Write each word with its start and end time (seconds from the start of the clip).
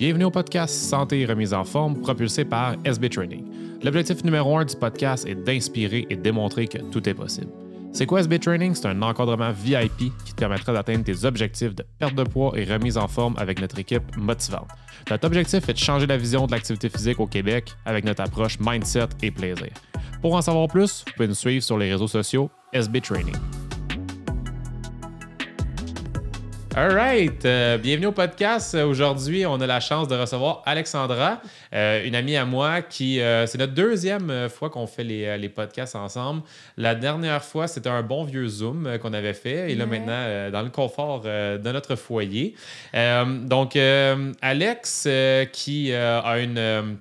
Bienvenue 0.00 0.24
au 0.24 0.30
podcast 0.30 0.74
Santé 0.74 1.20
et 1.20 1.26
remise 1.26 1.52
en 1.52 1.62
forme 1.62 2.00
propulsé 2.00 2.46
par 2.46 2.74
SB 2.86 3.10
Training. 3.10 3.44
L'objectif 3.84 4.24
numéro 4.24 4.56
un 4.56 4.64
du 4.64 4.74
podcast 4.74 5.26
est 5.26 5.34
d'inspirer 5.34 6.06
et 6.08 6.16
démontrer 6.16 6.66
que 6.68 6.78
tout 6.78 7.06
est 7.06 7.12
possible. 7.12 7.48
C'est 7.92 8.06
quoi 8.06 8.20
SB 8.20 8.38
Training? 8.38 8.74
C'est 8.74 8.86
un 8.86 9.02
encadrement 9.02 9.52
VIP 9.52 10.10
qui 10.24 10.32
te 10.32 10.36
permettra 10.36 10.72
d'atteindre 10.72 11.04
tes 11.04 11.26
objectifs 11.26 11.74
de 11.74 11.84
perte 11.98 12.14
de 12.14 12.22
poids 12.22 12.54
et 12.56 12.64
remise 12.64 12.96
en 12.96 13.08
forme 13.08 13.34
avec 13.36 13.60
notre 13.60 13.78
équipe 13.78 14.16
motivante. 14.16 14.68
Notre 15.10 15.26
objectif 15.26 15.68
est 15.68 15.74
de 15.74 15.78
changer 15.78 16.06
la 16.06 16.16
vision 16.16 16.46
de 16.46 16.52
l'activité 16.52 16.88
physique 16.88 17.20
au 17.20 17.26
Québec 17.26 17.74
avec 17.84 18.06
notre 18.06 18.22
approche 18.22 18.58
mindset 18.58 19.08
et 19.22 19.30
plaisir. 19.30 19.68
Pour 20.22 20.34
en 20.34 20.40
savoir 20.40 20.66
plus, 20.68 21.04
vous 21.06 21.12
pouvez 21.12 21.28
nous 21.28 21.34
suivre 21.34 21.62
sur 21.62 21.76
les 21.76 21.92
réseaux 21.92 22.08
sociaux 22.08 22.48
SB 22.72 23.02
Training. 23.02 23.36
All 26.76 26.92
right. 26.94 27.44
Euh, 27.44 27.78
bienvenue 27.78 28.06
au 28.06 28.12
podcast. 28.12 28.74
Aujourd'hui, 28.76 29.44
on 29.44 29.60
a 29.60 29.66
la 29.66 29.80
chance 29.80 30.06
de 30.06 30.14
recevoir 30.14 30.62
Alexandra, 30.64 31.40
euh, 31.74 32.04
une 32.06 32.14
amie 32.14 32.36
à 32.36 32.44
moi 32.44 32.80
qui. 32.80 33.20
euh, 33.20 33.44
c'est 33.46 33.58
notre 33.58 33.74
deuxième 33.74 34.48
fois 34.48 34.70
qu'on 34.70 34.86
fait 34.86 35.02
les, 35.02 35.36
les 35.36 35.48
podcasts 35.48 35.96
ensemble. 35.96 36.42
La 36.76 36.94
dernière 36.94 37.42
fois, 37.42 37.66
c'était 37.66 37.88
un 37.90 38.02
bon 38.02 38.22
vieux 38.22 38.46
Zoom 38.46 38.98
qu'on 39.02 39.12
avait 39.12 39.34
fait. 39.34 39.72
Et 39.72 39.74
là, 39.74 39.84
Ouais. 39.84 39.98
maintenant, 39.98 40.50
dans 40.52 40.62
le 40.62 40.70
confort 40.70 41.22
de 41.22 41.72
notre 41.72 41.96
foyer. 41.96 42.54
Donc, 42.94 43.76
Alex, 44.40 45.08
qui 45.52 45.92
a 45.92 46.38
une. 46.38 46.98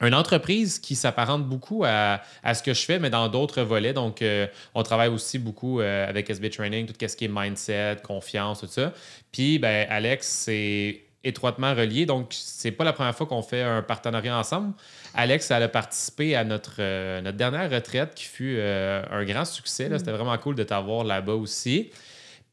Une 0.00 0.14
entreprise 0.14 0.78
qui 0.78 0.94
s'apparente 0.94 1.46
beaucoup 1.46 1.84
à, 1.84 2.20
à 2.42 2.54
ce 2.54 2.62
que 2.62 2.74
je 2.74 2.84
fais, 2.84 2.98
mais 2.98 3.10
dans 3.10 3.28
d'autres 3.28 3.62
volets. 3.62 3.92
Donc, 3.92 4.20
euh, 4.20 4.46
on 4.74 4.82
travaille 4.82 5.08
aussi 5.08 5.38
beaucoup 5.38 5.80
euh, 5.80 6.08
avec 6.08 6.28
SB 6.28 6.50
Training, 6.50 6.86
tout 6.86 6.94
ce 7.00 7.16
qui 7.16 7.24
est 7.24 7.30
mindset, 7.32 7.98
confiance, 8.02 8.60
tout 8.60 8.66
ça. 8.66 8.92
Puis, 9.32 9.58
ben, 9.58 9.86
Alex, 9.88 10.26
c'est 10.26 11.00
étroitement 11.24 11.74
relié. 11.74 12.04
Donc, 12.04 12.28
c'est 12.30 12.72
pas 12.72 12.84
la 12.84 12.92
première 12.92 13.14
fois 13.16 13.26
qu'on 13.26 13.42
fait 13.42 13.62
un 13.62 13.82
partenariat 13.82 14.38
ensemble. 14.38 14.74
Alex, 15.14 15.50
elle 15.50 15.62
a 15.62 15.68
participé 15.68 16.36
à 16.36 16.44
notre, 16.44 16.76
euh, 16.78 17.22
notre 17.22 17.38
dernière 17.38 17.70
retraite 17.70 18.14
qui 18.14 18.24
fut 18.24 18.60
un 18.60 19.24
grand 19.24 19.46
succès. 19.46 19.88
là. 19.88 19.98
C'était 19.98 20.12
vraiment 20.12 20.36
cool 20.38 20.56
de 20.56 20.62
t'avoir 20.62 21.04
là-bas 21.04 21.34
aussi. 21.34 21.90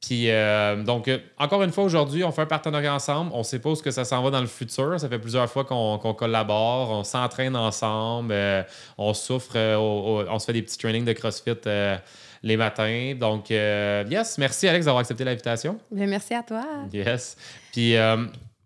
Puis, 0.06 0.30
euh, 0.30 0.84
donc, 0.84 1.08
euh, 1.08 1.18
encore 1.38 1.64
une 1.64 1.72
fois, 1.72 1.86
aujourd'hui, 1.86 2.26
on 2.26 2.32
fait 2.34 2.42
un 2.42 2.46
partenariat 2.46 2.94
ensemble. 2.94 3.32
On 3.34 3.42
sait 3.44 3.60
pas 3.60 3.70
où 3.70 3.76
ce 3.76 3.82
que 3.82 3.92
ça 3.92 4.04
s'en 4.04 4.22
va 4.22 4.32
dans 4.32 4.42
le 4.42 4.48
futur. 4.48 5.00
Ça 5.00 5.08
fait 5.08 5.18
plusieurs 5.18 5.50
fois 5.50 5.64
qu'on 5.64 5.98
collabore, 6.14 6.90
on 6.92 7.06
s'entraîne 7.06 7.56
ensemble, 7.56 8.34
euh, 8.34 8.64
on 8.98 9.14
souffre, 9.14 9.54
euh, 9.56 9.78
au- 9.78 10.20
au- 10.24 10.28
on 10.30 10.40
se 10.40 10.46
fait 10.46 10.54
des 10.54 10.62
petits 10.62 10.78
trainings 10.78 11.06
de 11.06 11.14
CrossFit 11.14 11.52
les 12.46 12.58
matins. 12.58 13.14
Donc, 13.18 13.50
yes, 13.50 14.38
merci 14.38 14.68
Alex 14.68 14.86
d'avoir 14.86 15.00
accepté 15.02 15.24
l'invitation. 15.24 15.78
Merci 15.90 16.34
à 16.34 16.44
toi. 16.44 16.66
Yes. 16.92 17.38
Puis, 17.72 17.96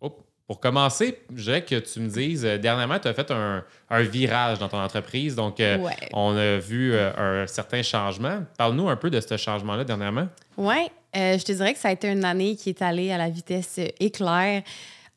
oh, 0.02 0.10
pour 0.48 0.60
commencer, 0.60 1.20
je 1.36 1.44
dirais 1.44 1.64
que 1.64 1.76
tu 1.76 2.00
me 2.00 2.10
dises, 2.10 2.42
dernièrement, 2.44 2.98
tu 2.98 3.08
as 3.10 3.14
fait 3.14 3.30
un, 3.30 3.64
un 3.92 4.02
virage 4.02 4.58
dans 4.58 4.70
ton 4.70 4.80
entreprise. 4.82 5.36
Donc, 5.36 5.58
Ouais. 5.60 5.78
on 6.14 6.36
a 6.36 6.58
vu 6.58 6.98
un 6.98 7.46
certain 7.46 7.84
changement. 7.84 8.40
Parle-nous 8.58 8.90
un 8.90 8.96
peu 8.96 9.12
de 9.12 9.20
ce 9.22 9.38
changement-là 9.38 9.84
dernièrement. 9.84 10.28
Oui, 10.58 10.88
je 11.14 11.44
te 11.44 11.52
dirais 11.52 11.74
que 11.74 11.80
ça 11.80 11.90
a 11.90 11.92
été 11.92 12.12
une 12.12 12.26
année 12.26 12.56
qui 12.56 12.70
est 12.70 12.82
allée 12.82 13.12
à 13.12 13.18
la 13.18 13.30
vitesse 13.30 13.76
euh, 13.80 13.88
éclair. 14.00 14.64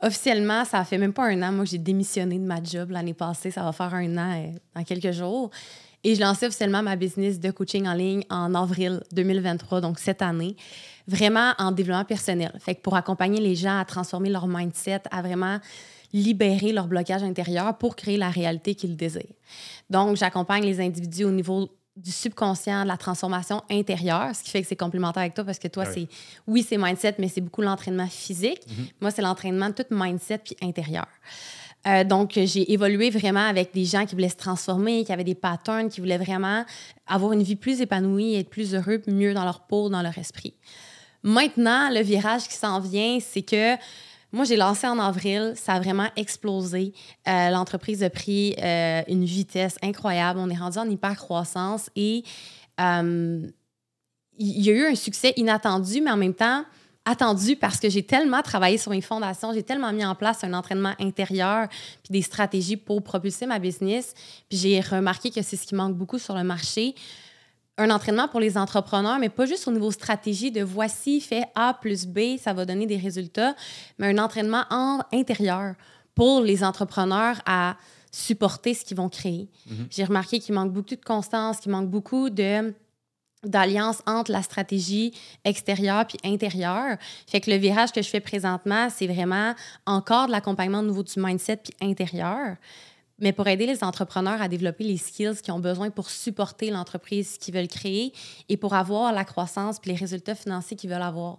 Officiellement, 0.03 0.65
ça 0.65 0.85
fait 0.85 0.99
même 0.99 1.13
pas 1.13 1.27
un 1.27 1.43
an. 1.43 1.53
Moi, 1.53 1.65
j'ai 1.67 1.79
démissionné 1.79 2.39
de 2.39 2.45
ma 2.45 2.63
job 2.63 2.91
l'année 2.91 3.15
passée. 3.15 3.51
Ça 3.51 3.63
va 3.63 3.73
faire 3.73 3.93
un 3.95 4.17
an 4.17 4.33
euh, 4.35 4.53
dans 4.75 4.85
quelques 4.85 5.13
jours. 5.13 5.51
Et 6.03 6.15
je 6.15 6.21
lançais 6.21 6.47
officiellement 6.47 6.83
ma 6.83 6.97
business 6.97 7.39
de 7.39 7.51
coaching 7.51 7.87
en 7.87 7.93
ligne 7.93 8.25
en 8.31 8.55
avril 8.55 9.03
2023, 9.13 9.83
donc 9.83 9.99
cette 9.99 10.23
année, 10.23 10.57
vraiment 11.07 11.53
en 11.59 11.73
développement 11.73 12.07
personnel. 12.07 12.53
Fait 12.59 12.75
que 12.75 12.81
pour 12.81 12.97
accompagner 12.97 13.39
les 13.39 13.55
gens 13.55 13.79
à 13.79 13.85
transformer 13.85 14.31
leur 14.31 14.47
mindset, 14.47 15.03
à 15.11 15.21
vraiment 15.21 15.59
libérer 16.15 16.73
leur 16.73 16.87
blocage 16.87 17.23
intérieur 17.23 17.77
pour 17.77 17.97
créer 17.97 18.17
la 18.17 18.31
réalité 18.31 18.75
qu'ils 18.75 18.97
désirent. 18.97 19.23
Donc, 19.91 20.17
j'accompagne 20.17 20.65
les 20.65 20.81
individus 20.81 21.25
au 21.25 21.31
niveau 21.31 21.69
du 22.03 22.11
subconscient, 22.13 22.83
de 22.83 22.89
la 22.89 22.97
transformation 22.97 23.63
intérieure, 23.71 24.35
ce 24.35 24.43
qui 24.43 24.51
fait 24.51 24.63
que 24.63 24.69
c'est 24.69 24.77
complémentaire 24.77 25.23
avec 25.23 25.35
toi 25.35 25.45
parce 25.45 25.59
que 25.59 25.69
toi, 25.69 25.85
Ah 25.87 25.93
oui. 25.95 26.09
c'est 26.11 26.17
oui, 26.47 26.67
c'est 26.69 26.79
mindset, 26.79 27.17
mais 27.19 27.29
c'est 27.29 27.41
beaucoup 27.41 27.63
l'entraînement 27.63 28.07
physique. 28.07 28.63
Moi, 29.01 29.11
c'est 29.11 29.23
l'entraînement 29.23 29.69
de 29.69 29.75
tout 29.75 29.85
mindset 29.91 30.39
puis 30.39 30.57
intérieur. 30.63 31.07
Euh, 31.87 32.05
donc, 32.05 32.33
j'ai 32.35 32.73
évolué 32.73 33.09
vraiment 33.11 33.47
avec 33.47 33.73
des 33.73 33.85
gens 33.87 34.05
qui 34.05 34.15
voulaient 34.15 34.29
se 34.29 34.37
transformer, 34.37 35.05
qui 35.05 35.13
avaient 35.13 35.25
des 35.25 35.35
patterns, 35.35 35.89
qui 35.89 36.01
voulaient 36.01 36.19
vraiment 36.19 36.65
avoir 37.07 37.33
une 37.33 37.43
vie 37.43 37.57
plus 37.57 37.81
épanouie, 37.81 38.35
être 38.35 38.51
plus 38.51 38.75
heureux, 38.75 39.01
mieux 39.07 39.33
dans 39.33 39.45
leur 39.45 39.61
peau, 39.61 39.89
dans 39.89 40.03
leur 40.03 40.17
esprit. 40.19 40.55
Maintenant, 41.23 41.91
le 41.91 42.01
virage 42.01 42.49
qui 42.49 42.55
s'en 42.55 42.81
vient, 42.81 43.19
c'est 43.21 43.43
que 43.43 43.77
moi, 44.33 44.45
j'ai 44.45 44.57
lancé 44.57 44.87
en 44.87 44.99
avril, 44.99 45.55
ça 45.57 45.75
a 45.75 45.81
vraiment 45.81 46.09
explosé. 46.17 46.93
Euh, 47.27 47.51
L'entreprise 47.51 48.03
a 48.03 48.11
pris 48.11 48.55
euh, 48.63 49.03
une 49.09 49.25
vitesse 49.25 49.77
incroyable. 49.83 50.39
On 50.39 50.49
est 50.49 50.57
rendu 50.57 50.79
en 50.79 50.89
hyper 50.89 51.17
croissance 51.17 51.91
et 51.97 52.23
euh, 52.81 53.47
il 54.39 54.61
y 54.61 54.71
a 54.71 54.73
eu 54.73 54.87
un 54.87 54.95
succès 54.95 55.33
inattendu, 55.37 56.01
mais 56.01 56.11
en 56.11 56.17
même 56.17 56.35
temps 56.35 56.65
attendu 57.05 57.57
parce 57.57 57.81
que 57.81 57.89
j'ai 57.89 58.05
tellement 58.05 58.43
travaillé 58.43 58.79
sur 58.79 58.91
mes 58.91 59.01
fondations, 59.01 59.53
j'ai 59.53 59.63
tellement 59.63 59.93
mis 59.93 60.05
en 60.05 60.15
place 60.15 60.45
un 60.45 60.53
entraînement 60.53 60.95
intérieur 61.01 61.67
puis 61.69 62.13
des 62.13 62.23
stratégies 62.23 62.77
pour 62.77 63.03
propulser 63.03 63.47
ma 63.47 63.59
business. 63.59 64.15
Puis 64.49 64.59
j'ai 64.59 64.81
remarqué 64.81 65.31
que 65.31 65.43
c'est 65.43 65.57
ce 65.57 65.67
qui 65.67 65.75
manque 65.75 65.97
beaucoup 65.97 66.19
sur 66.19 66.35
le 66.35 66.45
marché 66.45 66.95
un 67.81 67.91
entraînement 67.91 68.29
pour 68.29 68.41
les 68.41 68.59
entrepreneurs, 68.59 69.19
mais 69.19 69.31
pas 69.31 69.47
juste 69.47 69.67
au 69.67 69.73
niveau 69.73 69.91
stratégie 69.91 70.53
de 70.53 70.63
voici, 70.63 71.21
fait 71.21 71.45
A 71.55 71.75
plus 71.75 72.07
B, 72.07 72.37
ça 72.39 72.53
va 72.53 72.67
donner 72.67 72.87
des 72.87 72.99
résultats, 72.99 73.55
mais 73.99 74.09
un 74.09 74.19
entraînement 74.19 74.65
en 74.71 75.01
intérieur 75.13 75.75
pour 76.15 76.43
les 76.43 76.63
entrepreneurs 76.63 77.41
à 77.47 77.77
supporter 78.13 78.75
ce 78.75 78.85
qu'ils 78.85 78.99
vont 78.99 79.09
créer. 79.09 79.49
J'ai 79.89 80.05
remarqué 80.05 80.41
qu'il 80.41 80.55
manque 80.55 80.73
beaucoup 80.73 80.95
de 80.95 81.05
constance, 81.05 81.59
qu'il 81.61 81.73
manque 81.73 81.89
beaucoup 81.89 82.29
de 82.29 82.75
d'alliance 83.43 84.03
entre 84.07 84.33
la 84.33 84.43
stratégie 84.43 85.15
extérieure 85.47 86.07
puis 86.07 86.19
intérieure. 86.25 86.99
Fait 87.27 87.41
que 87.41 87.51
le 87.51 87.57
virage 87.57 87.91
que 87.91 88.03
je 88.03 88.09
fais 88.11 88.21
présentement, 88.21 88.89
c'est 88.91 89.07
vraiment 89.07 89.55
encore 89.87 90.27
de 90.27 90.33
l'accompagnement 90.33 90.81
au 90.81 90.83
niveau 90.83 91.03
du 91.03 91.15
mindset 91.17 91.57
puis 91.57 91.73
intérieur 91.81 92.57
mais 93.21 93.33
pour 93.33 93.47
aider 93.47 93.67
les 93.67 93.85
entrepreneurs 93.85 94.41
à 94.43 94.49
développer 94.49 94.85
les 94.85 94.97
skills 94.97 95.41
qu'ils 95.43 95.53
ont 95.53 95.61
besoin 95.61 95.91
pour 95.91 96.11
supporter 96.11 96.71
l'entreprise 96.71 97.39
qu'ils 97.39 97.55
veulent 97.55 97.69
créer 97.69 98.13
et 98.49 98.57
pour 98.57 98.75
avoir 98.75 99.13
la 99.13 99.25
croissance 99.25 99.79
puis 99.79 99.91
les 99.91 99.97
résultats 99.97 100.35
financiers 100.35 100.77
qu'ils 100.77 100.91
veulent 100.91 101.03
avoir. 101.03 101.39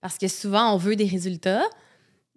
Parce 0.00 0.18
que 0.18 0.28
souvent, 0.28 0.72
on 0.72 0.76
veut 0.76 0.96
des 0.96 1.06
résultats, 1.06 1.64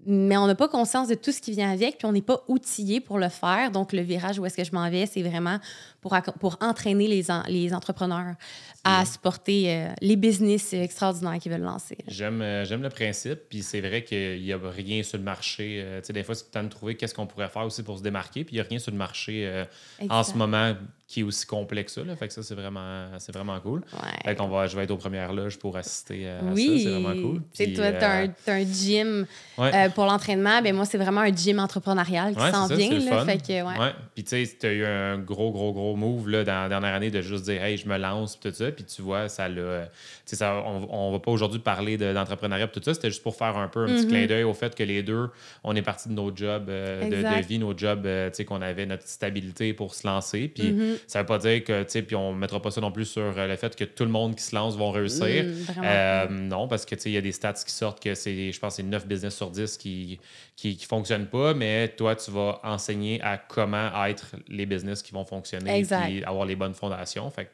mais 0.06 0.36
on 0.38 0.48
n'a 0.48 0.56
pas 0.56 0.68
conscience 0.68 1.08
de 1.08 1.16
tout 1.16 1.32
ce 1.32 1.42
qui 1.42 1.52
vient 1.52 1.72
avec, 1.72 2.00
puis 2.00 2.08
on 2.08 2.12
n'est 2.12 2.24
pas 2.24 2.44
outillé 2.48 3.00
pour 3.00 3.20
le 3.20 3.30
faire. 3.30 3.72
Donc, 3.72 3.94
le 3.94 4.02
virage 4.02 4.40
où 4.40 4.46
est-ce 4.46 4.58
que 4.58 4.64
je 4.64 4.72
m'en 4.72 4.90
vais, 4.90 5.06
c'est 5.06 5.22
vraiment 5.22 5.60
pour, 6.02 6.16
pour 6.40 6.58
entraîner 6.62 7.08
les, 7.08 7.28
les 7.48 7.74
entrepreneurs 7.74 8.36
à 8.84 9.06
supporter 9.06 9.70
euh, 9.70 9.88
les 10.02 10.16
business 10.16 10.74
extraordinaires 10.74 11.38
qu'ils 11.40 11.52
veulent 11.52 11.62
lancer. 11.62 11.98
J'aime, 12.08 12.42
euh, 12.42 12.66
j'aime 12.66 12.82
le 12.82 12.90
principe, 12.90 13.42
puis 13.48 13.62
c'est 13.62 13.82
vrai 13.82 14.04
qu'il 14.04 14.42
n'y 14.42 14.52
a 14.52 14.58
rien 14.58 15.04
sur 15.04 15.18
le 15.18 15.24
marché. 15.24 15.82
Euh, 15.84 16.00
tu 16.00 16.08
sais, 16.08 16.14
des 16.14 16.24
fois, 16.24 16.34
c'est 16.34 16.46
le 16.46 16.52
temps 16.52 16.64
de 16.64 16.70
trouver 16.70 16.96
qu'est-ce 16.96 17.14
qu'on 17.14 17.28
pourrait 17.28 17.50
faire 17.50 17.66
aussi 17.66 17.84
pour 17.84 17.98
se 18.00 18.04
démarquer, 18.04 18.44
puis 18.44 18.56
il 18.56 18.60
n'y 18.60 18.66
a 18.66 18.68
rien 18.68 18.80
sur 18.80 18.92
le 18.92 18.98
marché 18.98 19.66
en 20.10 20.24
ce 20.24 20.34
moment 20.34 20.76
qui 21.12 21.20
est 21.20 21.24
aussi 21.24 21.46
complexe 21.46 21.94
que 21.96 22.02
ça. 22.02 22.08
Là. 22.08 22.16
Fait 22.16 22.28
que 22.28 22.34
ça, 22.34 22.42
c'est 22.42 22.56
vraiment, 22.56 23.08
c'est 23.18 23.34
vraiment 23.34 23.60
cool. 23.60 23.82
Ouais. 23.92 24.10
Fait 24.24 24.36
qu'on 24.36 24.48
va, 24.48 24.68
je 24.68 24.78
vais 24.78 24.84
être 24.84 24.92
aux 24.92 24.98
premières 24.98 25.34
loges 25.34 25.60
pour 25.60 25.76
assister 25.76 26.30
à 26.30 26.40
Oui, 26.54 26.78
ça. 26.78 26.84
C'est 26.84 27.00
vraiment 27.00 27.22
cool. 27.22 27.42
Puis, 27.54 27.74
toi, 27.74 27.92
tu 27.92 28.06
as, 28.06 28.22
euh, 28.22 28.28
un 28.48 28.64
gym 28.64 29.26
ouais. 29.58 29.90
pour 29.90 30.06
l'entraînement. 30.06 30.62
Ben 30.62 30.74
moi, 30.74 30.86
c'est 30.86 30.98
vraiment 30.98 31.20
un 31.22 31.36
gym 31.36 31.60
entrepreneurial 31.60 32.34
qui 32.34 32.52
s'en 32.52 32.68
vient. 32.68 33.00
là. 33.00 33.18
fun. 33.18 33.26
Fait 33.26 33.38
que, 33.40 33.62
ouais. 33.62 33.94
Puis 34.16 34.24
tu 34.24 34.46
sais, 34.46 34.58
tu 34.58 34.66
as 34.66 34.72
eu 34.72 34.86
un 34.86 35.18
gros, 35.18 35.52
gros, 35.52 35.74
gros 35.74 35.98
move 35.98 36.30
là, 36.30 36.46
dans 36.46 36.62
la 36.64 36.70
dernière 36.70 36.94
année 36.94 37.12
de 37.12 37.22
juste 37.22 37.44
dire 37.44 37.62
Hey, 37.62 37.76
je 37.76 37.90
me 37.90 37.98
lance, 37.98 38.40
tout 38.40 38.54
ça. 38.54 38.71
Puis 38.72 38.84
tu 38.86 39.02
vois, 39.02 39.30
ça 39.30 39.48
l'a. 39.50 39.62
euh, 39.62 39.86
tu 39.86 39.92
sais, 40.26 40.36
ça, 40.38 40.64
on, 40.66 40.88
on 40.90 41.12
va 41.12 41.20
pas 41.20 41.32
aujourd'hui 41.32 41.60
parler 41.60 41.98
de- 41.98 42.14
d'entrepreneuriat, 42.14 42.68
tout 42.68 42.82
ça. 42.84 42.94
C'était 42.94 43.10
juste 43.10 43.24
pour 43.24 43.36
faire 43.36 43.58
un 43.58 43.68
peu 43.68 43.84
un 43.84 43.88
petit 43.88 44.04
Mhm. 44.06 44.10
clin 44.10 44.26
d'œil 44.28 44.44
au 44.44 44.54
fait 44.54 44.74
que 44.76 44.84
les 44.84 45.04
deux, 45.04 45.30
on 45.64 45.76
est 45.76 45.82
parti 45.82 46.10
de 46.10 46.14
nos 46.14 46.36
jobs 46.36 46.70
euh, 46.70 47.04
de, 47.10 47.16
de 47.42 47.42
vie, 47.48 47.60
nos 47.60 47.78
jobs, 47.78 48.06
euh, 48.06 48.30
tu 48.30 48.38
sais, 48.38 48.46
qu'on 48.46 48.62
avait 48.62 48.86
notre 48.86 49.08
stabilité 49.08 49.74
pour 49.74 49.94
se 49.96 50.08
lancer. 50.08 50.48
Puis 50.48 50.72
Mhm. 50.72 50.98
ça 51.08 51.20
veut 51.20 51.26
pas 51.26 51.38
dire 51.38 51.64
que, 51.64 51.84
tu 51.84 51.90
sais, 51.92 52.02
puis 52.02 52.16
on 52.16 52.34
mettra 52.34 52.62
pas 52.62 52.72
ça 52.72 52.82
non 52.82 52.92
plus 52.92 53.06
sur 53.06 53.32
le 53.36 53.56
fait 53.56 53.76
que 53.76 53.84
tout 53.84 54.04
le 54.06 54.12
monde 54.12 54.36
qui 54.36 54.44
se 54.44 54.56
lance 54.56 54.76
vont 54.78 54.92
réussir. 54.92 55.44
Mm. 55.46 55.82
Euh, 55.84 56.28
non, 56.30 56.68
parce 56.68 56.86
que 56.86 56.96
tu 56.96 57.02
sais, 57.02 57.10
il 57.10 57.14
y 57.14 57.18
a 57.18 57.22
des 57.22 57.32
stats 57.32 57.54
qui 57.54 57.72
sortent 57.72 58.02
que 58.02 58.16
c'est, 58.16 58.52
je 58.52 58.60
pense, 58.60 58.76
c'est 58.76 58.84
9 58.84 59.06
business 59.08 59.36
sur 59.36 59.50
10 59.52 59.78
qui 59.78 60.20
qui, 60.56 60.78
qui 60.78 60.86
fonctionnent 60.86 61.26
pas, 61.28 61.54
mais 61.56 61.88
toi, 61.88 62.16
tu 62.16 62.30
vas 62.30 62.60
enseigner 62.64 63.20
à 63.24 63.38
comment 63.38 63.90
être 64.06 64.36
les 64.48 64.68
business 64.68 65.02
qui 65.02 65.12
vont 65.12 65.26
fonctionner 65.26 65.72
et 66.10 66.24
avoir 66.24 66.46
les 66.46 66.56
bonnes 66.56 66.76
fondations. 66.76 67.30
Fait 67.32 67.46
que 67.46 67.50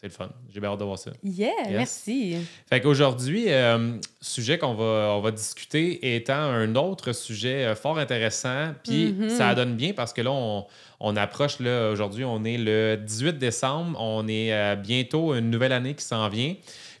c'est 0.00 0.06
le 0.06 0.12
fun. 0.12 0.28
J'ai 0.52 0.60
bien 0.60 0.70
hâte 0.70 0.78
de 0.78 0.84
voir 0.84 0.98
ça. 0.98 1.10
Yeah, 1.24 1.48
Yes. 1.66 1.70
merci. 1.70 2.36
Fait 2.68 2.80
qu'aujourd'hui, 2.80 3.46
euh, 3.48 3.96
sujet 4.20 4.56
qu'on 4.58 4.74
va, 4.74 5.14
on 5.16 5.20
va 5.20 5.30
discuter 5.32 6.14
étant 6.14 6.34
un 6.34 6.74
autre 6.76 7.12
sujet 7.12 7.64
euh, 7.64 7.74
fort 7.74 7.98
intéressant. 7.98 8.74
Puis 8.84 9.12
Mhm. 9.12 9.28
ça 9.30 9.54
donne 9.56 9.74
bien 9.74 9.92
parce 9.94 10.12
que 10.12 10.20
là, 10.22 10.30
on, 10.30 10.66
on 11.00 11.16
approche, 11.16 11.58
là, 11.58 11.90
aujourd'hui, 11.90 12.24
on 12.24 12.44
est 12.44 12.58
le 12.58 12.96
18 12.96 13.38
décembre. 13.38 13.98
On 14.00 14.28
est 14.28 14.52
euh, 14.52 14.76
bientôt 14.76 15.34
une 15.34 15.50
nouvelle 15.50 15.72
année 15.72 15.94
qui 15.94 16.04
s'en 16.04 16.28
vient. 16.28 16.54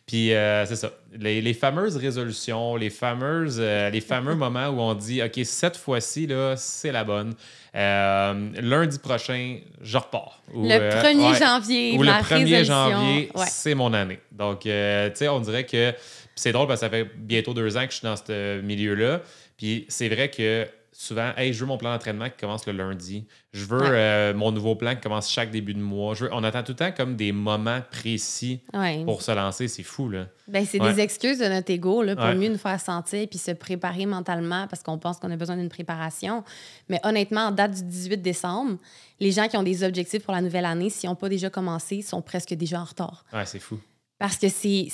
Puis 0.08 0.32
euh, 0.32 0.64
c'est 0.64 0.74
ça. 0.76 0.90
Les, 1.20 1.40
les 1.42 1.52
fameuses 1.52 1.96
résolutions, 1.96 2.74
les, 2.76 2.88
fameuses, 2.90 3.58
euh, 3.60 3.90
les 3.90 4.00
fameux 4.00 4.34
moments 4.44 4.68
où 4.68 4.80
on 4.80 4.94
dit 4.94 5.22
OK, 5.22 5.38
cette 5.44 5.76
fois-ci, 5.76 6.26
là, 6.26 6.56
c'est 6.56 6.90
la 6.90 7.04
bonne. 7.04 7.34
Euh, 7.76 8.48
lundi 8.60 8.98
prochain, 8.98 9.58
je 9.82 9.98
repars. 9.98 10.42
Ou, 10.54 10.64
le 10.64 10.70
1er 10.70 11.30
ouais, 11.32 11.38
janvier, 11.38 11.92
Ou 11.98 12.02
ma 12.04 12.18
le 12.18 12.24
1er 12.24 12.34
résolution. 12.44 12.74
janvier, 12.90 13.30
Ouais. 13.34 13.46
c'est 13.50 13.74
mon 13.74 13.92
année. 13.92 14.18
Donc, 14.32 14.64
euh, 14.66 15.10
tu 15.10 15.16
sais, 15.16 15.28
on 15.28 15.40
dirait 15.40 15.64
que. 15.64 15.92
c'est 16.34 16.52
drôle 16.52 16.66
parce 16.66 16.80
que 16.80 16.86
ça 16.86 16.90
fait 16.90 17.04
bientôt 17.16 17.52
deux 17.52 17.76
ans 17.76 17.84
que 17.84 17.92
je 17.92 17.98
suis 17.98 18.06
dans 18.06 18.16
ce 18.16 18.60
milieu-là. 18.62 19.20
Puis 19.58 19.84
c'est 19.88 20.08
vrai 20.08 20.30
que 20.30 20.66
souvent, 21.00 21.30
hey, 21.36 21.52
je 21.52 21.60
veux 21.60 21.66
mon 21.66 21.78
plan 21.78 21.92
d'entraînement 21.92 22.24
qui 22.28 22.36
commence 22.40 22.66
le 22.66 22.72
lundi. 22.72 23.24
Je 23.52 23.64
veux 23.66 23.78
Ouais. 23.80 23.88
euh, 23.88 24.34
mon 24.34 24.50
nouveau 24.50 24.74
plan 24.74 24.96
qui 24.96 25.00
commence 25.00 25.30
chaque 25.30 25.52
début 25.52 25.72
de 25.72 25.78
mois. 25.80 26.14
Je 26.14 26.24
veux- 26.24 26.30
on 26.34 26.42
attend 26.42 26.64
tout 26.64 26.72
le 26.72 26.76
temps 26.76 26.90
comme 26.90 27.14
des 27.14 27.30
moments 27.30 27.80
précis 27.92 28.60
Ouais. 28.74 29.04
pour 29.04 29.22
se 29.22 29.30
lancer. 29.30 29.68
C'est 29.68 29.84
fou, 29.84 30.08
là. 30.08 30.26
Ben, 30.48 30.66
c'est 30.66 30.80
Ouais. 30.82 30.92
des 30.92 31.00
excuses 31.00 31.38
de 31.38 31.44
notre 31.46 31.70
ego 31.70 32.02
là, 32.02 32.16
pour 32.16 32.26
mieux 32.34 32.48
nous 32.48 32.58
faire 32.58 32.80
sentir 32.80 33.28
puis 33.28 33.38
se 33.38 33.52
préparer 33.52 34.06
mentalement 34.06 34.66
parce 34.66 34.82
qu'on 34.82 34.98
pense 34.98 35.18
qu'on 35.20 35.30
a 35.30 35.36
besoin 35.36 35.56
d'une 35.56 35.68
préparation. 35.68 36.42
Mais 36.88 36.98
honnêtement, 37.04 37.42
en 37.46 37.50
date 37.52 37.74
du 37.76 37.82
18 37.84 38.20
décembre, 38.20 38.76
les 39.20 39.30
gens 39.30 39.46
qui 39.46 39.56
ont 39.56 39.62
des 39.62 39.84
objectifs 39.84 40.24
pour 40.24 40.34
la 40.34 40.40
nouvelle 40.40 40.64
année, 40.64 40.90
s'ils 40.90 41.08
n'ont 41.08 41.14
pas 41.16 41.28
déjà 41.28 41.48
commencé, 41.48 42.02
sont 42.02 42.22
presque 42.22 42.54
déjà 42.54 42.80
en 42.80 42.84
retard. 42.84 43.24
Ouais, 43.32 43.46
c'est 43.46 43.60
fou. 43.60 43.78
Parce 44.18 44.36
que 44.36 44.48
c'est 44.48 44.88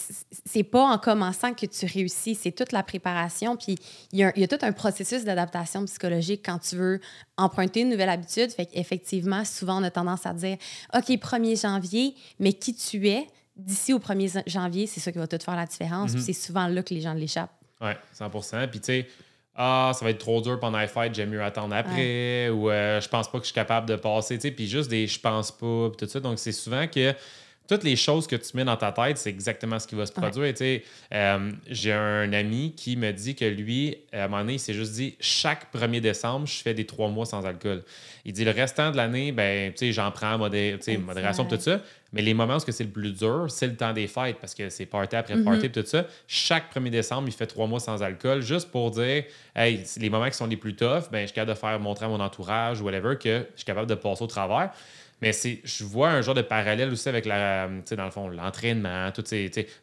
c'est 0.44 0.62
pas 0.64 0.82
en 0.84 0.98
commençant 0.98 1.54
que 1.54 1.64
tu 1.66 1.86
réussis, 1.86 2.34
c'est 2.34 2.52
toute 2.52 2.72
la 2.72 2.82
préparation. 2.82 3.56
Puis 3.56 3.76
il 4.12 4.18
y, 4.18 4.22
a 4.22 4.28
un- 4.28 4.32
il 4.36 4.42
y 4.42 4.44
a 4.44 4.48
tout 4.48 4.58
un 4.62 4.72
processus 4.72 5.24
d'adaptation 5.24 5.84
psychologique 5.86 6.42
quand 6.44 6.58
tu 6.58 6.76
veux 6.76 7.00
emprunter 7.38 7.80
une 7.80 7.88
nouvelle 7.88 8.10
habitude. 8.10 8.50
Fait 8.52 8.66
qu'effectivement, 8.66 9.44
souvent, 9.46 9.80
on 9.80 9.84
a 9.84 9.90
tendance 9.90 10.26
à 10.26 10.34
dire 10.34 10.58
OK, 10.94 11.08
1er 11.08 11.56
janvier, 11.60 12.14
mais 12.38 12.52
qui 12.52 12.74
tu 12.74 13.08
es 13.08 13.26
d'ici 13.56 13.92
au 13.94 13.98
1er 13.98 14.42
janvier, 14.46 14.86
c'est 14.86 15.00
ça 15.00 15.10
qui 15.10 15.18
va 15.18 15.26
tout 15.26 15.38
faire 15.42 15.56
la 15.56 15.66
différence. 15.66 16.12
Puis 16.12 16.22
c'est 16.22 16.32
souvent 16.34 16.66
là 16.66 16.82
que 16.82 16.92
les 16.92 17.00
gens 17.00 17.14
l'échappent. 17.14 17.54
Ouais, 17.80 17.96
100% 18.18 18.68
Puis, 18.68 18.80
tu 18.80 18.86
sais, 18.86 19.08
ah, 19.54 19.92
ça 19.94 20.04
va 20.04 20.10
être 20.10 20.18
trop 20.18 20.40
dur 20.40 20.58
pendant 20.60 20.78
les 20.80 20.86
fêtes, 20.88 21.14
j'aime 21.14 21.30
mieux 21.30 21.42
attendre 21.42 21.74
après, 21.76 22.48
ou 22.50 22.68
euh, 22.70 23.00
je 23.00 23.08
pense 23.08 23.30
pas 23.30 23.38
que 23.38 23.44
je 23.44 23.48
suis 23.50 23.54
capable 23.54 23.88
de 23.88 23.94
passer, 23.96 24.36
tu 24.36 24.42
sais, 24.42 24.50
puis 24.50 24.66
juste 24.68 24.90
des 24.90 25.06
je 25.06 25.20
pense 25.20 25.50
pas, 25.52 25.90
puis 25.90 26.04
tout 26.06 26.10
ça. 26.12 26.18
Donc, 26.20 26.38
c'est 26.40 26.50
souvent 26.52 26.86
que 26.88 27.14
toutes 27.66 27.84
les 27.84 27.96
choses 27.96 28.26
que 28.26 28.36
tu 28.36 28.56
mets 28.56 28.64
dans 28.64 28.76
ta 28.76 28.92
tête, 28.92 29.16
c'est 29.18 29.30
exactement 29.30 29.78
ce 29.78 29.86
qui 29.86 29.94
va 29.94 30.04
se 30.06 30.12
produire. 30.12 30.52
Euh, 31.12 31.52
J'ai 31.70 31.92
un 31.92 32.32
ami 32.32 32.74
qui 32.76 32.96
me 32.96 33.10
dit 33.12 33.34
que 33.34 33.44
lui, 33.44 33.96
à 34.12 34.24
un 34.24 34.28
moment 34.28 34.40
donné, 34.42 34.54
il 34.54 34.58
s'est 34.60 34.74
juste 34.74 34.92
dit 34.92 35.16
chaque 35.20 35.72
1er 35.74 36.00
décembre, 36.00 36.46
je 36.46 36.62
fais 36.62 36.74
des 36.74 36.84
trois 36.86 37.08
mois 37.08 37.24
sans 37.26 37.44
alcool. 37.46 37.82
Il 38.24 38.32
dit 38.32 38.44
le 38.44 38.50
restant 38.50 38.90
de 38.90 38.96
l'année, 38.96 39.32
ben, 39.32 39.72
j'en 39.80 40.10
prends 40.10 40.36
modé- 40.38 40.78
modération, 40.98 41.44
tout 41.46 41.58
ça. 41.60 41.80
Mais 42.12 42.22
les 42.22 42.32
moments 42.34 42.56
où 42.56 42.60
c'est 42.70 42.84
le 42.84 42.90
plus 42.90 43.10
dur, 43.12 43.46
c'est 43.48 43.66
le 43.66 43.74
temps 43.76 43.92
des 43.92 44.06
fêtes 44.06 44.36
parce 44.40 44.54
que 44.54 44.68
c'est 44.70 44.86
party 44.86 45.16
après 45.16 45.34
Mhm. 45.34 45.44
party, 45.44 45.70
tout 45.70 45.84
ça. 45.84 46.06
Chaque 46.28 46.70
1er 46.72 46.90
décembre, 46.90 47.26
il 47.28 47.32
fait 47.34 47.46
trois 47.46 47.66
mois 47.66 47.80
sans 47.80 48.02
alcool 48.02 48.40
juste 48.40 48.70
pour 48.70 48.90
dire, 48.92 49.24
hey, 49.56 49.82
les 49.96 50.10
moments 50.10 50.28
qui 50.30 50.36
sont 50.36 50.46
les 50.46 50.56
plus 50.56 50.76
tough, 50.76 51.10
ben, 51.10 51.22
je 51.22 51.26
suis 51.26 51.34
capable 51.34 51.54
de 51.54 51.58
faire 51.58 51.80
montrer 51.80 52.04
à 52.06 52.08
mon 52.08 52.20
entourage 52.20 52.80
ou 52.80 52.84
whatever 52.84 53.16
que 53.16 53.46
je 53.54 53.56
suis 53.60 53.64
capable 53.64 53.88
de 53.88 53.94
passer 53.96 54.22
au 54.22 54.26
travers. 54.28 54.70
Mais 55.24 55.32
c'est, 55.32 55.60
je 55.64 55.84
vois 55.84 56.10
un 56.10 56.20
genre 56.22 56.34
de 56.34 56.42
parallèle 56.42 56.90
aussi 56.92 57.08
avec 57.08 57.24
la, 57.24 57.66
dans 57.96 58.04
le 58.04 58.10
fond, 58.10 58.28
l'entraînement, 58.28 59.10
tout, 59.12 59.24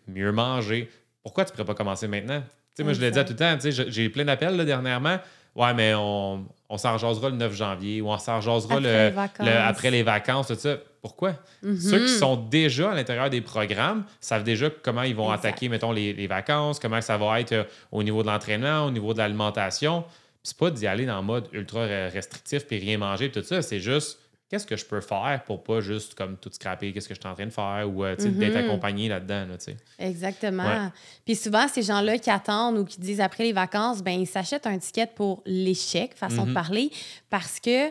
mieux 0.07 0.31
manger. 0.31 0.89
Pourquoi 1.23 1.45
tu 1.45 1.51
pourrais 1.51 1.65
pas 1.65 1.73
commencer 1.73 2.07
maintenant? 2.07 2.43
Moi, 2.79 2.93
je 2.93 3.01
le 3.01 3.11
dis 3.11 3.19
à 3.19 3.23
tout 3.23 3.33
le 3.33 3.37
temps, 3.37 3.57
j'ai 3.89 4.03
eu 4.05 4.09
plein 4.09 4.25
d'appels 4.25 4.63
dernièrement. 4.65 5.17
Ouais, 5.55 5.73
mais 5.73 5.93
on, 5.95 6.45
on 6.69 6.77
s'en 6.77 6.97
le 7.29 7.35
9 7.35 7.53
janvier 7.53 7.99
ou 8.01 8.09
on 8.09 8.17
s'en 8.17 8.39
Après 8.75 8.79
le, 8.89 8.89
les 9.05 9.09
vacances. 9.09 9.47
le- 9.47 9.57
après 9.57 9.91
les 9.91 10.03
vacances, 10.03 10.47
tout 10.47 10.55
ça. 10.55 10.77
Pourquoi? 11.01 11.33
Mhm. 11.63 11.75
Ceux 11.77 11.99
qui 12.05 12.11
sont 12.13 12.35
déjà 12.37 12.91
à 12.91 12.95
l'intérieur 12.95 13.29
des 13.29 13.41
programmes 13.41 14.05
savent 14.21 14.43
déjà 14.43 14.69
comment 14.69 15.01
ils 15.03 15.15
vont 15.15 15.33
Exact. 15.33 15.47
attaquer, 15.49 15.67
mettons, 15.69 15.91
les, 15.91 16.13
les 16.13 16.27
vacances, 16.27 16.79
comment 16.79 17.01
ça 17.01 17.17
va 17.17 17.41
être 17.41 17.51
euh, 17.51 17.63
au 17.91 18.01
niveau 18.03 18.21
de 18.21 18.27
l'entraînement, 18.27 18.85
au 18.85 18.91
niveau 18.91 19.13
de 19.13 19.17
l'alimentation. 19.17 20.05
C'est 20.43 20.55
pas 20.57 20.71
d'y 20.71 20.87
aller 20.87 21.05
dans 21.05 21.17
le 21.17 21.23
mode 21.25 21.47
ultra 21.51 21.85
restrictif 21.85 22.65
puis 22.65 22.79
rien 22.79 22.97
manger, 22.97 23.29
tout 23.31 23.43
ça. 23.43 23.61
C'est 23.61 23.79
juste 23.81 24.19
qu'est-ce 24.51 24.67
que 24.67 24.75
je 24.75 24.85
peux 24.85 25.01
faire 25.01 25.41
pour 25.45 25.63
pas 25.63 25.79
juste 25.81 26.13
comme 26.13 26.37
tout 26.37 26.49
scraper, 26.51 26.91
qu'est-ce 26.91 27.07
que 27.07 27.15
je 27.15 27.19
suis 27.19 27.27
en 27.29 27.33
train 27.33 27.45
de 27.45 27.51
faire 27.51 27.89
ou 27.89 28.03
euh, 28.03 28.15
Mhm. 28.19 28.33
d'être 28.37 28.57
accompagné 28.57 29.07
là-dedans. 29.07 29.47
Là. 29.47 29.73
Exactement. 29.97 30.63
Ouais. 30.65 30.89
Puis 31.25 31.35
souvent, 31.35 31.67
ces 31.67 31.81
gens-là 31.81 32.17
qui 32.19 32.29
attendent 32.29 32.77
ou 32.77 32.85
qui 32.85 32.99
disent 32.99 33.21
après 33.21 33.45
les 33.45 33.53
vacances, 33.53 34.03
ben 34.03 34.19
ils 34.19 34.27
s'achètent 34.27 34.67
un 34.67 34.77
ticket 34.77 35.07
pour 35.07 35.41
l'échec, 35.45 36.13
façon 36.15 36.43
de 36.43 36.49
Mhm. 36.49 36.53
parler, 36.53 36.91
parce 37.29 37.59
que 37.59 37.89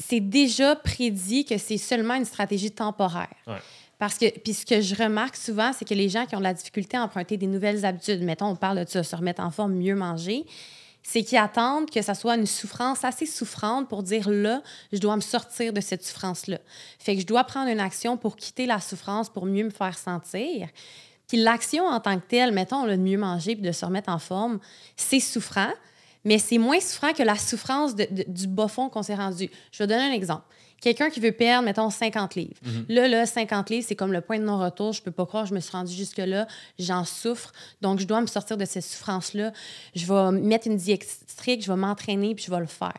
c'est 0.00 0.20
déjà 0.20 0.76
prédit 0.76 1.44
que 1.44 1.58
c'est 1.58 1.78
seulement 1.78 2.14
une 2.14 2.24
stratégie 2.24 2.70
temporaire. 2.70 3.28
Ouais. 3.46 3.56
Parce 3.98 4.18
que, 4.18 4.36
puis 4.40 4.52
ce 4.54 4.66
que 4.66 4.80
je 4.80 4.96
remarque 4.96 5.36
souvent, 5.36 5.72
c'est 5.72 5.84
que 5.88 5.94
les 5.94 6.08
gens 6.08 6.26
qui 6.26 6.34
ont 6.34 6.38
de 6.40 6.44
la 6.44 6.54
difficulté 6.54 6.96
à 6.96 7.02
emprunter 7.04 7.36
des 7.36 7.46
nouvelles 7.46 7.84
habitudes, 7.84 8.22
mettons, 8.22 8.46
on 8.46 8.56
parle 8.56 8.84
de 8.84 8.90
ça, 8.90 9.04
se 9.04 9.14
remettre 9.14 9.40
en 9.40 9.50
forme, 9.52 9.74
mieux 9.74 9.94
manger, 9.94 10.44
c'est 11.02 11.22
qu'ils 11.22 11.38
attendent 11.38 11.90
que 11.90 12.00
ça 12.00 12.14
soit 12.14 12.36
une 12.36 12.46
souffrance 12.46 13.04
assez 13.04 13.26
souffrante 13.26 13.88
pour 13.88 14.02
dire 14.02 14.30
là, 14.30 14.62
je 14.92 14.98
dois 14.98 15.16
me 15.16 15.20
sortir 15.20 15.72
de 15.72 15.80
cette 15.80 16.04
souffrance-là. 16.04 16.58
Fait 16.98 17.14
que 17.16 17.20
je 17.20 17.26
dois 17.26 17.44
prendre 17.44 17.70
une 17.70 17.80
action 17.80 18.16
pour 18.16 18.36
quitter 18.36 18.66
la 18.66 18.80
souffrance, 18.80 19.28
pour 19.28 19.46
mieux 19.46 19.64
me 19.64 19.70
faire 19.70 19.98
sentir. 19.98 20.68
Puis 21.26 21.38
l'action 21.38 21.86
en 21.86 21.98
tant 21.98 22.18
que 22.18 22.26
telle, 22.26 22.52
mettons, 22.52 22.84
là, 22.84 22.96
de 22.96 23.02
mieux 23.02 23.18
manger 23.18 23.54
puis 23.56 23.64
de 23.64 23.72
se 23.72 23.84
remettre 23.84 24.10
en 24.10 24.18
forme, 24.18 24.58
c'est 24.96 25.20
souffrant, 25.20 25.72
mais 26.24 26.38
c'est 26.38 26.58
moins 26.58 26.78
souffrant 26.78 27.12
que 27.12 27.22
la 27.22 27.36
souffrance 27.36 27.94
du 27.96 28.46
bas 28.46 28.68
fond 28.68 28.88
qu'on 28.88 29.02
s'est 29.02 29.14
rendu. 29.14 29.50
Je 29.72 29.78
vais 29.78 29.86
donner 29.86 30.02
un 30.02 30.12
exemple. 30.12 30.44
Quelqu'un 30.82 31.08
qui 31.10 31.20
veut 31.20 31.32
perdre, 31.32 31.64
mettons, 31.64 31.88
50 31.88 32.34
livres. 32.34 32.58
Là, 32.88 33.06
là, 33.08 33.24
50 33.24 33.70
livres, 33.70 33.86
c'est 33.88 33.94
comme 33.96 34.12
le 34.12 34.20
point 34.20 34.38
de 34.38 34.44
non-retour. 34.44 34.92
Je 34.92 35.00
peux 35.00 35.10
pas 35.12 35.24
croire, 35.24 35.46
je 35.46 35.54
me 35.54 35.60
suis 35.60 35.70
rendue 35.72 35.94
jusque-là. 35.94 36.46
J'en 36.78 37.04
souffre. 37.04 37.52
Donc, 37.80 38.00
je 38.00 38.04
dois 38.04 38.20
me 38.20 38.26
sortir 38.26 38.56
de 38.56 38.64
cette 38.64 38.82
souffrance-là. 38.84 39.52
Je 39.94 40.04
vais 40.06 40.38
mettre 40.40 40.66
une 40.66 40.76
diète 40.76 41.06
stricte, 41.28 41.64
je 41.64 41.70
vais 41.72 41.78
m'entraîner, 41.78 42.34
puis 42.34 42.44
je 42.44 42.50
vais 42.50 42.58
le 42.60 42.66
faire. 42.66 42.98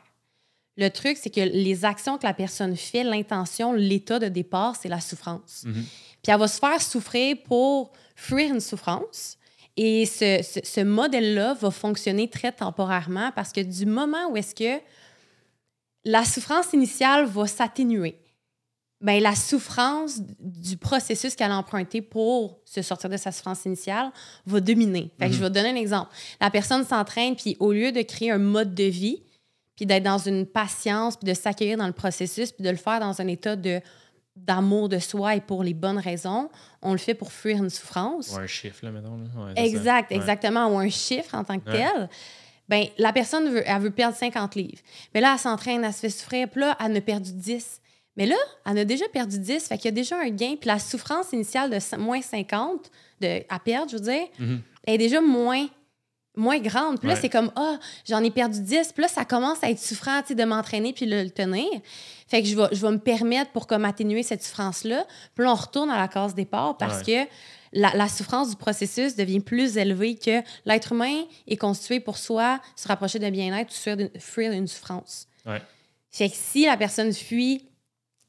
Le 0.77 0.89
truc, 0.89 1.18
c'est 1.21 1.30
que 1.30 1.41
les 1.41 1.85
actions 1.85 2.18
que 2.18 2.25
la 2.25 2.33
personne 2.33 2.75
fait, 2.75 3.03
l'intention, 3.03 3.74
l'état 3.74 4.18
de 4.18 4.27
départ, 4.30 4.75
c'est 4.81 4.89
la 4.89 5.00
souffrance. 5.01 5.63
Mhm. 5.65 5.74
Puis 6.24 6.31
elle 6.31 6.39
va 6.39 6.47
se 6.47 6.57
faire 6.59 6.81
souffrir 6.81 7.35
pour 7.45 7.91
fuir 8.15 8.50
une 8.51 8.62
souffrance. 8.62 9.38
Et 9.75 10.06
ce, 10.06 10.39
ce- 10.41 10.62
ce 10.63 10.81
modèle-là 10.81 11.56
va 11.56 11.69
fonctionner 11.69 12.30
très 12.30 12.51
temporairement 12.53 13.31
parce 13.35 13.51
que 13.51 13.59
du 13.62 13.85
moment 13.85 14.30
où 14.31 14.38
est-ce 14.38 14.56
que 14.56 14.81
la 16.05 16.25
souffrance 16.25 16.73
initiale 16.73 17.25
va 17.25 17.47
s'atténuer, 17.47 18.19
ben 19.01 19.21
la 19.21 19.35
souffrance 19.35 20.19
du 20.39 20.77
processus 20.77 21.35
qu'elle 21.35 21.51
a 21.51 21.57
emprunté 21.57 22.01
pour 22.01 22.59
se 22.65 22.81
sortir 22.81 23.09
de 23.09 23.17
sa 23.17 23.31
souffrance 23.31 23.65
initiale 23.65 24.11
va 24.45 24.59
dominer. 24.61 25.11
Fait 25.19 25.27
que 25.27 25.33
je 25.33 25.39
vais 25.44 25.50
donner 25.50 25.69
un 25.69 25.75
exemple. 25.75 26.09
La 26.39 26.50
personne 26.50 26.85
s'entraîne, 26.85 27.35
puis 27.35 27.57
au 27.59 27.73
lieu 27.73 27.91
de 27.91 28.01
créer 28.01 28.31
un 28.31 28.38
mode 28.38 28.73
de 28.73 28.85
vie, 28.85 29.21
puis 29.75 29.85
d'être 29.85 30.04
dans 30.04 30.19
une 30.19 30.45
patience, 30.45 31.18
puis 31.18 31.28
de 31.28 31.33
s'accueillir 31.33 31.78
dans 31.78 31.87
le 31.87 31.94
processus, 31.94 32.51
puis 32.51 32.63
de 32.63 32.69
le 32.69 32.78
faire 32.78 32.99
dans 32.99 33.19
un 33.19 33.28
état 33.28 33.56
de 33.56 33.81
d'amour 34.35 34.89
de 34.89 34.97
soi 34.97 35.35
et 35.35 35.42
pour 35.42 35.63
les 35.63 35.75
bonnes 35.75 35.99
raisons, 35.99 36.49
on 36.81 36.92
le 36.94 36.97
fait 36.97 37.13
pour 37.13 37.31
fuir 37.31 37.57
une 37.57 37.69
souffrance. 37.69 38.31
Ou 38.31 38.37
un 38.37 38.47
chiffre, 38.47 38.83
là, 38.83 38.89
mettons. 38.92 39.16
Là. 39.18 39.45
Ouais. 39.54 39.54
Exact, 39.68 40.09
Ouais. 40.09 40.18
exactement. 40.18 40.69
Ou 40.73 40.80
un 40.80 40.89
chiffre 40.89 41.35
en 41.35 41.44
tant 41.44 41.59
que 41.59 41.69
Ouais. 41.69 41.78
tel. 41.85 42.09
Ben, 42.69 42.85
la 42.97 43.11
personne 43.13 43.49
veut, 43.49 43.63
elle 43.65 43.81
veut 43.81 43.91
perdre 43.91 44.15
50 44.17 44.55
livres. 44.55 44.81
Mais 45.13 45.21
là, 45.21 45.33
elle 45.33 45.39
s'entraîne, 45.39 45.83
elle 45.83 45.93
se 45.93 45.99
fait 45.99 46.09
souffrir. 46.09 46.47
Puis 46.49 46.61
là, 46.61 46.77
elle 46.79 46.91
en 46.91 46.95
a 46.95 47.01
perdu 47.01 47.31
10. 47.33 47.81
Mais 48.15 48.25
là, 48.25 48.35
elle 48.65 48.77
a 48.77 48.85
déjà 48.85 49.05
perdu 49.09 49.37
10. 49.39 49.67
Fait 49.67 49.77
qu'il 49.77 49.85
y 49.85 49.87
a 49.89 49.91
déjà 49.91 50.17
un 50.19 50.29
gain. 50.29 50.55
Puis 50.59 50.67
la 50.67 50.79
souffrance 50.79 51.33
initiale 51.33 51.69
de 51.69 51.97
moins 51.97 52.21
50 52.21 52.89
de, 53.21 53.43
à 53.49 53.59
perdre, 53.59 53.91
je 53.91 53.97
veux 53.97 54.03
dire, 54.03 54.27
Mhm. 54.39 54.61
elle 54.87 54.93
est 54.95 54.97
déjà 54.97 55.19
moins, 55.19 55.67
moins 56.37 56.59
grande. 56.59 56.99
Puis 56.99 57.07
là, 57.07 57.15
Ouais. 57.15 57.19
c'est 57.21 57.29
comme, 57.29 57.51
ah, 57.55 57.77
j'en 58.07 58.23
ai 58.23 58.31
perdu 58.31 58.61
10. 58.61 58.93
Puis 58.93 59.01
là, 59.03 59.07
ça 59.07 59.25
commence 59.25 59.63
à 59.63 59.69
être 59.69 59.79
souffrant 59.79 60.21
de 60.27 60.43
m'entraîner 60.45 60.93
puis 60.93 61.05
le, 61.05 61.23
le 61.23 61.29
tenir. 61.31 61.67
Fait 62.27 62.41
que 62.41 62.47
je 62.47 62.55
vais, 62.55 62.67
je 62.71 62.81
vais 62.81 62.91
me 62.91 62.97
permettre 62.99 63.51
pour 63.51 63.67
comme 63.67 63.83
atténuer 63.85 64.23
cette 64.23 64.41
souffrance-là. 64.43 65.05
Puis 65.35 65.43
là, 65.43 65.51
on 65.51 65.55
retourne 65.55 65.89
à 65.91 65.97
la 65.97 66.07
case 66.07 66.33
départ 66.33 66.77
parce 66.77 67.03
que 67.03 67.25
la, 67.73 67.94
la 67.95 68.07
souffrance 68.07 68.49
du 68.49 68.56
processus 68.56 69.15
devient 69.15 69.39
plus 69.39 69.77
élevée 69.77 70.15
que 70.15 70.42
l'être 70.65 70.92
humain 70.94 71.23
est 71.47 71.57
constitué 71.57 71.99
pour 71.99 72.18
soi 72.18 72.59
se 72.75 72.87
rapprocher 72.87 73.19
d'un 73.19 73.31
bien-être 73.31 73.71
ou 73.71 73.75
fuir 73.75 73.97
d'une- 73.97 74.11
fuir 74.19 74.51
une 74.51 74.68
souffrance. 74.68 75.27
Ouais. 75.45 75.61
Fait 76.11 76.30
que 76.30 76.35
si 76.35 76.65
la 76.65 76.77
personne 76.77 77.11
fuit 77.13 77.68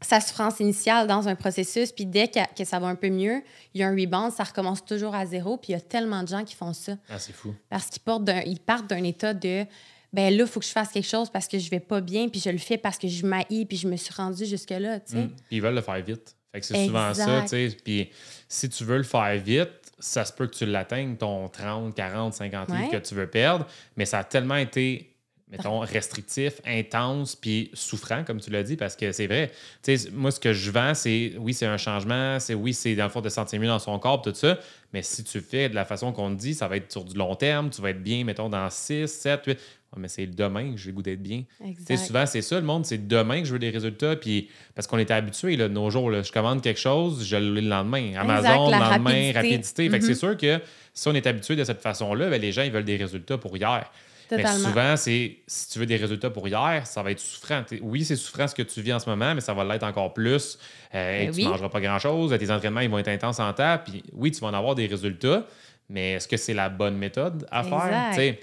sa 0.00 0.20
souffrance 0.20 0.60
initiale 0.60 1.06
dans 1.06 1.28
un 1.28 1.34
processus, 1.34 1.92
puis 1.92 2.04
dès 2.04 2.28
que, 2.28 2.38
que 2.54 2.64
ça 2.64 2.78
va 2.78 2.88
un 2.88 2.94
peu 2.94 3.08
mieux, 3.08 3.42
il 3.72 3.80
y 3.80 3.84
a 3.84 3.88
un 3.88 3.94
rebound, 3.96 4.32
ça 4.32 4.44
recommence 4.44 4.84
toujours 4.84 5.14
à 5.14 5.24
zéro, 5.24 5.56
puis 5.56 5.70
il 5.70 5.72
y 5.72 5.76
a 5.76 5.80
tellement 5.80 6.22
de 6.22 6.28
gens 6.28 6.44
qui 6.44 6.54
font 6.54 6.72
ça 6.74 6.96
Ah, 7.08 7.18
c'est 7.18 7.32
fou. 7.32 7.54
parce 7.70 7.86
qu'ils 7.88 8.02
ils 8.46 8.60
partent 8.60 8.88
d'un 8.88 9.02
état 9.04 9.32
de 9.32 9.64
ben 10.12 10.32
là, 10.36 10.44
il 10.44 10.46
faut 10.46 10.60
que 10.60 10.66
je 10.66 10.70
fasse 10.70 10.90
quelque 10.90 11.08
chose 11.08 11.28
parce 11.28 11.48
que 11.48 11.58
je 11.58 11.68
vais 11.70 11.80
pas 11.80 12.00
bien, 12.00 12.28
puis 12.28 12.38
je 12.40 12.48
le 12.50 12.58
fais 12.58 12.78
parce 12.78 12.98
que 12.98 13.08
je 13.08 13.26
m'haïs, 13.26 13.64
puis 13.66 13.76
je 13.76 13.88
me 13.88 13.96
suis 13.96 14.14
rendue 14.14 14.46
jusque-là, 14.46 15.00
tu 15.00 15.12
sais. 15.12 15.18
Mm. 15.24 15.28
Puis 15.48 15.56
ils 15.56 15.60
veulent 15.62 15.74
le 15.74 15.80
faire 15.82 16.00
vite. 16.04 16.36
Fait 16.54 16.60
que 16.60 16.66
c'est 16.66 16.86
souvent 16.86 17.12
ça, 17.14 17.42
tu 17.42 17.48
sais. 17.48 17.76
Puis 17.84 18.10
si 18.48 18.68
tu 18.68 18.84
veux 18.84 18.96
le 18.96 19.02
faire 19.02 19.36
vite, 19.38 19.70
ça 19.98 20.24
se 20.24 20.32
peut 20.32 20.46
que 20.46 20.54
tu 20.54 20.66
l'atteignes, 20.66 21.16
ton 21.16 21.48
30, 21.48 21.94
40, 21.94 22.32
50 22.34 22.68
livres 22.70 22.80
Ouais. 22.84 22.88
que 22.90 22.96
tu 23.06 23.14
veux 23.14 23.26
perdre, 23.26 23.66
mais 23.96 24.04
ça 24.06 24.20
a 24.20 24.24
tellement 24.24 24.56
été 24.56 25.10
mettons, 25.48 25.80
restrictif, 25.80 26.54
intense, 26.66 27.36
puis 27.36 27.70
souffrant, 27.74 28.24
comme 28.24 28.40
tu 28.40 28.50
l'as 28.50 28.62
dit, 28.64 28.76
parce 28.76 28.96
que 28.96 29.12
c'est 29.12 29.26
vrai. 29.28 29.52
Tu 29.84 29.96
sais, 29.96 30.10
moi, 30.10 30.32
ce 30.32 30.40
que 30.40 30.52
je 30.52 30.70
vends, 30.70 30.94
c'est 30.94 31.34
oui, 31.38 31.54
c'est 31.54 31.66
un 31.66 31.76
changement, 31.76 32.40
c'est 32.40 32.54
oui, 32.54 32.74
c'est 32.74 32.96
dans 32.96 33.04
le 33.04 33.10
fond 33.10 33.20
de 33.20 33.28
se 33.28 33.34
sentir 33.36 33.60
mieux 33.60 33.68
dans 33.68 33.78
son 33.78 33.96
corps, 34.00 34.20
tout 34.22 34.34
ça, 34.34 34.58
mais 34.92 35.02
si 35.02 35.22
tu 35.22 35.40
fais 35.40 35.68
de 35.68 35.74
la 35.74 35.84
façon 35.84 36.12
qu'on 36.12 36.34
te 36.34 36.40
dit, 36.40 36.54
ça 36.54 36.66
va 36.66 36.76
être 36.76 36.90
sur 36.90 37.04
du 37.04 37.16
long 37.16 37.36
terme, 37.36 37.70
tu 37.70 37.80
vas 37.82 37.90
être 37.90 38.02
bien, 38.02 38.24
mettons, 38.24 38.48
dans 38.48 38.68
6, 38.68 39.06
7, 39.06 39.42
8. 39.46 39.58
Mais 39.96 40.08
c'est 40.08 40.26
demain 40.26 40.72
que 40.72 40.78
j'ai 40.78 40.90
le 40.90 40.96
goût 40.96 41.02
d'être 41.02 41.22
bien. 41.22 41.44
Exact. 41.64 41.96
souvent, 41.96 42.26
c'est 42.26 42.42
ça, 42.42 42.58
le 42.58 42.66
monde, 42.66 42.84
c'est 42.84 43.06
demain 43.06 43.40
que 43.40 43.46
je 43.46 43.52
veux 43.52 43.58
des 43.58 43.70
résultats, 43.70 44.16
puis 44.16 44.48
parce 44.74 44.86
qu'on 44.86 44.98
était 44.98 45.14
habitué, 45.14 45.56
là, 45.56 45.68
de 45.68 45.74
nos 45.74 45.90
jours, 45.90 46.10
je 46.10 46.32
commande 46.32 46.62
quelque 46.62 46.80
chose, 46.80 47.24
je 47.26 47.36
l'ai 47.36 47.60
le 47.60 47.68
lendemain. 47.68 48.12
Amazon, 48.16 48.70
le 48.70 48.78
lendemain, 48.78 49.32
rapidité. 49.32 49.88
Fait 49.88 49.98
que 49.98 50.04
c'est 50.04 50.14
sûr 50.14 50.36
que 50.36 50.60
si 50.92 51.08
on 51.08 51.14
est 51.14 51.26
habitué 51.26 51.56
de 51.56 51.64
cette 51.64 51.80
façon-là, 51.80 52.30
ben, 52.30 52.40
les 52.40 52.52
gens, 52.52 52.62
ils 52.62 52.72
veulent 52.72 52.84
des 52.84 52.96
résultats 52.96 53.38
pour 53.38 53.56
hier. 53.56 53.90
Mais 54.30 54.46
souvent, 54.46 54.96
c'est 54.96 55.36
si 55.46 55.70
tu 55.70 55.78
veux 55.78 55.86
des 55.86 55.96
résultats 55.96 56.30
pour 56.30 56.46
hier, 56.48 56.86
ça 56.86 57.02
va 57.02 57.10
être 57.10 57.20
souffrant. 57.20 57.62
Oui, 57.82 58.04
c'est 58.04 58.16
souffrant 58.16 58.48
ce 58.48 58.54
que 58.54 58.62
tu 58.62 58.80
vis 58.80 58.92
en 58.92 58.98
ce 58.98 59.08
moment, 59.08 59.34
mais 59.34 59.40
ça 59.40 59.54
va 59.54 59.64
l'être 59.64 59.84
encore 59.84 60.14
plus. 60.14 60.58
Euh, 60.94 61.26
ben 61.26 61.32
tu 61.32 61.42
ne 61.42 61.48
mangeras 61.50 61.68
pas 61.68 61.80
grand-chose, 61.80 62.36
tes 62.38 62.50
entraînements 62.50 62.80
ils 62.80 62.90
vont 62.90 62.98
être 62.98 63.08
intenses 63.08 63.40
en 63.40 63.52
temps. 63.52 63.78
Puis 63.84 64.02
oui, 64.12 64.30
tu 64.30 64.40
vas 64.40 64.48
en 64.48 64.54
avoir 64.54 64.74
des 64.74 64.86
résultats, 64.86 65.46
mais 65.88 66.12
est-ce 66.12 66.28
que 66.28 66.36
c'est 66.36 66.54
la 66.54 66.68
bonne 66.68 66.96
méthode 66.96 67.46
à 67.50 67.62
faire? 67.62 68.34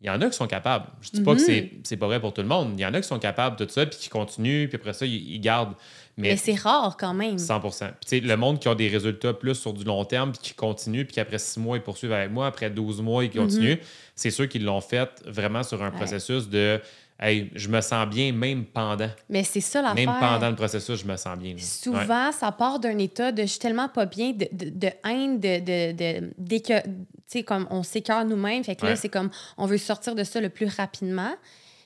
Il 0.00 0.06
y 0.06 0.10
en 0.10 0.20
a 0.20 0.30
qui 0.30 0.36
sont 0.36 0.46
capables. 0.46 0.86
Je 1.00 1.10
dis 1.10 1.22
pas 1.22 1.34
que 1.34 1.40
mm-hmm. 1.40 1.80
c'est 1.82 1.96
pas 1.96 2.06
vrai 2.06 2.20
pour 2.20 2.32
tout 2.32 2.40
le 2.40 2.46
monde. 2.46 2.74
Il 2.76 2.80
y 2.80 2.86
en 2.86 2.94
a 2.94 3.00
qui 3.00 3.08
sont 3.08 3.18
capables 3.18 3.56
de 3.56 3.64
tout 3.64 3.72
ça, 3.72 3.84
puis 3.84 3.98
qui 3.98 4.08
continuent, 4.08 4.68
puis 4.68 4.76
après 4.76 4.92
ça, 4.92 5.04
ils 5.04 5.40
gardent. 5.40 5.74
Mais, 6.16 6.36
c'est 6.36 6.54
rare 6.54 6.96
quand 6.96 7.14
même. 7.14 7.38
100 7.38 7.60
Puis 8.06 8.20
le 8.20 8.36
monde 8.36 8.58
qui 8.58 8.68
a 8.68 8.74
des 8.74 8.88
résultats 8.88 9.32
plus 9.32 9.54
sur 9.54 9.72
du 9.72 9.84
long 9.84 10.04
terme, 10.04 10.32
puis 10.32 10.40
qui 10.42 10.54
continue, 10.54 11.04
puis 11.04 11.14
qu'après 11.14 11.38
six 11.38 11.60
mois, 11.60 11.76
ils 11.76 11.82
poursuivent 11.82 12.12
avec 12.12 12.30
moi, 12.30 12.46
après 12.46 12.70
12 12.70 13.00
mois, 13.02 13.24
ils 13.24 13.30
continuent, 13.30 13.76
mhm. 13.76 13.86
c'est 14.14 14.30
ceux 14.30 14.46
qui 14.46 14.58
l'ont 14.58 14.80
fait 14.80 15.10
vraiment 15.26 15.62
sur 15.62 15.82
un 15.82 15.90
processus 15.90 16.48
de 16.48 16.80
Hey, 17.20 17.50
je 17.56 17.68
me 17.68 17.80
sens 17.80 18.06
bien 18.06 18.30
même 18.30 18.64
pendant. 18.64 19.08
Mais 19.28 19.42
c'est 19.42 19.60
ça 19.60 19.82
l'affaire. 19.82 19.96
Même 19.96 20.20
pendant 20.20 20.50
le 20.50 20.54
processus, 20.54 21.00
je 21.00 21.04
me 21.04 21.16
sens 21.16 21.36
bien. 21.36 21.56
Souvent, 21.58 22.30
ça 22.30 22.52
part 22.52 22.78
d'un 22.78 22.96
état 22.98 23.32
de 23.32 23.42
je 23.42 23.46
suis 23.48 23.58
tellement 23.58 23.88
pas 23.88 24.06
bien, 24.06 24.30
de, 24.30 24.46
de, 24.52 24.70
de 24.70 24.88
haine, 25.04 25.40
de, 25.40 25.58
de, 25.58 26.30
dès 26.38 26.60
que, 26.60 26.80
tu 26.80 26.90
sais, 27.28 27.42
comme 27.42 27.66
on 27.70 27.82
s'écœure 27.82 28.24
nous-mêmes. 28.24 28.64
Fait 28.64 28.76
que 28.76 28.86
là, 28.86 28.96
c'est 28.96 29.08
comme 29.08 29.30
on 29.56 29.66
veut 29.66 29.78
sortir 29.78 30.14
de 30.14 30.24
ça 30.24 30.40
le 30.40 30.48
plus 30.48 30.66
rapidement. 30.66 31.34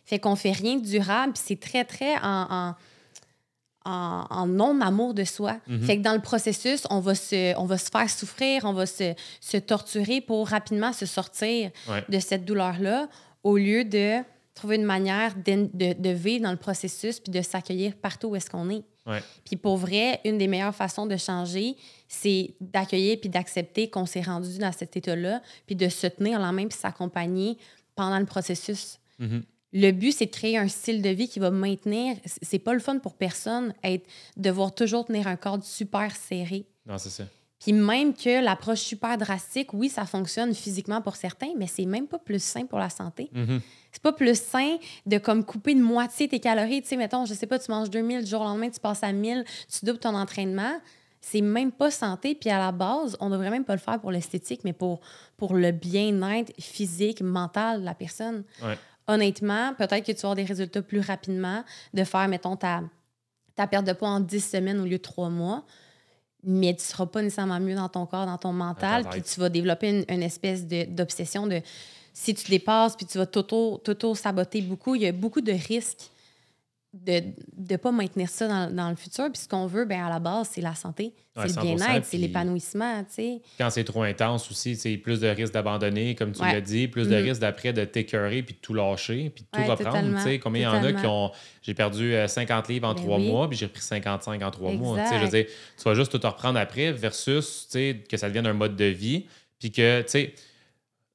Fait 0.04 0.18
qu'on 0.18 0.36
fait 0.36 0.52
rien 0.52 0.76
de 0.76 0.84
durable. 0.84 1.32
Puis 1.34 1.42
c'est 1.46 1.60
très, 1.60 1.84
très 1.84 2.16
en 2.22 2.74
en, 3.84 4.46
non-amour 4.46 5.14
de 5.14 5.24
soi. 5.24 5.56
Mhm. 5.66 5.82
Fait 5.82 5.96
que 5.98 6.02
dans 6.02 6.14
le 6.14 6.20
processus, 6.20 6.86
on 6.90 7.00
va 7.00 7.14
se, 7.14 7.56
on 7.56 7.64
va 7.64 7.78
se 7.78 7.90
faire 7.90 8.08
souffrir, 8.08 8.64
on 8.64 8.72
va 8.72 8.86
se, 8.86 9.14
se 9.40 9.56
torturer 9.56 10.20
pour 10.20 10.48
rapidement 10.48 10.92
se 10.92 11.06
sortir 11.06 11.70
de 12.08 12.18
cette 12.18 12.44
douleur-là, 12.44 13.08
au 13.42 13.56
lieu 13.56 13.84
de 13.84 14.18
trouver 14.54 14.76
une 14.76 14.84
manière 14.84 15.34
de, 15.34 15.68
de, 15.74 16.10
vivre 16.10 16.44
dans 16.44 16.50
le 16.50 16.58
processus 16.58 17.20
puis 17.20 17.32
de 17.32 17.40
s'accueillir 17.40 17.94
partout 17.94 18.28
où 18.28 18.36
est-ce 18.36 18.50
qu'on 18.50 18.70
est. 18.70 18.84
Puis 19.44 19.56
pour 19.56 19.78
vrai, 19.78 20.20
une 20.24 20.38
des 20.38 20.46
meilleures 20.46 20.74
façons 20.74 21.06
de 21.06 21.16
changer, 21.16 21.76
c'est 22.12 22.54
d'accueillir 22.60 23.18
puis 23.18 23.30
d'accepter 23.30 23.88
qu'on 23.88 24.04
s'est 24.04 24.20
rendu 24.20 24.58
dans 24.58 24.70
cet 24.70 24.96
état-là, 24.98 25.40
puis 25.66 25.74
de 25.74 25.88
se 25.88 26.06
tenir 26.06 26.38
en 26.38 26.42
la 26.42 26.52
main 26.52 26.66
puis 26.66 26.78
s'accompagner 26.78 27.56
pendant 27.94 28.18
le 28.18 28.26
processus. 28.26 28.98
Mhm. 29.18 29.42
Le 29.72 29.90
but, 29.92 30.12
c'est 30.12 30.26
de 30.26 30.30
créer 30.30 30.58
un 30.58 30.68
style 30.68 31.00
de 31.00 31.08
vie 31.08 31.26
qui 31.26 31.38
va 31.38 31.50
maintenir. 31.50 32.16
C'est 32.42 32.58
pas 32.58 32.74
le 32.74 32.80
fun 32.80 32.98
pour 32.98 33.14
personne 33.14 33.72
être, 33.82 34.06
devoir 34.36 34.74
toujours 34.74 35.06
tenir 35.06 35.26
un 35.26 35.36
corps 35.36 35.64
super 35.64 36.14
serré. 36.14 36.66
Non, 36.84 36.98
c'est 36.98 37.08
ça. 37.08 37.24
Puis 37.58 37.72
même 37.72 38.12
que 38.12 38.44
l'approche 38.44 38.80
super 38.80 39.16
drastique, 39.16 39.72
oui, 39.72 39.88
ça 39.88 40.04
fonctionne 40.04 40.54
physiquement 40.54 41.00
pour 41.00 41.16
certains, 41.16 41.52
mais 41.56 41.66
c'est 41.66 41.86
même 41.86 42.08
pas 42.08 42.18
plus 42.18 42.42
sain 42.42 42.66
pour 42.66 42.78
la 42.78 42.90
santé. 42.90 43.30
Mm-hmm. 43.34 43.60
C'est 43.92 44.02
pas 44.02 44.12
plus 44.12 44.38
sain 44.38 44.76
de 45.06 45.16
comme 45.16 45.44
couper 45.44 45.74
de 45.74 45.80
moitié 45.80 46.28
tes 46.28 46.40
calories. 46.40 46.82
Tu 46.82 46.88
sais, 46.88 46.96
mettons, 46.96 47.24
je 47.24 47.32
sais 47.32 47.46
pas, 47.46 47.58
tu 47.58 47.70
manges 47.70 47.88
2000, 47.88 48.20
le 48.20 48.26
jour 48.26 48.42
au 48.42 48.44
lendemain, 48.44 48.68
tu 48.68 48.80
passes 48.80 49.02
à 49.02 49.12
1000, 49.12 49.44
tu 49.70 49.86
doubles 49.86 50.00
ton 50.00 50.14
entraînement. 50.14 50.78
C'est 51.22 51.40
même 51.40 51.72
pas 51.72 51.90
santé. 51.90 52.34
Puis 52.34 52.50
à 52.50 52.58
la 52.58 52.72
base, 52.72 53.16
on 53.20 53.30
devrait 53.30 53.50
même 53.50 53.64
pas 53.64 53.74
le 53.74 53.80
faire 53.80 53.98
pour 54.00 54.10
l'esthétique, 54.10 54.60
mais 54.64 54.74
pour, 54.74 55.00
pour 55.38 55.54
le 55.54 55.72
bien-être 55.72 56.52
physique, 56.60 57.22
mental 57.22 57.80
de 57.80 57.84
la 57.86 57.94
personne. 57.94 58.44
Ouais 58.62 58.76
honnêtement, 59.06 59.74
peut-être 59.74 60.04
que 60.04 60.12
tu 60.12 60.18
vas 60.18 60.30
avoir 60.30 60.36
des 60.36 60.44
résultats 60.44 60.82
plus 60.82 61.00
rapidement 61.00 61.64
de 61.94 62.04
faire, 62.04 62.28
mettons, 62.28 62.56
ta, 62.56 62.82
ta 63.54 63.66
perte 63.66 63.86
de 63.86 63.92
poids 63.92 64.08
en 64.08 64.20
10 64.20 64.40
semaines 64.40 64.80
au 64.80 64.84
lieu 64.84 64.98
de 64.98 65.02
3 65.02 65.28
mois. 65.28 65.64
Mais 66.44 66.74
tu 66.74 66.82
ne 66.82 66.86
seras 66.86 67.06
pas 67.06 67.22
nécessairement 67.22 67.60
mieux 67.60 67.76
dans 67.76 67.88
ton 67.88 68.04
corps, 68.04 68.26
dans 68.26 68.38
ton 68.38 68.52
mental, 68.52 69.04
puis 69.08 69.22
tu 69.22 69.38
vas 69.38 69.48
développer 69.48 70.04
une, 70.08 70.22
espèce 70.22 70.66
d'obsession 70.66 71.46
de, 71.46 71.60
si 72.12 72.34
tu 72.34 72.50
dépasses, 72.50 72.96
puis 72.96 73.06
tu 73.06 73.18
vas 73.18 73.26
t'auto-saboter 73.26 74.62
beaucoup. 74.62 74.96
Il 74.96 75.02
y 75.02 75.06
a 75.06 75.12
beaucoup 75.12 75.40
de 75.40 75.52
risques 75.52 76.10
de 76.92 77.22
ne 77.70 77.76
pas 77.76 77.90
maintenir 77.90 78.28
ça 78.28 78.46
dans, 78.46 78.74
dans, 78.74 78.90
le 78.90 78.96
futur. 78.96 79.30
Puis 79.32 79.42
ce 79.42 79.48
qu'on 79.48 79.66
veut, 79.66 79.86
ben, 79.86 80.04
à 80.04 80.10
la 80.10 80.18
base, 80.18 80.50
c'est 80.52 80.60
la 80.60 80.74
santé, 80.74 81.14
c'est 81.34 81.56
le 81.56 81.62
bien-être, 81.62 82.04
c'est 82.04 82.18
l'épanouissement. 82.18 83.02
Quand 83.56 83.70
c'est 83.70 83.84
trop 83.84 84.02
intense 84.02 84.50
aussi, 84.50 84.76
c'est 84.76 84.98
plus 84.98 85.20
de 85.20 85.28
risques 85.28 85.54
d'abandonner, 85.54 86.14
comme 86.14 86.32
tu 86.32 86.42
l'as 86.42 86.60
dit, 86.60 86.88
plus 86.88 87.08
de 87.08 87.18
mm. 87.18 87.24
risques 87.24 87.40
d'après 87.40 87.72
de 87.72 87.86
t'écœurer 87.86 88.42
puis 88.42 88.54
de 88.54 88.60
tout 88.60 88.74
lâcher 88.74 89.30
puis 89.34 89.44
de 89.44 89.56
tout 89.56 89.70
reprendre. 89.70 90.38
Combien 90.42 90.60
il 90.60 90.64
y 90.64 90.66
en 90.66 90.84
a 90.84 90.92
qui 90.92 91.06
ont. 91.06 91.30
J'ai 91.62 91.74
perdu 91.74 92.14
50 92.26 92.50
euh, 92.68 92.72
livres 92.72 92.88
en 92.88 92.94
ben 92.94 93.00
trois 93.00 93.18
mois 93.18 93.48
puis 93.48 93.56
j'ai 93.56 93.66
repris 93.66 93.82
55 93.82 94.42
en 94.42 94.50
trois 94.50 94.72
mois. 94.72 94.98
Je 95.10 95.24
veux 95.24 95.28
dire, 95.28 95.46
tu 95.46 95.84
vas 95.84 95.94
juste 95.94 96.18
tout 96.18 96.26
reprendre 96.26 96.58
après 96.58 96.92
versus 96.92 97.68
que 97.72 98.16
ça 98.16 98.28
devienne 98.28 98.46
un 98.46 98.52
mode 98.52 98.76
de 98.76 98.84
vie. 98.84 99.26
Puis 99.58 99.70
que, 99.70 100.02
tu 100.02 100.08
sais, 100.08 100.34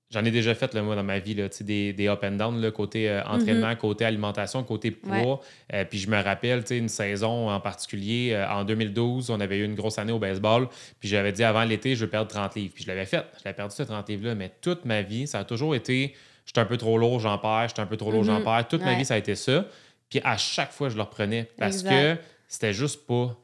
J'en 0.09 0.23
ai 0.23 0.31
déjà 0.31 0.55
fait, 0.55 0.73
là, 0.73 0.81
moi, 0.81 0.95
dans 0.95 1.03
ma 1.03 1.19
vie, 1.19 1.33
là, 1.33 1.49
des, 1.59 1.91
des 1.91 2.07
up 2.07 2.23
and 2.23 2.31
down, 2.31 2.61
là, 2.61 2.71
côté 2.71 3.09
euh, 3.09 3.21
entraînement, 3.25 3.67
mm-hmm. 3.67 3.77
côté 3.77 4.05
alimentation, 4.05 4.63
côté 4.63 4.91
poids. 4.91 5.41
Euh, 5.73 5.83
puis 5.83 5.99
je 5.99 6.09
me 6.09 6.21
rappelle, 6.21 6.63
une 6.71 6.87
saison 6.87 7.49
en 7.49 7.59
particulier, 7.59 8.31
euh, 8.31 8.49
en 8.49 8.63
2012, 8.63 9.29
on 9.29 9.39
avait 9.41 9.57
eu 9.57 9.65
une 9.65 9.75
grosse 9.75 9.97
année 9.99 10.13
au 10.13 10.19
baseball. 10.19 10.69
Puis 11.01 11.09
j'avais 11.09 11.33
dit 11.33 11.43
avant 11.43 11.65
l'été, 11.65 11.95
je 11.95 12.05
veux 12.05 12.09
perdre 12.09 12.31
30 12.31 12.55
livres. 12.55 12.73
Puis 12.73 12.85
je 12.85 12.87
l'avais 12.87 13.05
fait. 13.05 13.25
J'avais 13.43 13.55
perdu 13.55 13.75
ces 13.75 13.85
30 13.85 14.07
livres-là. 14.07 14.35
Mais 14.35 14.51
toute 14.61 14.85
ma 14.85 15.01
vie, 15.01 15.27
ça 15.27 15.39
a 15.39 15.43
toujours 15.43 15.75
été 15.75 16.15
j'étais 16.45 16.61
un 16.61 16.65
peu 16.65 16.77
trop 16.77 16.97
lourd, 16.97 17.19
j'en 17.19 17.37
perds, 17.37 17.67
j'étais 17.67 17.81
un 17.81 17.85
peu 17.85 17.97
trop 17.97 18.09
lourd, 18.09 18.23
j'en 18.23 18.39
mm-hmm. 18.39 18.43
perds. 18.43 18.67
Toute 18.69 18.81
ma 18.81 18.93
vie, 18.95 19.03
ça 19.03 19.15
a 19.15 19.17
été 19.17 19.35
ça. 19.35 19.65
Puis 20.09 20.21
à 20.23 20.37
chaque 20.37 20.71
fois, 20.71 20.87
je 20.87 20.95
le 20.95 21.01
reprenais 21.01 21.49
parce 21.57 21.83
que 21.83 22.15
c'était 22.47 22.73
juste 22.73 23.05
pas 23.05 23.35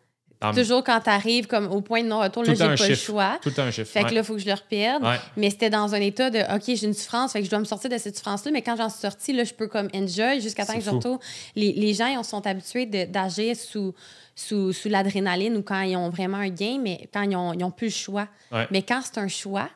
Toujours 0.52 0.84
quand 0.84 1.00
tu 1.00 1.10
arrives 1.10 1.48
comme 1.48 1.72
au 1.72 1.82
point 1.82 2.04
de 2.04 2.08
non-retour, 2.08 2.44
là, 2.44 2.54
j'ai 2.54 2.76
pas 2.76 2.88
le 2.88 2.96
choix. 2.96 3.40
Tout 3.42 3.54
un 3.58 3.72
chiffre. 3.72 3.90
Fait 3.90 4.04
que 4.04 4.14
là, 4.14 4.22
il 4.22 4.24
faut 4.24 4.34
que 4.34 4.42
je 4.42 4.48
le 4.48 4.54
reperde. 4.54 5.04
Mais 5.38 5.50
c'était 5.50 5.70
dans 5.70 5.94
un 5.96 6.02
état 6.02 6.30
de 6.30 6.40
OK, 6.40 6.64
j'ai 6.66 6.86
une 6.86 6.94
souffrance, 6.94 7.34
fait 7.34 7.40
que 7.40 7.46
je 7.46 7.50
dois 7.50 7.60
me 7.60 7.66
sortir 7.66 7.90
de 7.90 7.98
cette 7.98 8.18
souffrance-là. 8.18 8.52
Mais 8.52 8.62
quand 8.62 8.76
j'en 8.76 8.90
suis 8.90 9.00
sortie, 9.00 9.34
là, 9.34 9.44
je 9.44 9.54
peux 9.54 9.68
comme 9.68 9.90
enjoy 9.94 10.42
jusqu'à 10.42 10.66
temps 10.66 10.76
que 10.76 10.82
je 10.82 10.90
retourne. 10.90 11.20
Les, 11.56 11.72
les 11.74 11.94
gens, 11.94 12.08
ils 12.08 12.24
sont 12.24 12.46
habitués 12.46 12.86
d'agir 12.86 13.56
sous, 13.56 13.94
sous, 14.36 14.74
sous 14.74 14.90
l'adrénaline 14.90 15.56
ou 15.58 15.62
quand 15.62 15.82
ils 15.82 15.96
ont 15.96 16.10
vraiment 16.10 16.38
un 16.38 16.50
gain, 16.50 16.80
mais 16.82 17.08
quand 17.14 17.22
ils 17.22 17.30
n'ont 17.30 17.54
ils 17.54 17.64
ont 17.64 17.72
plus 17.72 17.88
le 17.88 17.92
choix. 17.92 18.28
Mais 18.72 18.82
quand 18.82 19.02
c'est 19.04 19.20
un 19.20 19.28
choix, 19.28 19.70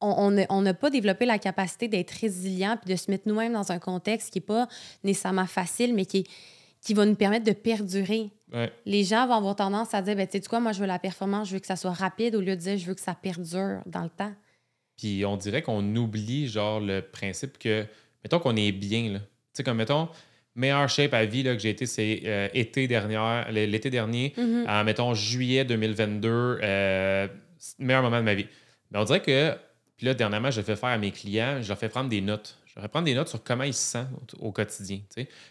on 0.00 0.30
n'a 0.30 0.74
pas 0.74 0.90
développé 0.90 1.26
la 1.26 1.38
capacité 1.38 1.88
d'être 1.88 2.12
résilient 2.12 2.76
puis 2.80 2.92
de 2.92 2.96
se 2.96 3.10
mettre 3.10 3.24
nous-mêmes 3.26 3.52
dans 3.52 3.72
un 3.72 3.78
contexte 3.78 4.30
qui 4.32 4.38
n'est 4.38 4.44
pas 4.44 4.68
nécessairement 5.02 5.46
facile, 5.46 5.94
mais 5.94 6.06
qui, 6.06 6.24
qui 6.80 6.94
va 6.94 7.04
nous 7.04 7.14
permettre 7.14 7.44
de 7.44 7.52
perdurer. 7.52 8.30
Les 8.86 9.04
gens 9.04 9.26
vont 9.26 9.34
avoir 9.34 9.56
tendance 9.56 9.92
à 9.94 10.02
dire, 10.02 10.16
ben, 10.16 10.26
tu 10.26 10.38
sais 10.38 10.48
quoi, 10.48 10.60
moi, 10.60 10.72
je 10.72 10.80
veux 10.80 10.86
la 10.86 10.98
performance, 10.98 11.48
je 11.48 11.54
veux 11.54 11.60
que 11.60 11.66
ça 11.66 11.76
soit 11.76 11.92
rapide, 11.92 12.34
au 12.34 12.40
lieu 12.40 12.56
de 12.56 12.60
dire, 12.60 12.78
je 12.78 12.86
veux 12.86 12.94
que 12.94 13.00
ça 13.00 13.14
perdure 13.14 13.80
dans 13.86 14.02
le 14.02 14.08
temps. 14.08 14.32
Puis 14.96 15.24
on 15.24 15.36
dirait 15.36 15.62
qu'on 15.62 15.94
oublie, 15.96 16.48
genre, 16.48 16.80
le 16.80 17.00
principe 17.00 17.58
que, 17.58 17.86
mettons 18.24 18.38
qu'on 18.38 18.56
est 18.56 18.72
bien, 18.72 19.12
là. 19.12 19.18
Tu 19.18 19.26
sais, 19.52 19.64
comme, 19.64 19.76
mettons, 19.76 20.08
meilleure 20.54 20.88
shape 20.88 21.14
à 21.14 21.24
vie 21.24 21.42
là, 21.42 21.54
que 21.54 21.62
j'ai 21.62 21.70
été, 21.70 21.86
c'est 21.86 22.22
euh, 22.24 22.48
été 22.52 22.88
dernière, 22.88 23.50
l'été 23.50 23.90
dernier, 23.90 24.34
mm-hmm. 24.36 24.68
en, 24.68 24.84
mettons, 24.84 25.14
juillet 25.14 25.64
2022, 25.64 26.28
euh, 26.62 27.28
meilleur 27.78 28.02
moment 28.02 28.18
de 28.18 28.24
ma 28.24 28.34
vie. 28.34 28.46
Mais 28.90 28.98
on 28.98 29.04
dirait 29.04 29.22
que, 29.22 29.54
puis 29.96 30.06
là, 30.06 30.14
dernièrement, 30.14 30.50
je 30.50 30.60
fais 30.60 30.76
faire 30.76 30.90
à 30.90 30.98
mes 30.98 31.12
clients, 31.12 31.62
je 31.62 31.68
leur 31.68 31.78
fais 31.78 31.88
prendre 31.88 32.08
des 32.08 32.20
notes. 32.20 32.57
Je 32.78 32.82
vais 32.82 32.88
prendre 32.88 33.06
des 33.06 33.14
notes 33.14 33.28
sur 33.28 33.42
comment 33.42 33.64
ils 33.64 33.74
se 33.74 33.90
sentent 33.92 34.36
au, 34.38 34.52
quotidien. 34.52 35.00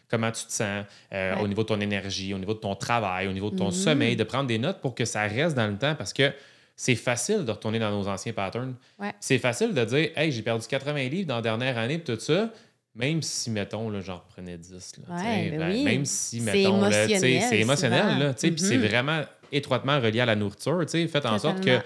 Comment 0.09 0.31
tu 0.31 0.45
te 0.45 0.51
sens 0.51 0.85
euh, 1.11 1.35
au 1.37 1.47
niveau 1.47 1.63
de 1.63 1.67
ton 1.67 1.81
énergie, 1.81 2.33
au 2.33 2.37
niveau 2.37 2.53
de 2.53 2.59
ton 2.59 2.73
travail, 2.73 3.27
au 3.27 3.33
niveau 3.33 3.49
de 3.49 3.57
ton 3.57 3.69
mm-hmm. 3.69 3.83
sommeil, 3.83 4.15
de 4.15 4.23
prendre 4.23 4.47
des 4.47 4.57
notes 4.57 4.79
pour 4.79 4.95
que 4.95 5.03
ça 5.03 5.23
reste 5.23 5.55
dans 5.55 5.67
le 5.67 5.77
temps 5.77 5.93
parce 5.95 6.13
que 6.13 6.31
c'est 6.77 6.95
facile 6.95 7.43
de 7.43 7.51
retourner 7.51 7.79
dans 7.79 7.91
nos 7.91 8.07
anciens 8.07 8.31
patterns. 8.31 8.75
C'est 9.19 9.39
facile 9.39 9.73
de 9.73 9.83
dire 9.83 10.09
Hey, 10.15 10.31
j'ai 10.31 10.41
perdu 10.41 10.65
80 10.65 11.09
livres 11.09 11.27
dans 11.27 11.35
la 11.35 11.41
dernière 11.41 11.77
année, 11.77 11.99
tout 11.99 12.17
ça. 12.17 12.49
Même 12.95 13.21
si, 13.21 13.51
mettons, 13.51 14.01
j'en 14.01 14.15
reprenais 14.15 14.57
10. 14.57 14.93
Ben 15.07 15.57
ben, 15.57 15.83
même 15.83 16.05
si, 16.05 16.39
mettons, 16.39 16.89
c'est 16.89 17.59
émotionnel. 17.59 18.33
Puis 18.39 18.53
c'est 18.57 18.77
mm-hmm. 18.77 18.87
vraiment 18.87 19.21
étroitement 19.51 19.99
relié 19.99 20.21
à 20.21 20.25
la 20.25 20.35
nourriture. 20.35 20.81
Faites 20.89 21.25
en 21.25 21.37
sorte 21.39 21.59
que 21.59 21.79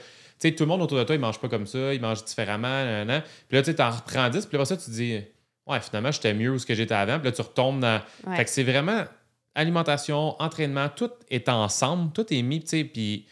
sais, 0.47 0.55
tout 0.55 0.63
le 0.63 0.67
monde 0.67 0.81
autour 0.81 0.97
de 0.97 1.03
toi, 1.03 1.15
il 1.15 1.21
mange 1.21 1.39
pas 1.39 1.49
comme 1.49 1.67
ça, 1.67 1.93
il 1.93 2.01
mange 2.01 2.23
différemment. 2.25 3.05
Puis 3.47 3.57
là, 3.57 3.63
tu 3.63 3.81
en 3.81 3.89
reprends 3.89 4.29
10, 4.29 4.45
puis 4.45 4.57
après 4.57 4.65
ça, 4.65 4.77
tu 4.77 4.85
te 4.85 4.91
dis, 4.91 5.19
ouais, 5.67 5.79
finalement, 5.79 6.11
j'étais 6.11 6.33
mieux 6.33 6.51
où 6.51 6.59
ce 6.59 6.65
que 6.65 6.73
j'étais 6.73 6.95
avant. 6.95 7.19
Puis 7.19 7.25
là, 7.25 7.31
tu 7.31 7.41
retombes 7.41 7.79
dans. 7.79 8.01
Fait 8.35 8.43
que 8.43 8.49
c'est 8.49 8.63
vraiment 8.63 9.03
alimentation, 9.53 10.41
entraînement, 10.41 10.87
tout 10.89 11.11
est 11.29 11.49
ensemble, 11.49 12.13
tout 12.13 12.33
est 12.33 12.41
mis, 12.41 12.61
tu 12.61 12.67
sais, 12.67 12.83
puis 12.85 13.27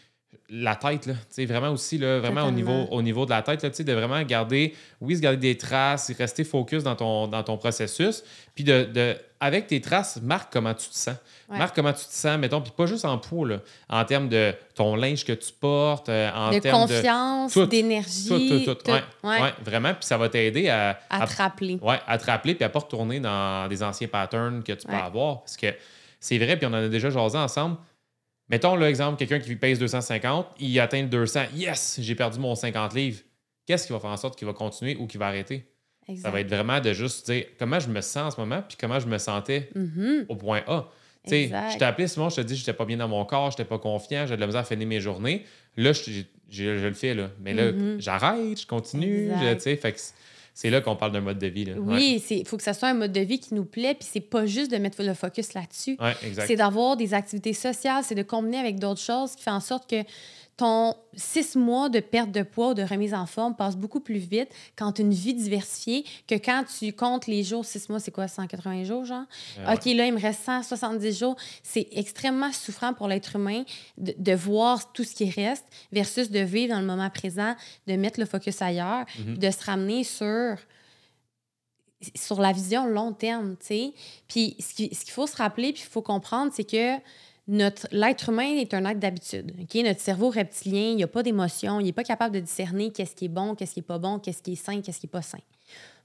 la 0.52 0.74
tête, 0.74 1.06
là, 1.06 1.14
vraiment 1.46 1.70
aussi, 1.70 1.96
là, 1.96 2.18
vraiment 2.18 2.42
au 2.44 2.50
niveau, 2.50 2.86
au 2.90 3.02
niveau 3.02 3.24
de 3.24 3.30
la 3.30 3.42
tête, 3.42 3.62
là, 3.62 3.70
de 3.70 3.92
vraiment 3.92 4.20
garder, 4.22 4.74
oui, 5.00 5.16
se 5.16 5.20
garder 5.20 5.36
des 5.38 5.56
traces, 5.56 6.10
rester 6.16 6.42
focus 6.42 6.82
dans 6.82 6.96
ton, 6.96 7.28
dans 7.28 7.42
ton 7.44 7.56
processus, 7.56 8.24
puis 8.54 8.64
de, 8.64 8.84
de, 8.84 9.16
avec 9.38 9.68
tes 9.68 9.80
traces, 9.80 10.20
marque 10.20 10.52
comment 10.52 10.74
tu 10.74 10.88
te 10.88 10.94
sens. 10.94 11.16
Marque 11.48 11.74
comment 11.74 11.92
tu 11.92 12.04
te 12.04 12.12
sens, 12.12 12.38
mettons, 12.38 12.60
puis 12.60 12.72
pas 12.76 12.86
juste 12.86 13.04
en 13.04 13.18
peau, 13.18 13.44
là, 13.44 13.58
en 13.88 14.04
termes 14.04 14.28
de 14.28 14.52
ton 14.74 14.96
linge 14.96 15.24
que 15.24 15.32
tu 15.32 15.52
portes, 15.52 16.08
euh, 16.08 16.30
en 16.32 16.50
de 16.50 16.58
confiance, 16.58 17.56
d'énergie. 17.68 18.28
Tout, 18.28 18.64
tout, 18.64 18.74
tout. 18.74 18.90
Ouais, 19.22 19.52
vraiment, 19.64 19.94
puis 19.94 20.04
ça 20.04 20.16
va 20.16 20.28
t'aider 20.28 20.68
à, 20.68 20.98
à, 21.08 21.26
te 21.26 21.36
rappeler. 21.36 21.78
Ouais, 21.80 22.00
à 22.06 22.18
te 22.18 22.26
rappeler, 22.26 22.54
puis 22.54 22.64
à 22.64 22.68
pas 22.68 22.80
retourner 22.80 23.20
dans 23.20 23.68
des 23.68 23.82
anciens 23.82 24.08
patterns 24.08 24.62
que 24.62 24.72
tu 24.72 24.86
peux 24.86 24.94
avoir, 24.94 25.40
parce 25.40 25.56
que 25.56 25.68
c'est 26.18 26.38
vrai, 26.38 26.56
puis 26.56 26.66
on 26.66 26.70
en 26.70 26.74
a 26.74 26.88
déjà 26.88 27.08
jasé 27.10 27.38
ensemble 27.38 27.76
Mettons 28.50 28.74
l'exemple, 28.74 29.16
quelqu'un 29.16 29.38
qui 29.38 29.54
pèse 29.54 29.78
250, 29.78 30.46
il 30.58 30.78
atteint 30.80 31.02
le 31.02 31.08
200. 31.08 31.40
Yes, 31.54 31.98
j'ai 32.00 32.14
perdu 32.16 32.40
mon 32.40 32.56
50 32.56 32.94
livres. 32.94 33.20
Qu'est-ce 33.66 33.86
qui 33.86 33.92
va 33.92 34.00
faire 34.00 34.10
en 34.10 34.16
sorte 34.16 34.36
qu'il 34.36 34.46
va 34.46 34.52
continuer 34.52 34.96
ou 34.96 35.06
qu'il 35.06 35.20
va 35.20 35.28
arrêter? 35.28 35.66
Ça 36.20 36.30
va 36.30 36.40
être 36.40 36.48
vraiment 36.48 36.80
de 36.80 36.92
juste 36.92 37.30
dire 37.30 37.44
comment 37.56 37.78
je 37.78 37.88
me 37.88 38.00
sens 38.00 38.16
en 38.16 38.30
ce 38.32 38.40
moment 38.40 38.62
puis 38.66 38.76
comment 38.80 38.98
je 38.98 39.06
me 39.06 39.16
sentais 39.18 39.70
mm-hmm. 39.76 40.24
au 40.28 40.34
point 40.34 40.62
A. 40.66 40.88
Je 41.24 41.78
t'ai 41.78 41.84
appelé 41.84 42.08
Simon, 42.08 42.30
je 42.30 42.36
te 42.36 42.40
dis 42.40 42.54
que 42.54 42.58
j'étais 42.58 42.72
pas 42.72 42.84
bien 42.84 42.96
dans 42.96 43.06
mon 43.06 43.24
corps, 43.24 43.52
j'étais 43.52 43.64
pas 43.64 43.78
confiant, 43.78 44.26
j'avais 44.26 44.36
de 44.36 44.40
la 44.40 44.46
misère 44.46 44.62
à 44.62 44.64
finir 44.64 44.88
mes 44.88 45.00
journées. 45.00 45.44
Là, 45.76 45.92
je, 45.92 46.64
le 46.64 46.92
fais, 46.94 47.14
là. 47.14 47.30
Mais 47.40 47.54
là, 47.54 47.70
mm-hmm. 47.70 48.00
j'arrête, 48.00 48.60
je 48.60 48.66
continue. 48.66 49.30
fait 49.60 50.14
c'est 50.60 50.68
là 50.68 50.82
qu'on 50.82 50.94
parle 50.94 51.12
d'un 51.12 51.22
mode 51.22 51.38
de 51.38 51.46
vie. 51.46 51.64
Là. 51.64 51.72
Oui, 51.78 52.22
il 52.28 52.46
faut 52.46 52.58
que 52.58 52.62
ça 52.62 52.74
soit 52.74 52.88
un 52.88 52.94
mode 52.94 53.12
de 53.12 53.20
vie 53.22 53.38
qui 53.38 53.54
nous 53.54 53.64
plaît, 53.64 53.94
puis 53.94 54.06
c'est 54.12 54.20
pas 54.20 54.44
juste 54.44 54.70
de 54.70 54.76
mettre 54.76 55.02
le 55.02 55.14
focus 55.14 55.54
là-dessus. 55.54 55.96
Ouais, 55.98 56.14
c'est 56.46 56.56
d'avoir 56.56 56.98
des 56.98 57.14
activités 57.14 57.54
sociales, 57.54 58.04
c'est 58.04 58.14
de 58.14 58.22
combiner 58.22 58.58
avec 58.58 58.78
d'autres 58.78 59.00
choses 59.00 59.34
qui 59.34 59.42
fait 59.42 59.50
en 59.50 59.60
sorte 59.60 59.88
que 59.88 60.04
ton 60.60 60.94
six 61.14 61.56
mois 61.56 61.88
de 61.88 62.00
perte 62.00 62.30
de 62.32 62.42
poids 62.42 62.72
ou 62.72 62.74
de 62.74 62.82
remise 62.82 63.14
en 63.14 63.24
forme 63.24 63.56
passe 63.56 63.76
beaucoup 63.76 64.00
plus 64.00 64.18
vite 64.18 64.50
quand 64.76 64.92
tu 64.92 65.00
as 65.00 65.04
une 65.06 65.14
vie 65.14 65.32
diversifiée 65.32 66.04
que 66.28 66.34
quand 66.34 66.64
tu 66.78 66.92
comptes 66.92 67.26
les 67.26 67.42
jours. 67.42 67.64
Six 67.64 67.88
mois, 67.88 67.98
c'est 67.98 68.10
quoi, 68.10 68.28
180 68.28 68.84
jours, 68.84 69.06
genre? 69.06 69.24
OK, 69.60 69.86
là, 69.86 70.04
il 70.04 70.12
me 70.12 70.20
reste 70.20 70.42
170 70.44 71.18
jours. 71.18 71.36
C'est 71.62 71.88
extrêmement 71.92 72.52
souffrant 72.52 72.92
pour 72.92 73.08
l'être 73.08 73.36
humain 73.36 73.64
de, 73.96 74.34
voir 74.34 74.92
tout 74.92 75.02
ce 75.02 75.14
qui 75.14 75.30
reste 75.30 75.64
versus 75.92 76.30
de 76.30 76.40
vivre 76.40 76.74
dans 76.74 76.80
le 76.80 76.86
moment 76.86 77.08
présent, 77.08 77.56
de 77.86 77.94
mettre 77.94 78.20
le 78.20 78.26
focus 78.26 78.60
ailleurs, 78.60 79.06
mhm. 79.18 79.38
de 79.38 79.50
se 79.50 79.64
ramener 79.64 80.04
sur 80.04 80.58
sur 82.14 82.40
la 82.40 82.52
vision 82.52 82.86
long 82.86 83.12
terme, 83.12 83.56
tu 83.60 83.66
sais. 83.66 83.92
Puis 84.26 84.56
ce 84.58 84.74
qu'il 84.74 85.10
faut 85.10 85.26
se 85.26 85.36
rappeler, 85.36 85.72
puis 85.72 85.82
il 85.86 85.90
faut 85.90 86.00
comprendre, 86.00 86.50
c'est 86.54 86.64
que 86.64 86.96
l'être 87.50 88.28
humain 88.28 88.56
est 88.56 88.74
un 88.74 88.84
acte 88.84 89.00
d'habitude. 89.00 89.52
Notre 89.74 90.00
cerveau 90.00 90.30
reptilien, 90.30 90.90
il 90.90 90.96
n'y 90.96 91.02
a 91.02 91.08
pas 91.08 91.22
d'émotion, 91.22 91.80
il 91.80 91.86
n'est 91.86 91.92
pas 91.92 92.04
capable 92.04 92.34
de 92.34 92.40
discerner 92.40 92.90
qu'est-ce 92.90 93.14
qui 93.14 93.26
est 93.26 93.28
bon, 93.28 93.54
qu'est-ce 93.54 93.74
qui 93.74 93.80
n'est 93.80 93.86
pas 93.86 93.98
bon, 93.98 94.18
qu'est-ce 94.18 94.42
qui 94.42 94.52
est 94.52 94.56
sain, 94.56 94.80
qu'est-ce 94.80 95.00
qui 95.00 95.06
n'est 95.06 95.10
pas 95.10 95.22
sain. 95.22 95.38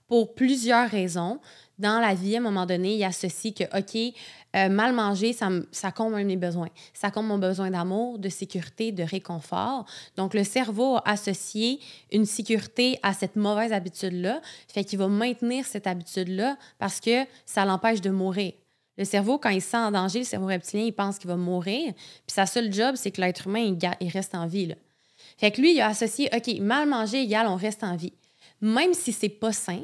Pour 0.07 0.35
plusieurs 0.35 0.89
raisons, 0.89 1.39
dans 1.79 1.99
la 1.99 2.13
vie, 2.13 2.35
à 2.35 2.39
un 2.39 2.43
moment 2.43 2.65
donné, 2.65 2.95
il 2.95 3.03
associe 3.03 3.53
que, 3.53 3.63
OK, 3.77 4.13
euh, 4.55 4.69
mal 4.69 4.93
manger, 4.93 5.33
ça, 5.33 5.49
ça 5.71 5.91
comble 5.91 6.23
mes 6.23 6.37
besoins. 6.37 6.69
Ça 6.93 7.11
comble 7.11 7.27
mon 7.27 7.37
besoin 7.37 7.71
d'amour, 7.71 8.19
de 8.19 8.29
sécurité, 8.29 8.91
de 8.91 9.03
réconfort. 9.03 9.85
Donc, 10.15 10.33
le 10.33 10.43
cerveau 10.43 10.97
a 10.97 11.09
associé 11.09 11.79
une 12.11 12.25
sécurité 12.25 12.99
à 13.03 13.13
cette 13.13 13.35
mauvaise 13.35 13.73
habitude-là, 13.73 14.41
fait 14.67 14.83
qu'il 14.83 14.99
va 14.99 15.07
maintenir 15.07 15.65
cette 15.65 15.87
habitude-là 15.87 16.57
parce 16.77 16.99
que 16.99 17.25
ça 17.45 17.65
l'empêche 17.65 18.01
de 18.01 18.11
mourir. 18.11 18.53
Le 18.97 19.05
cerveau, 19.05 19.37
quand 19.37 19.49
il 19.49 19.61
se 19.61 19.69
sent 19.69 19.77
en 19.77 19.91
danger, 19.91 20.19
le 20.19 20.25
cerveau 20.25 20.47
reptilien, 20.47 20.85
il 20.85 20.93
pense 20.93 21.17
qu'il 21.17 21.27
va 21.27 21.35
mourir. 21.35 21.93
Puis 21.93 22.33
sa 22.33 22.45
seule 22.45 22.71
job, 22.71 22.95
c'est 22.95 23.11
que 23.11 23.21
l'être 23.21 23.47
humain, 23.47 23.75
il, 23.99 24.09
reste 24.09 24.35
en 24.35 24.47
vie. 24.47 24.67
Là. 24.67 24.75
Fait 25.37 25.51
que 25.51 25.59
lui, 25.59 25.73
il 25.73 25.81
a 25.81 25.87
associé, 25.87 26.29
OK, 26.33 26.59
mal 26.59 26.87
manger 26.87 27.21
égale 27.21 27.47
on 27.47 27.55
reste 27.55 27.83
en 27.83 27.95
vie. 27.95 28.13
Même 28.61 28.93
si 28.93 29.11
c'est 29.11 29.29
pas 29.29 29.51
sain, 29.51 29.81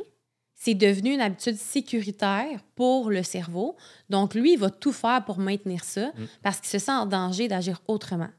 c'est 0.56 0.76
devenu 0.76 1.14
une 1.14 1.22
habitude 1.22 1.58
sécuritaire 1.58 2.62
pour 2.76 3.10
le 3.10 3.24
cerveau. 3.24 3.76
Donc, 4.10 4.34
lui, 4.36 4.54
il 4.54 4.60
va 4.60 4.70
tout 4.70 4.94
faire 4.94 5.26
pour 5.26 5.40
maintenir 5.40 5.84
ça 5.84 6.08
mm. 6.08 6.26
parce 6.44 6.60
qu'il 6.60 6.70
se 6.70 6.80
sent 6.80 6.92
en 6.92 7.06
danger 7.06 7.48
d'agir 7.48 7.82
autrement. 7.88 8.30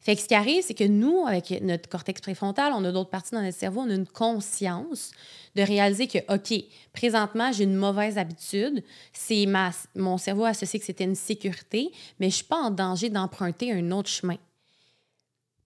Fait 0.00 0.14
que 0.14 0.22
ce 0.22 0.28
qui 0.28 0.34
arrive, 0.34 0.62
c'est 0.64 0.74
que 0.74 0.84
nous, 0.84 1.26
avec 1.26 1.50
notre 1.60 1.88
cortex 1.88 2.20
préfrontal, 2.20 2.72
on 2.74 2.84
a 2.84 2.92
d'autres 2.92 3.10
parties 3.10 3.32
dans 3.32 3.42
notre 3.42 3.56
cerveau, 3.56 3.80
on 3.80 3.90
a 3.90 3.94
une 3.94 4.06
conscience 4.06 5.10
de 5.56 5.62
réaliser 5.62 6.06
que, 6.06 6.18
OK, 6.32 6.64
présentement, 6.92 7.50
j'ai 7.52 7.64
une 7.64 7.74
mauvaise 7.74 8.16
habitude. 8.16 8.84
C'est 9.12 9.44
mon 9.96 10.16
cerveau 10.16 10.44
associé 10.44 10.78
que 10.78 10.86
c'était 10.86 11.04
une 11.04 11.16
sécurité, 11.16 11.90
mais 12.20 12.26
je 12.30 12.34
ne 12.34 12.36
suis 12.36 12.44
pas 12.44 12.62
en 12.62 12.70
danger 12.70 13.10
d'emprunter 13.10 13.72
un 13.72 13.90
autre 13.90 14.08
chemin. 14.08 14.36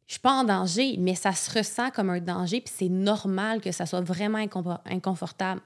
Je 0.07 0.13
ne 0.13 0.19
suis 0.19 0.21
pas 0.21 0.33
en 0.41 0.45
danger, 0.45 0.97
mais 0.99 1.15
ça 1.15 1.33
se 1.33 1.51
ressent 1.59 1.91
comme 1.91 2.11
un 2.11 2.21
danger, 2.21 2.61
puis 2.61 2.75
c'est 2.77 2.89
normal 2.89 3.61
que 3.61 3.71
ça 3.71 3.87
soit 3.87 4.01
vraiment 4.01 4.45
inconfortable. 4.87 5.61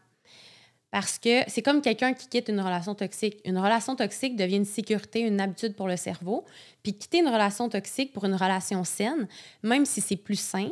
Parce 0.90 1.18
que 1.18 1.42
c'est 1.48 1.62
comme 1.62 1.82
quelqu'un 1.82 2.14
qui 2.14 2.28
quitte 2.28 2.48
une 2.48 2.60
relation 2.60 2.94
toxique. 2.94 3.40
Une 3.44 3.58
relation 3.58 3.96
toxique 3.96 4.36
devient 4.36 4.56
une 4.56 4.64
sécurité, 4.64 5.20
une 5.20 5.40
habitude 5.40 5.74
pour 5.74 5.88
le 5.88 5.96
cerveau. 5.96 6.44
Puis 6.82 6.96
quitter 6.96 7.18
une 7.18 7.28
relation 7.28 7.68
toxique 7.68 8.12
pour 8.12 8.24
une 8.24 8.34
relation 8.34 8.84
saine, 8.84 9.28
même 9.62 9.84
si 9.84 10.00
c'est 10.00 10.16
plus 10.16 10.38
sain, 10.38 10.70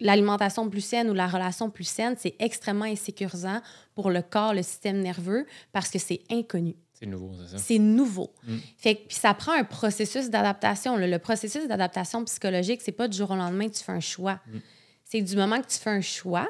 l'alimentation 0.00 0.68
plus 0.68 0.80
saine 0.80 1.10
ou 1.10 1.14
la 1.14 1.26
relation 1.26 1.70
plus 1.70 1.88
saine, 1.88 2.14
c'est 2.18 2.36
extrêmement 2.38 2.84
insécurisant 2.84 3.60
pour 3.94 4.10
le 4.10 4.22
corps, 4.22 4.54
le 4.54 4.62
système 4.62 5.00
nerveux, 5.00 5.46
parce 5.72 5.90
que 5.90 5.98
c'est 5.98 6.22
inconnu. 6.30 6.76
C'est 6.92 7.06
nouveau, 7.06 7.32
c'est 7.38 7.56
ça? 7.56 7.58
C'est 7.58 7.78
nouveau. 7.78 8.34
Mm. 8.44 8.56
Fait 8.76 8.94
puis 8.94 9.16
ça 9.16 9.32
prend 9.34 9.52
un 9.52 9.64
processus 9.64 10.30
d'adaptation. 10.30 10.96
Le, 10.96 11.18
processus 11.18 11.68
d'adaptation 11.68 12.24
psychologique, 12.24 12.80
c'est 12.82 12.92
pas 12.92 13.06
du 13.06 13.16
jour 13.16 13.30
au 13.30 13.36
lendemain 13.36 13.68
que 13.68 13.74
tu 13.74 13.84
fais 13.84 13.92
un 13.92 14.00
choix. 14.00 14.40
Mm. 14.46 14.58
C'est 15.04 15.22
du 15.22 15.36
moment 15.36 15.60
que 15.60 15.68
tu 15.68 15.78
fais 15.78 15.90
un 15.90 16.00
choix, 16.00 16.48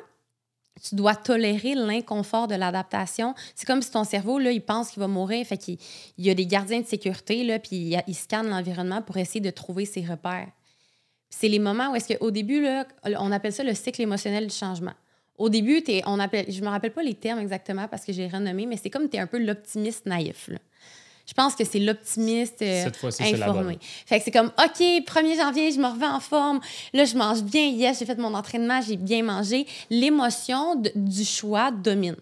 tu 0.82 0.94
dois 0.94 1.14
tolérer 1.14 1.74
l'inconfort 1.74 2.48
de 2.48 2.54
l'adaptation. 2.54 3.34
C'est 3.54 3.66
comme 3.66 3.82
si 3.82 3.90
ton 3.90 4.04
cerveau, 4.04 4.38
là, 4.38 4.50
il 4.50 4.62
pense 4.62 4.90
qu'il 4.90 5.00
va 5.00 5.08
mourir. 5.08 5.46
Fait 5.46 5.56
qu'il 5.56 5.78
y 6.18 6.30
a 6.30 6.34
des 6.34 6.46
gardiens 6.46 6.80
de 6.80 6.86
sécurité, 6.86 7.44
là, 7.44 7.58
puis 7.58 7.94
il, 8.06 8.14
scanne 8.14 8.48
l'environnement 8.48 9.02
pour 9.02 9.16
essayer 9.16 9.40
de 9.40 9.50
trouver 9.50 9.84
ses 9.84 10.02
repères. 10.04 10.48
C'est 11.30 11.48
les 11.48 11.58
moments 11.58 11.92
où 11.92 11.94
est-ce 11.94 12.30
début, 12.30 12.62
là, 12.62 12.86
on 13.18 13.32
appelle 13.32 13.52
ça 13.52 13.62
le 13.62 13.74
cycle 13.74 14.00
émotionnel 14.00 14.46
du 14.46 14.54
changement. 14.54 14.94
Au 15.36 15.48
début, 15.48 15.82
on 16.06 16.18
appelle, 16.18 16.46
je 16.50 16.60
me 16.62 16.68
rappelle 16.68 16.92
pas 16.92 17.02
les 17.02 17.14
termes 17.14 17.38
exactement 17.38 17.86
parce 17.86 18.04
que 18.04 18.12
j'ai 18.12 18.26
renommé, 18.26 18.66
mais 18.66 18.76
c'est 18.76 18.90
comme 18.90 19.08
tu 19.08 19.16
es 19.16 19.20
un 19.20 19.26
peu 19.26 19.38
l'optimiste 19.38 20.06
naïf. 20.06 20.50
Je 21.28 21.34
pense 21.34 21.54
que 21.54 21.64
c'est 21.64 21.78
l'optimiste 21.78 22.62
euh, 22.62 22.86
informé. 23.20 23.78
Fait 24.06 24.18
que 24.18 24.24
c'est 24.24 24.30
comme, 24.30 24.46
OK, 24.46 24.80
1er 24.80 25.36
janvier, 25.36 25.72
je 25.72 25.78
me 25.78 25.86
reviens 25.86 26.14
en 26.14 26.20
forme. 26.20 26.58
Là, 26.94 27.04
je 27.04 27.14
mange 27.16 27.42
bien. 27.42 27.66
Yes, 27.66 27.98
j'ai 27.98 28.06
fait 28.06 28.16
mon 28.16 28.32
entraînement, 28.32 28.80
j'ai 28.80 28.96
bien 28.96 29.22
mangé. 29.22 29.66
L'émotion 29.90 30.82
du 30.94 31.24
choix 31.24 31.70
domine. 31.70 32.16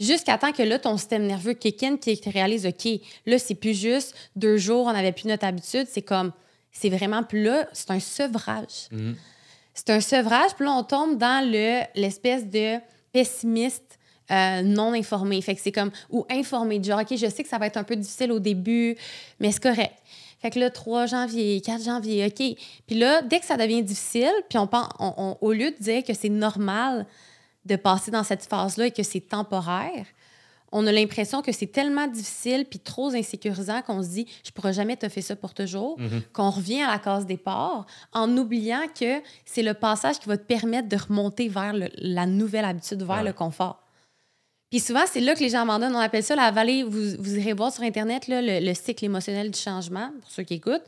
Jusqu'à 0.00 0.38
temps 0.38 0.50
que 0.50 0.62
là, 0.62 0.78
ton 0.78 0.96
système 0.96 1.26
nerveux 1.26 1.52
kick 1.52 1.82
in, 1.82 1.98
qui 1.98 2.18
réalise, 2.24 2.66
OK, 2.66 2.88
là, 3.26 3.38
c'est 3.38 3.54
plus 3.54 3.78
juste 3.78 4.14
deux 4.34 4.56
jours, 4.56 4.86
on 4.86 4.92
n'avait 4.94 5.12
plus 5.12 5.28
notre 5.28 5.44
habitude. 5.44 5.86
C'est 5.90 6.00
comme, 6.00 6.32
c'est 6.72 6.88
vraiment 6.88 7.22
plus 7.22 7.42
là, 7.42 7.68
c'est 7.74 7.90
un 7.90 8.00
sevrage. 8.00 8.88
Mhm. 8.90 9.14
C'est 9.74 9.90
un 9.90 10.00
sevrage, 10.00 10.54
puis 10.56 10.64
là, 10.64 10.72
on 10.72 10.84
tombe 10.84 11.18
dans 11.18 11.46
l'espèce 11.94 12.46
de 12.46 12.78
pessimiste 13.12 13.98
euh, 14.30 14.62
non 14.62 14.92
informé. 14.94 15.40
Fait 15.42 15.54
que 15.54 15.60
c'est 15.60 15.72
comme, 15.72 15.90
ou 16.10 16.24
informé, 16.30 16.82
genre, 16.82 17.00
OK, 17.00 17.16
je 17.16 17.26
sais 17.28 17.42
que 17.42 17.48
ça 17.48 17.58
va 17.58 17.66
être 17.66 17.76
un 17.76 17.84
peu 17.84 17.96
difficile 17.96 18.32
au 18.32 18.38
début, 18.38 18.96
mais 19.40 19.52
c'est 19.52 19.62
correct. 19.62 19.94
Fait 20.40 20.50
que 20.50 20.58
là, 20.58 20.70
3 20.70 21.06
janvier, 21.06 21.60
4 21.60 21.84
janvier, 21.84 22.26
OK. 22.26 22.56
Puis 22.86 22.98
là, 22.98 23.22
dès 23.22 23.38
que 23.38 23.46
ça 23.46 23.56
devient 23.56 23.82
difficile, 23.82 24.32
puis 24.48 24.58
on, 24.58 24.68
on, 24.98 25.36
au 25.40 25.52
lieu 25.52 25.70
de 25.70 25.76
dire 25.82 26.02
que 26.02 26.14
c'est 26.14 26.28
normal 26.28 27.06
de 27.64 27.76
passer 27.76 28.10
dans 28.10 28.24
cette 28.24 28.44
phase-là 28.44 28.86
et 28.86 28.90
que 28.90 29.04
c'est 29.04 29.20
temporaire, 29.20 30.04
on 30.72 30.86
a 30.86 30.92
l'impression 30.92 31.42
que 31.42 31.52
c'est 31.52 31.66
tellement 31.66 32.08
difficile 32.08 32.64
puis 32.68 32.78
trop 32.78 33.14
insécurisant 33.14 33.82
qu'on 33.82 34.02
se 34.02 34.08
dit 34.08 34.26
je 34.44 34.50
pourrais 34.50 34.72
jamais 34.72 34.96
te 34.96 35.08
faire 35.08 35.22
ça 35.22 35.36
pour 35.36 35.54
toujours, 35.54 36.00
mhm. 36.00 36.22
qu'on 36.32 36.50
revient 36.50 36.82
à 36.82 36.90
la 36.90 36.98
case 36.98 37.26
départ 37.26 37.86
en 38.12 38.36
oubliant 38.36 38.86
que 38.98 39.20
c'est 39.44 39.62
le 39.62 39.74
passage 39.74 40.18
qui 40.18 40.28
va 40.28 40.38
te 40.38 40.44
permettre 40.44 40.88
de 40.88 40.96
remonter 40.96 41.48
vers 41.48 41.74
la 41.74 42.26
nouvelle 42.26 42.64
habitude, 42.64 43.02
vers 43.02 43.22
le 43.22 43.32
confort. 43.32 43.81
Puis 44.72 44.80
souvent, 44.80 45.04
c'est 45.06 45.20
là 45.20 45.34
que 45.34 45.40
les 45.40 45.50
gens 45.50 45.64
abandonnent. 45.64 45.94
On 45.94 45.98
appelle 45.98 46.22
ça 46.22 46.34
la 46.34 46.50
vallée. 46.50 46.82
Vous, 46.82 47.14
vous 47.18 47.36
irez 47.36 47.52
voir 47.52 47.70
sur 47.70 47.82
Internet 47.82 48.24
le, 48.26 48.72
cycle 48.72 49.04
émotionnel 49.04 49.50
du 49.50 49.60
changement, 49.60 50.10
pour 50.22 50.30
ceux 50.30 50.44
qui 50.44 50.54
écoutent. 50.54 50.84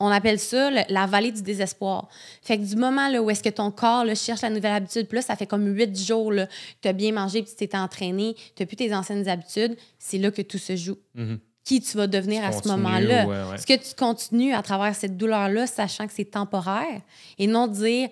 On 0.00 0.08
appelle 0.08 0.40
ça 0.40 0.68
la 0.88 1.06
vallée 1.06 1.30
du 1.30 1.40
désespoir. 1.40 2.08
Fait 2.42 2.58
que 2.58 2.64
du 2.64 2.74
moment 2.74 3.08
là, 3.08 3.22
où 3.22 3.30
est-ce 3.30 3.44
que 3.44 3.50
ton 3.50 3.70
corps 3.70 4.04
cherche 4.16 4.42
la 4.42 4.50
nouvelle 4.50 4.72
habitude, 4.72 5.06
là, 5.12 5.22
ça 5.22 5.36
fait 5.36 5.46
comme 5.46 5.64
huit 5.64 5.96
jours 5.96 6.30
que 6.30 6.46
tu 6.82 6.88
as 6.88 6.92
bien 6.92 7.12
mangé, 7.12 7.42
puis 7.42 7.52
tu 7.56 7.68
t'es 7.68 7.76
entraîné, 7.76 8.34
tu 8.56 8.62
n'as 8.64 8.66
plus 8.66 8.74
tes 8.74 8.92
anciennes 8.92 9.28
habitudes, 9.28 9.76
c'est 9.96 10.18
là 10.18 10.32
que 10.32 10.42
tout 10.42 10.58
se 10.58 10.74
joue. 10.74 10.98
Mm-hmm. 11.16 11.38
Qui 11.62 11.80
tu 11.82 11.96
vas 11.96 12.08
devenir 12.08 12.44
à 12.44 12.50
ce 12.50 12.66
moment-là? 12.66 13.54
Est-ce 13.54 13.64
que 13.64 13.76
tu 13.76 13.94
continues 13.94 14.54
à 14.54 14.62
travers 14.62 14.92
cette 14.96 15.16
douleur-là, 15.16 15.68
sachant 15.68 16.08
que 16.08 16.12
c'est 16.12 16.32
temporaire, 16.32 17.00
et 17.38 17.46
non 17.46 17.68
dire 17.68 18.08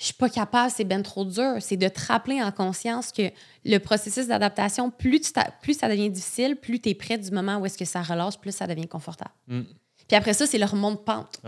je 0.00 0.06
suis 0.06 0.14
pas 0.14 0.30
capable, 0.30 0.72
c'est 0.74 0.84
bien 0.84 1.02
trop 1.02 1.26
dur. 1.26 1.56
C'est 1.60 1.76
de 1.76 1.86
te 1.86 2.06
rappeler 2.06 2.42
en 2.42 2.50
conscience 2.50 3.12
que 3.12 3.30
le 3.66 3.76
processus 3.78 4.28
d'adaptation, 4.28 4.90
plus, 4.90 5.30
plus 5.60 5.74
ça 5.74 5.90
devient 5.90 6.08
difficile, 6.08 6.56
plus 6.56 6.80
tu 6.80 6.88
es 6.88 6.94
prêt 6.94 7.18
du 7.18 7.30
moment 7.30 7.58
où 7.58 7.66
est-ce 7.66 7.76
que 7.76 7.84
ça 7.84 8.00
relâche, 8.00 8.38
plus 8.38 8.50
ça 8.50 8.66
devient 8.66 8.88
confortable. 8.88 9.34
Mm. 9.48 9.60
Puis 10.08 10.16
après 10.16 10.32
ça, 10.32 10.46
c'est 10.46 10.56
le 10.56 10.64
remont 10.64 10.92
de 10.92 10.96
pente. 10.96 11.42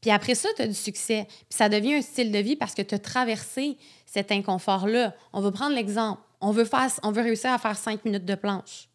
Puis 0.00 0.12
après 0.12 0.36
ça, 0.36 0.48
tu 0.54 0.62
as 0.62 0.68
du 0.68 0.74
succès. 0.74 1.26
Puis 1.26 1.56
ça 1.58 1.68
devient 1.68 1.94
un 1.94 2.02
style 2.02 2.30
de 2.30 2.38
vie 2.38 2.54
parce 2.54 2.74
que 2.74 2.82
tu 2.82 2.94
as 2.94 3.00
traversé 3.00 3.76
cet 4.06 4.30
inconfort-là. 4.30 5.16
On 5.32 5.40
va 5.40 5.50
prendre 5.50 5.74
l'exemple. 5.74 6.22
On 6.40 6.52
veut, 6.52 6.64
faire, 6.64 6.88
on 7.02 7.10
veut 7.10 7.22
réussir 7.22 7.50
à 7.50 7.58
faire 7.58 7.76
cinq 7.76 8.04
minutes 8.04 8.24
de 8.24 8.34
planche. 8.36 8.88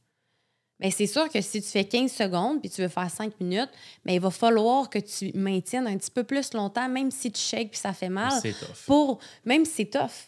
Bien, 0.79 0.91
c'est 0.91 1.07
sûr 1.07 1.27
que 1.29 1.41
si 1.41 1.61
tu 1.61 1.67
fais 1.67 1.85
15 1.85 2.11
secondes 2.11 2.59
puis 2.61 2.69
tu 2.69 2.81
veux 2.81 2.87
faire 2.87 3.09
5 3.09 3.39
minutes, 3.39 3.69
bien, 4.05 4.15
il 4.15 4.21
va 4.21 4.29
falloir 4.29 4.89
que 4.89 4.99
tu 4.99 5.31
maintiennes 5.33 5.87
un 5.87 5.97
petit 5.97 6.11
peu 6.11 6.23
plus 6.23 6.53
longtemps, 6.53 6.87
même 6.87 7.09
si 7.09 7.31
tu 7.31 7.41
shakes 7.41 7.71
puis 7.71 7.79
ça 7.79 7.93
fait 7.93 8.09
mal. 8.09 8.31
C'est 8.41 8.53
tough. 8.53 8.85
Pour, 8.85 9.19
même 9.43 9.65
si 9.65 9.71
c'est 9.71 9.99
tough. 9.99 10.27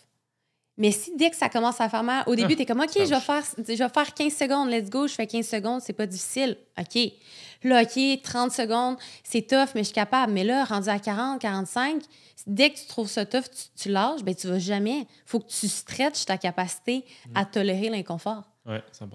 Mais 0.79 0.91
si 0.91 1.15
dès 1.17 1.29
que 1.29 1.35
ça 1.35 1.49
commence 1.49 1.79
à 1.81 1.89
faire 1.89 2.03
mal, 2.03 2.23
au 2.25 2.35
début, 2.35 2.53
Ah, 2.53 2.55
tu 2.55 2.61
es 2.61 2.65
comme, 2.65 2.79
OK, 2.79 2.93
je 2.95 3.03
vais, 3.03 3.19
faire, 3.19 3.43
je 3.57 3.63
vais 3.73 3.89
faire 3.89 4.13
15 4.13 4.33
secondes, 4.33 4.69
let's 4.69 4.89
go, 4.89 5.07
je 5.07 5.13
fais 5.13 5.27
15 5.27 5.45
secondes, 5.45 5.81
c'est 5.81 5.93
pas 5.93 6.07
difficile. 6.07 6.57
OK. 6.79 7.11
Là, 7.63 7.81
OK, 7.83 8.21
30 8.23 8.51
secondes, 8.51 8.97
c'est 9.23 9.41
tough, 9.45 9.75
mais 9.75 9.81
je 9.81 9.87
suis 9.87 9.93
capable. 9.93 10.31
Mais 10.31 10.45
là, 10.45 10.63
rendu 10.63 10.87
à 10.87 10.97
40, 10.97 11.41
45, 11.41 12.01
dès 12.47 12.69
que 12.69 12.79
tu 12.79 12.85
trouves 12.87 13.09
ça 13.09 13.25
tough, 13.25 13.43
tu, 13.43 13.83
tu 13.83 13.89
lâches, 13.89 14.23
ben 14.23 14.33
tu 14.33 14.47
vas 14.47 14.57
jamais. 14.57 15.05
faut 15.25 15.41
que 15.41 15.49
tu 15.49 15.67
stretches 15.67 16.25
ta 16.25 16.37
capacité 16.37 17.03
à 17.35 17.43
tolérer 17.43 17.89
l'inconfort. 17.89 18.45
Ouais, 18.65 18.81
100 18.93 19.09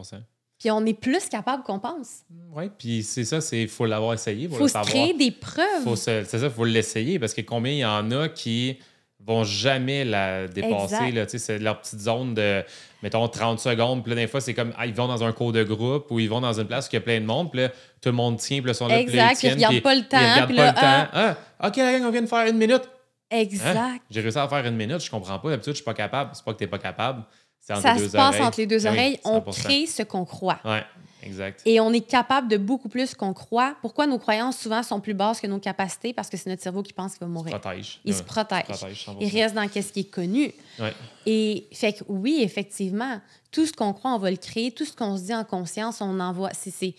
Puis 0.65 0.71
on 0.71 0.87
est 0.87 0.99
plus 0.99 1.29
capable 1.29 1.63
qu'on 1.63 1.79
pense. 1.79 2.23
Oui, 2.51 2.71
puis 2.79 3.03
c'est 3.03 3.27
ça, 3.27 3.39
il 3.53 3.69
faut 3.69 3.85
l'avoir 3.85 4.15
essayé, 4.15 4.49
faut, 4.49 4.67
faut 4.67 4.79
le 4.79 4.85
créer 4.87 5.13
des 5.13 5.31
preuves. 5.31 5.95
C'est 5.95 6.25
ça, 6.25 6.39
il 6.43 6.51
faut 6.51 6.65
l'essayer 6.65 7.19
parce 7.19 7.35
que 7.35 7.43
combien 7.43 7.73
il 7.73 7.79
y 7.81 7.85
en 7.85 8.11
a 8.13 8.31
qui 8.31 8.79
vont 9.21 9.45
jamais 9.45 10.07
la 10.07 10.49
dépasser. 10.49 11.13
Là, 11.13 11.27
Tu 11.27 11.33
sais, 11.33 11.39
c'est 11.39 11.59
leur 11.59 11.83
petite 11.83 12.01
zone 12.01 12.33
de, 12.33 12.65
mettons, 13.03 13.29
30 13.29 13.61
secondes. 13.61 14.03
Puis 14.03 14.15
là, 14.15 14.23
des 14.23 14.27
fois, 14.27 14.41
c'est 14.41 14.55
comme, 14.55 14.73
ah, 14.79 14.87
ils 14.87 14.95
vont 14.95 15.07
dans 15.07 15.23
un 15.23 15.33
cours 15.33 15.53
de 15.53 15.65
groupe 15.65 16.11
ou 16.11 16.19
ils 16.19 16.31
vont 16.31 16.41
dans 16.41 16.59
une 16.59 16.67
place 16.67 16.87
où 16.87 16.89
il 16.93 16.95
y 16.95 16.97
a 16.97 17.03
plein 17.03 17.21
de 17.21 17.27
monde. 17.27 17.51
Puis 17.51 17.61
là, 17.61 17.69
tout 18.01 18.09
le 18.09 18.13
monde 18.13 18.39
tient, 18.39 18.63
puis 18.63 18.69
là, 18.69 18.73
ils 18.73 18.75
sont 18.75 18.89
là, 18.89 19.01
Exact, 19.01 19.43
ils 19.43 19.53
regardent 19.53 19.83
pas 19.83 19.95
le 19.95 20.09
temps, 20.09 20.19
Ils 20.19 20.33
regardent 20.33 20.57
pas 20.57 20.67
le 20.69 20.75
temps. 20.75 21.37
Ah, 21.61 21.69
OK, 21.69 21.77
la 21.77 21.93
gang, 21.93 22.05
on 22.07 22.11
vient 22.11 22.23
de 22.23 22.27
faire 22.27 22.47
une 22.47 22.57
minute. 22.57 22.89
Hein? 23.31 23.39
Exact. 23.39 24.03
J'ai 24.11 24.23
réussi 24.23 24.39
à 24.39 24.49
faire 24.49 24.65
une 24.65 24.77
minute, 24.77 25.05
je 25.05 25.11
comprends 25.11 25.39
pas. 25.39 25.51
D'habitude, 25.51 25.75
je 25.75 25.77
suis 25.77 25.85
pas 25.85 25.95
capable. 25.95 26.31
C'est 26.33 26.43
pas 26.43 26.55
que 26.55 26.59
t'es 26.59 26.67
pas 26.67 26.79
capable. 26.79 27.23
Ça 27.67 27.95
les 27.95 28.09
se 28.09 28.13
passe 28.13 28.35
oreilles. 28.35 28.43
entre 28.43 28.61
les 28.61 28.67
deux 28.67 28.87
Ah 28.87 28.91
oui, 28.91 28.97
oreilles. 28.99 29.21
on 29.25 29.39
100%. 29.41 29.63
crée 29.63 29.87
ce 29.87 30.03
qu'on 30.03 30.25
croit. 30.25 30.61
Exact. 31.23 31.63
Et 31.65 31.81
on 31.81 31.91
est 31.95 32.03
capable 32.07 32.49
de 32.49 32.59
beaucoup 32.59 32.91
plus 32.91 33.15
qu'on 33.15 33.33
croit. 33.33 33.77
Pourquoi 33.81 34.07
nos 34.07 34.19
croyances 34.19 34.59
souvent 34.59 34.83
sont 34.83 35.01
plus 35.01 35.15
basses 35.15 35.41
que 35.41 35.47
nos 35.47 35.59
capacités? 35.59 36.13
Parce 36.13 36.29
que 36.29 36.37
c'est 36.37 36.51
notre 36.51 36.63
cerveau 36.63 36.83
qui 36.83 36.93
pense 36.93 37.13
qu'il 37.13 37.21
va 37.21 37.27
mourir. 37.29 37.59
Protège. 37.59 37.99
Il 38.05 38.13
Ouais, 38.13 38.19
se 38.19 38.23
protège. 38.23 38.65
protège 38.65 39.07
100%. 39.07 39.17
Il 39.23 39.29
reste 39.41 39.55
dans 39.55 39.67
ce 39.67 39.79
qui 39.93 40.01
est 40.01 40.11
connu. 40.11 40.53
Ouais. 40.79 40.93
Et 41.25 41.67
fait 41.73 41.95
que 41.95 42.05
oui, 42.09 42.41
effectivement, 42.43 43.21
tout 43.51 43.65
ce 43.65 43.73
qu'on 43.73 43.95
croit, 43.95 44.13
on 44.15 44.19
va 44.19 44.31
le 44.31 44.37
créer. 44.37 44.71
Tout 44.71 44.85
ce 44.85 44.93
qu'on 44.95 45.17
se 45.17 45.23
dit 45.23 45.35
en 45.35 45.45
conscience, 45.45 46.03
on 46.03 46.21
envoie. 46.21 46.51
C'est 46.53 46.95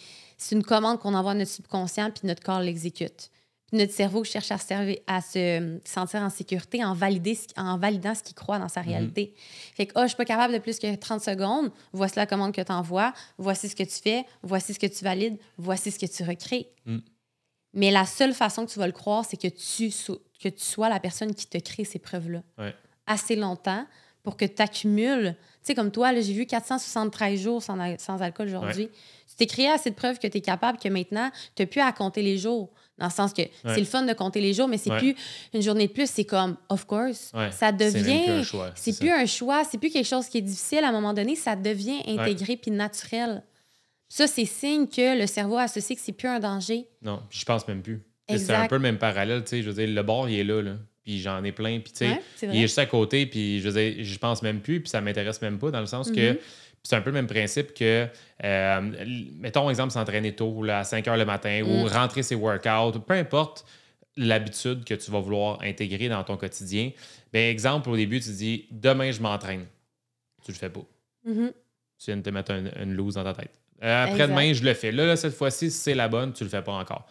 une 0.51 0.63
commande 0.63 0.97
qu'on 0.99 1.13
envoie 1.13 1.31
à 1.31 1.35
notre 1.35 1.51
subconscient, 1.51 2.09
puis 2.09 2.27
notre 2.27 2.41
corps 2.41 2.61
l'exécute. 2.61 3.29
Notre 3.75 3.93
cerveau 3.93 4.23
cherche 4.23 4.51
à, 4.51 4.57
se 4.57 4.65
servir- 4.67 4.99
à 5.07 5.21
se 5.21 5.79
sentir 5.85 6.21
en 6.21 6.29
sécurité 6.29 6.83
en, 6.83 6.93
valider, 6.93 7.37
en 7.57 7.77
validant 7.77 8.15
ce 8.15 8.23
qu'il 8.23 8.35
croit 8.35 8.57
dans 8.59 8.69
sa 8.69 8.81
réalité. 8.81 9.33
Fait 9.75 9.85
que, 9.85 9.93
oh, 9.97 10.01
je 10.03 10.07
suis 10.07 10.15
pas 10.17 10.25
capable 10.25 10.53
de 10.53 10.59
plus 10.59 10.79
que 10.79 10.95
30 10.95 11.21
secondes. 11.21 11.71
Voici 11.93 12.15
la 12.15 12.25
commande 12.25 12.53
que 12.53 12.61
tu 12.61 12.71
envoies. 12.71 13.13
Voici 13.37 13.67
ce 13.69 13.75
que 13.75 13.83
tu 13.83 13.99
fais. 14.01 14.25
Voici 14.43 14.73
ce 14.73 14.79
que 14.79 14.87
tu 14.87 15.03
valides. 15.03 15.37
Voici 15.57 15.91
ce 15.91 15.99
que 15.99 16.05
tu 16.05 16.23
recrées. 16.23 16.69
Mm. 16.85 16.97
Mais 17.73 17.91
la 17.91 18.05
seule 18.05 18.33
façon 18.33 18.65
que 18.65 18.71
tu 18.71 18.79
vas 18.79 18.87
le 18.87 18.93
croire, 18.93 19.25
c'est 19.25 19.37
que 19.37 19.49
tu, 19.49 19.91
so- 19.91 20.21
que 20.39 20.47
tu 20.49 20.63
sois 20.63 20.87
la 20.89 20.99
personne 20.99 21.33
qui 21.35 21.45
te 21.47 21.57
crée 21.57 21.83
ces 21.83 21.99
preuves-là 21.99 22.41
Ouais. 22.57 22.73
assez 23.07 23.35
longtemps 23.35 23.85
pour 24.23 24.37
que 24.37 24.45
tu 24.45 24.61
accumules. 24.61 25.35
Tu 25.39 25.67
sais, 25.67 25.75
comme 25.75 25.91
toi, 25.91 26.13
j'ai 26.19 26.33
vu 26.33 26.45
473 26.45 27.39
jours 27.39 27.61
sans 27.61 28.21
alcool 28.21 28.47
aujourd'hui. 28.47 28.89
Tu 29.27 29.35
t'es 29.35 29.45
créé 29.47 29.69
assez 29.69 29.89
de 29.89 29.95
preuves 29.95 30.19
que 30.19 30.27
tu 30.27 30.37
es 30.37 30.41
capable 30.41 30.77
que 30.79 30.87
maintenant, 30.87 31.29
tu 31.55 31.63
n'as 31.63 31.67
plus 31.67 31.81
à 31.81 31.91
compter 31.91 32.21
les 32.21 32.37
jours. 32.37 32.69
Dans 32.97 33.07
le 33.07 33.11
sens 33.11 33.33
que 33.33 33.41
c'est 33.65 33.79
le 33.79 33.85
fun 33.85 34.03
de 34.03 34.13
compter 34.13 34.39
les 34.39 34.53
jours, 34.53 34.67
mais 34.69 34.77
c'est 34.77 34.89
Ouais. 34.89 34.99
plus 34.99 35.15
une 35.53 35.61
journée 35.61 35.87
de 35.87 35.91
plus. 35.91 36.09
C'est 36.09 36.23
comme, 36.23 36.55
of 36.69 36.85
course, 36.85 37.31
Ouais. 37.33 37.51
ça 37.51 37.71
C'est 37.77 37.93
même 37.93 37.93
plus 37.93 37.99
un 37.99 38.35
devient. 38.37 38.43
choix, 38.45 38.71
C'est 38.75 38.97
plus 38.97 39.09
un 39.11 39.25
choix, 39.25 39.63
c'est 39.65 39.77
plus 39.77 39.89
quelque 39.89 40.07
chose 40.07 40.27
qui 40.29 40.37
est 40.37 40.41
difficile. 40.41 40.79
À 40.83 40.89
un 40.89 40.91
moment 40.93 41.13
donné, 41.13 41.35
ça 41.35 41.55
devient 41.57 41.99
intégré 42.07 42.55
puis 42.55 42.71
naturel. 42.71 43.43
Ça, 44.07 44.27
c'est 44.27 44.45
signe 44.45 44.87
que 44.87 45.19
le 45.19 45.27
cerveau 45.27 45.57
associe 45.57 45.97
que 45.97 46.03
c'est 46.05 46.13
plus 46.13 46.27
un 46.29 46.39
danger. 46.39 46.85
Non, 47.01 47.21
je 47.29 47.43
pense 47.43 47.67
même 47.67 47.81
plus. 47.81 48.01
C'est 48.29 48.51
un 48.53 48.67
peu 48.67 48.75
le 48.75 48.81
même 48.81 48.97
parallèle, 48.97 49.43
tu 49.43 49.49
sais, 49.49 49.61
je 49.61 49.69
veux 49.69 49.85
dire, 49.85 49.93
le 49.93 50.03
bord, 50.03 50.29
il 50.29 50.39
est 50.39 50.43
là, 50.43 50.61
là. 50.61 50.73
Puis 51.03 51.19
j'en 51.21 51.43
ai 51.43 51.51
plein, 51.51 51.79
puis 51.81 51.91
tu 51.91 51.99
sais, 52.07 52.19
il 52.41 52.55
est 52.55 52.61
juste 52.61 52.79
à 52.79 52.85
côté, 52.87 53.27
puis 53.27 53.59
je 53.59 53.69
veux 53.69 53.79
dire, 53.79 54.03
je 54.03 54.17
pense 54.17 54.41
même 54.41 54.61
plus, 54.61 54.79
puis 54.79 54.89
ça 54.89 55.01
m'intéresse 55.01 55.39
même 55.41 55.59
pas, 55.59 55.69
dans 55.69 55.79
le 55.81 55.85
sens 55.85 56.09
que 56.09 56.31
Mhm. 56.31 56.35
puis 56.37 56.45
c'est 56.87 56.95
un 56.95 57.01
peu 57.01 57.09
le 57.09 57.15
même 57.15 57.27
principe 57.27 57.73
que, 57.73 58.07
euh, 58.43 58.81
mettons, 59.39 59.69
exemple, 59.69 59.91
s'entraîner 59.91 60.35
tôt, 60.35 60.63
là, 60.63 60.79
à 60.79 60.83
5 60.83 61.07
heures 61.07 61.17
le 61.17 61.25
matin, 61.25 61.61
ou 61.63 61.85
Mm. 61.85 61.87
rentrer 61.87 62.23
ses 62.23 62.35
workouts, 62.35 62.99
peu 62.99 63.13
importe 63.15 63.65
l'habitude 64.17 64.85
que 64.85 64.93
tu 64.93 65.11
vas 65.11 65.19
vouloir 65.19 65.61
intégrer 65.61 66.07
dans 66.09 66.23
ton 66.23 66.37
quotidien. 66.37 66.91
Ben, 67.33 67.49
exemple, 67.51 67.89
au 67.89 67.95
début, 67.97 68.19
tu 68.21 68.29
dis, 68.29 68.65
demain, 68.71 69.11
je 69.11 69.19
m'entraîne. 69.21 69.65
Tu 70.45 70.51
le 70.51 70.57
fais 70.57 70.69
pas. 70.69 70.85
Mhm. 71.25 71.51
Tu 71.99 72.05
viens 72.11 72.17
de 72.17 72.21
te 72.21 72.29
mettre 72.29 72.51
un- 72.51 72.83
une 72.83 72.93
loose 72.93 73.15
dans 73.15 73.23
ta 73.23 73.33
tête. 73.33 73.51
Après-demain, 73.81 74.53
je 74.53 74.63
le 74.63 74.73
fais. 74.73 74.91
Là, 74.91 75.05
là, 75.05 75.15
cette 75.17 75.33
fois-ci, 75.33 75.69
si 75.71 75.77
c'est 75.77 75.95
la 75.95 76.07
bonne, 76.07 76.31
tu 76.33 76.43
le 76.45 76.49
fais 76.49 76.61
pas 76.61 76.71
encore. 76.73 77.05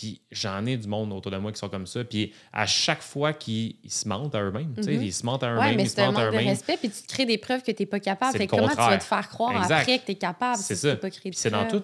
Puis 0.00 0.18
j'en 0.32 0.64
ai 0.64 0.78
du 0.78 0.88
monde 0.88 1.12
autour 1.12 1.30
de 1.30 1.36
moi 1.36 1.52
qui 1.52 1.58
sont 1.58 1.68
comme 1.68 1.86
ça. 1.86 2.02
Puis 2.04 2.32
à 2.54 2.64
chaque 2.64 3.02
fois 3.02 3.34
qu'ils 3.34 3.76
ils 3.84 3.90
se 3.92 4.08
mentent 4.08 4.34
à 4.34 4.42
eux-mêmes, 4.42 4.74
ils 4.78 5.12
se 5.12 5.26
mentent 5.26 5.42
à 5.42 5.52
eux-mêmes, 5.54 5.76
mais 5.76 5.82
ils 5.82 5.88
se 5.90 5.94
c'est 5.96 6.00
un 6.00 6.06
mentent 6.06 6.16
à 6.16 6.20
manque 6.24 6.30
de 6.32 6.36
eux-mêmes. 6.38 6.48
respect, 6.48 6.78
puis 6.78 6.88
tu 6.88 7.02
te 7.02 7.06
crées 7.12 7.26
des 7.26 7.36
preuves 7.36 7.62
que 7.62 7.70
tu 7.70 7.82
n'es 7.82 7.86
pas 7.86 8.00
capable. 8.00 8.38
Fait 8.38 8.46
comment 8.46 8.68
tu 8.68 8.76
vas 8.76 8.96
te 8.96 9.04
faire 9.04 9.28
croire 9.28 9.60
Exact. 9.62 9.80
après 9.82 9.98
que 9.98 10.06
tu 10.06 10.12
es 10.12 10.14
capable 10.14 10.56
C'est 10.56 10.74
si 10.74 10.80
ça. 10.80 10.94
tu 10.94 11.00
pas 11.00 11.10
créé 11.10 11.30
de 11.30 11.34
Puis 11.34 11.38
c'est 11.42 11.50
dans 11.50 11.68
tout. 11.68 11.82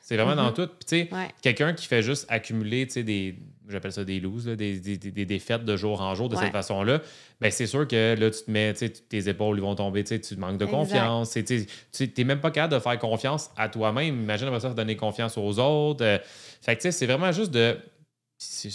C'est 0.00 0.16
vraiment 0.16 0.36
dans 0.36 0.50
Mhm. 0.50 0.54
tout. 0.54 0.66
Puis 0.68 0.78
tu 0.86 1.08
sais, 1.08 1.08
Ouais. 1.12 1.28
quelqu'un 1.42 1.72
qui 1.72 1.86
fait 1.88 2.02
juste 2.04 2.26
accumuler, 2.28 2.86
des, 2.86 3.36
j'appelle 3.68 3.92
ça 3.92 4.04
des 4.04 4.20
loses, 4.20 4.44
des, 4.46 4.78
des, 4.80 4.96
des- 4.98 5.24
défaites 5.26 5.64
de 5.64 5.76
jour 5.76 6.00
en 6.00 6.14
jour 6.14 6.28
de 6.28 6.36
Ouais. 6.36 6.42
cette 6.42 6.52
façon-là, 6.52 7.00
ben 7.40 7.50
c'est 7.50 7.66
sûr 7.66 7.86
que 7.88 8.14
là, 8.18 8.30
tu 8.30 8.44
te 8.44 8.50
mets, 8.50 8.72
tes 8.74 9.28
épaules 9.28 9.56
ils 9.58 9.62
vont 9.62 9.74
tomber, 9.74 10.04
tu 10.04 10.20
tu 10.20 10.36
manques 10.36 10.58
de 10.58 10.64
Exact. 10.64 10.76
confiance. 10.76 11.36
Tu 11.92 12.12
n'es 12.16 12.24
même 12.24 12.40
pas 12.40 12.50
capable 12.50 12.74
de 12.74 12.78
faire 12.78 12.98
confiance 12.98 13.50
à 13.56 13.68
toi-même. 13.68 14.22
Imagine 14.22 14.46
après 14.48 14.60
ça, 14.60 14.70
donner 14.70 14.96
confiance 14.96 15.36
aux 15.38 15.58
autres. 15.58 16.04
Euh, 16.04 16.18
fait 16.62 16.76
que 16.76 16.90
c'est 16.90 17.06
vraiment 17.06 17.32
juste 17.32 17.50
de. 17.50 17.76
C'est 18.38 18.70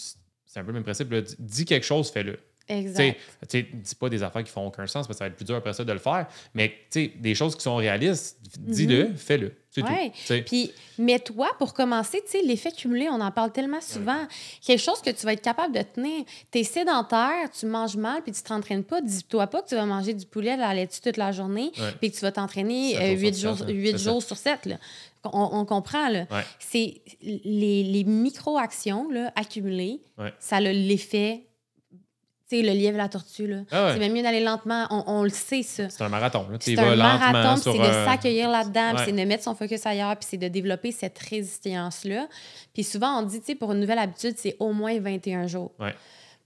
c'est 0.46 0.60
un 0.60 0.64
peu 0.64 0.68
le 0.72 0.74
même 0.74 0.84
principe. 0.84 1.12
là. 1.12 1.22
Dis 1.40 1.66
quelque 1.66 1.86
chose, 1.86 2.10
fais-le. 2.12 2.38
Exact. 2.68 3.18
tu 3.42 3.60
sais, 3.60 3.68
dis 3.74 3.96
pas 3.96 4.08
des 4.10 4.24
affaires 4.24 4.44
qui 4.44 4.52
font 4.52 4.66
aucun 4.68 4.88
sens 4.88 5.06
parce 5.06 5.10
que 5.10 5.14
ça 5.16 5.26
va 5.26 5.28
être 5.30 5.36
plus 5.36 5.46
dur 5.46 5.56
après 5.56 5.74
ça 5.74 5.84
de 5.84 5.92
le 5.92 6.00
faire. 6.00 6.28
Mais 6.54 6.70
tu 6.70 6.76
sais, 7.06 7.12
des 7.18 7.36
choses 7.36 7.56
qui 7.56 7.64
sont 7.64 7.76
réalistes, 7.76 8.38
dis-le, 8.60 9.14
fais-le. 9.16 9.54
C'est 9.70 9.84
Mhm. 9.84 10.12
Tu 10.12 10.22
sais. 10.26 10.42
Puis, 10.42 10.72
mais 10.98 11.18
toi, 11.20 11.50
pour 11.58 11.74
commencer, 11.74 12.22
tu 12.26 12.32
sais, 12.32 12.42
l'effet 12.46 12.72
cumulé, 12.74 13.08
on 13.10 13.22
en 13.22 13.32
parle 13.32 13.54
tellement 13.54 13.80
souvent. 13.80 14.28
Quelque 14.66 14.80
chose 14.82 15.02
que 15.02 15.10
tu 15.12 15.26
vas 15.26 15.32
être 15.34 15.42
capable 15.42 15.74
de 15.74 15.82
tenir. 15.82 16.26
Tu 16.52 16.60
es 16.60 16.64
sédentaire, 16.66 17.50
tu 17.58 17.66
manges 17.68 17.96
mal, 17.96 18.22
puis 18.22 18.34
tu 18.34 18.42
t'entraînes 18.44 18.84
pas. 18.84 19.00
Dis-toi 19.02 19.48
pas 19.48 19.62
que 19.62 19.70
tu 19.70 19.76
vas 19.76 19.86
manger 19.86 20.14
du 20.14 20.26
poulet, 20.26 20.56
de 20.56 20.62
la 20.62 20.74
laitue 20.74 21.00
toute 21.02 21.16
la 21.18 21.32
journée, 21.32 21.72
puis 22.02 22.12
que 22.12 22.16
tu 22.18 22.22
vas 22.22 22.34
t'entraîner 22.34 22.96
Sept 22.96 23.20
8 23.20 23.38
jours 23.38 23.58
hein. 23.62 23.92
ça. 23.92 23.98
jours 23.98 24.22
sur 24.24 24.36
7. 24.38 24.70
On, 25.24 25.50
on 25.54 25.66
comprend. 25.66 26.10
Là. 26.10 26.26
Ouais. 26.32 26.44
C'est 26.60 27.02
les, 27.22 27.84
les 27.84 28.04
micro-actions 28.04 29.10
là, 29.10 29.32
accumulées, 29.36 30.02
Ouais. 30.18 30.34
ça 30.40 30.58
a 30.58 30.60
l'effet. 30.62 31.44
Sais, 32.52 32.62
le 32.62 32.72
lièvre 32.74 32.96
et 32.96 32.98
la 32.98 33.08
tortue, 33.08 33.48
là. 33.48 33.60
Ah 33.72 33.86
ouais. 33.86 33.94
C'est 33.94 34.00
même 34.00 34.12
mieux 34.12 34.24
d'aller 34.24 34.44
lentement. 34.44 34.86
On, 34.90 35.04
on 35.08 35.24
le 35.24 35.30
sait, 35.30 35.64
ça. 35.64 35.90
C'est 35.90 36.04
un 36.04 36.10
marathon. 36.10 36.46
C'est 36.60 36.78
un 36.78 36.96
marathon, 36.98 37.56
c'est 37.56 37.78
de 37.78 37.84
s'accueillir 38.06 38.50
là-dedans, 38.50 38.94
Ouais. 38.98 39.04
c'est 39.06 39.14
de 39.14 39.24
mettre 39.24 39.44
son 39.46 39.56
focus 39.56 39.86
ailleurs, 39.86 40.18
puis 40.18 40.28
c'est 40.30 40.38
de 40.38 40.50
développer 40.50 40.92
cette 40.92 41.18
résistance-là. 41.18 42.28
Puis 42.74 42.84
souvent, 42.84 43.20
on 43.20 43.22
dit, 43.24 43.40
tu 43.40 43.46
sais, 43.46 43.56
pour 43.56 43.72
une 43.72 43.80
nouvelle 43.80 44.00
habitude, 44.00 44.34
c'est 44.38 44.58
au 44.60 44.74
moins 44.74 45.00
21 45.00 45.48
jours. 45.48 45.72
Ouais. 45.80 45.96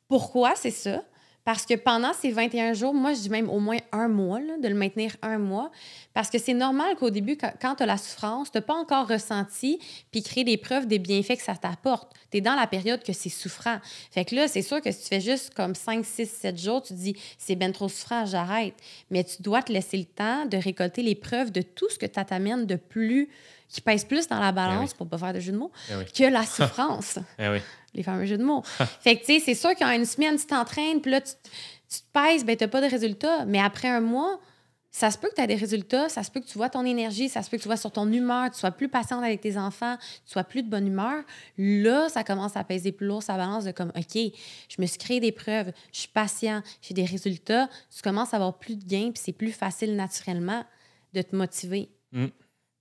Pourquoi 0.08 0.54
c'est 0.56 0.70
ça? 0.70 1.02
Parce 1.46 1.66
que 1.68 1.76
pendant 1.76 2.12
ces 2.14 2.32
21 2.32 2.74
jours, 2.74 2.94
moi, 2.96 3.14
je 3.14 3.20
dis 3.20 3.30
même 3.30 3.52
au 3.52 3.60
moins 3.60 3.78
un 3.92 4.08
mois, 4.08 4.40
là, 4.40 4.58
de 4.62 4.68
le 4.68 4.74
maintenir 4.74 5.16
un 5.22 5.38
mois. 5.38 5.70
Parce 6.16 6.32
que 6.32 6.40
c'est 6.40 6.56
normal 6.56 6.96
qu'au 6.96 7.12
début, 7.12 7.38
quand, 7.38 7.76
tu 7.76 7.84
as 7.84 7.86
la 7.86 7.98
souffrance, 7.98 8.52
tu 8.52 8.58
n'as 8.58 8.64
pas 8.64 8.74
encore 8.74 9.08
ressenti 9.08 9.80
puis 10.12 10.24
créer 10.24 10.44
des 10.44 10.58
preuves 10.58 10.88
des 10.88 10.98
bienfaits 10.98 11.38
que 11.38 11.44
ça 11.44 11.56
t'apporte. 11.56 12.12
Tu 12.32 12.38
es 12.38 12.42
dans 12.42 12.56
la 12.56 12.66
période 12.66 13.04
que 13.04 13.14
c'est 13.14 13.30
souffrant. 13.30 13.78
Fait 14.12 14.26
que 14.26 14.34
là, 14.34 14.48
c'est 14.48 14.64
sûr 14.64 14.82
que 14.82 14.92
si 14.92 15.04
tu 15.04 15.08
fais 15.08 15.22
juste 15.22 15.54
comme 15.54 15.76
5, 15.76 16.04
6, 16.04 16.26
7 16.28 16.58
jours, 16.60 16.82
tu 16.82 16.96
te 16.96 17.00
dis 17.00 17.16
c'est 17.38 17.56
bien 17.56 17.72
trop 17.72 17.90
souffrant, 17.90 18.26
j'arrête. 18.26 18.74
Mais 19.12 19.24
tu 19.24 19.44
dois 19.44 19.62
te 19.62 19.72
laisser 19.72 19.98
le 19.98 20.06
temps 20.06 20.48
de 20.48 20.58
récolter 20.58 21.04
les 21.04 21.16
preuves 21.16 21.52
de 21.52 21.62
tout 21.62 21.90
ce 21.92 22.00
que 22.00 22.08
ça 22.12 22.26
t'amène 22.26 22.66
de 22.66 22.76
plus, 22.76 23.30
qui 23.70 23.82
pèse 23.82 24.04
plus 24.04 24.28
dans 24.28 24.40
la 24.40 24.52
balance, 24.52 24.92
oui. 24.92 24.96
pour 24.98 25.08
pas 25.08 25.18
faire 25.20 25.34
de 25.34 25.40
jeu 25.40 25.52
de 25.52 25.58
mots, 25.58 25.72
Eh 25.92 25.96
oui. 25.96 26.06
que 26.12 26.24
la 26.24 26.44
souffrance 26.44 27.20
Eh 27.38 27.50
oui. 27.50 27.60
Les 27.96 28.04
fameux 28.04 28.26
jeux 28.26 28.38
de 28.38 28.44
mots. 28.44 28.64
fait 29.02 29.18
que, 29.18 29.26
tu 29.26 29.34
sais, 29.34 29.40
c'est 29.40 29.56
sûr 29.56 29.76
qu'en 29.76 29.92
une 29.92 30.06
semaine, 30.06 30.38
tu 30.38 30.46
t'entraînes, 30.46 31.02
puis 31.02 31.12
là, 31.12 31.22
tu, 31.22 31.34
tu 31.90 32.00
te 32.00 32.06
pèses, 32.14 32.46
ben, 32.46 32.56
tu 32.56 32.64
n'as 32.64 32.68
pas 32.68 32.82
de 32.82 32.90
résultats. 32.90 33.46
Mais 33.46 33.60
après 33.60 33.88
un 33.88 34.02
mois, 34.02 34.40
ça 34.96 35.12
se 35.12 35.18
peut 35.18 35.28
que 35.28 35.36
tu 35.36 35.42
aies 35.42 35.48
des 35.48 35.56
résultats, 35.56 36.08
ça 36.08 36.24
se 36.24 36.32
peut 36.32 36.40
que 36.40 36.46
tu 36.46 36.58
vois 36.58 36.70
ton 36.70 36.86
énergie, 36.86 37.28
ça 37.28 37.44
se 37.44 37.50
peut 37.50 37.58
que 37.58 37.62
tu 37.62 37.68
vois 37.68 37.76
sur 37.76 37.92
ton 37.92 38.10
humeur, 38.10 38.50
tu 38.50 38.58
sois 38.58 38.72
plus 38.72 38.88
patiente 38.88 39.22
avec 39.26 39.42
tes 39.42 39.58
enfants, 39.58 39.98
tu 40.26 40.32
sois 40.32 40.46
plus 40.46 40.64
de 40.64 40.70
bonne 40.70 40.88
humeur. 40.88 41.22
Là, 41.58 42.08
ça 42.08 42.24
commence 42.24 42.56
à 42.56 42.64
peser 42.64 42.94
plus 42.94 43.06
lourd 43.06 43.22
sa 43.22 43.36
balance 43.36 43.66
de 43.66 43.72
comme, 43.72 43.92
OK, 43.98 44.16
je 44.16 44.82
me 44.82 44.86
suis 44.86 44.98
créé 44.98 45.20
des 45.20 45.34
preuves, 45.34 45.74
je 45.92 46.00
suis 46.00 46.08
patient, 46.08 46.64
j'ai 46.82 46.94
des 46.94 47.04
résultats. 47.04 47.68
Tu 47.94 48.02
commences 48.02 48.34
à 48.34 48.38
avoir 48.38 48.58
plus 48.58 48.78
de 48.78 48.86
gains, 48.86 49.12
puis 49.12 49.22
c'est 49.22 49.34
plus 49.34 49.52
facile 49.52 49.98
naturellement 49.98 50.64
de 51.14 51.22
te 51.22 51.36
motiver. 51.36 51.90
Mm. 52.14 52.28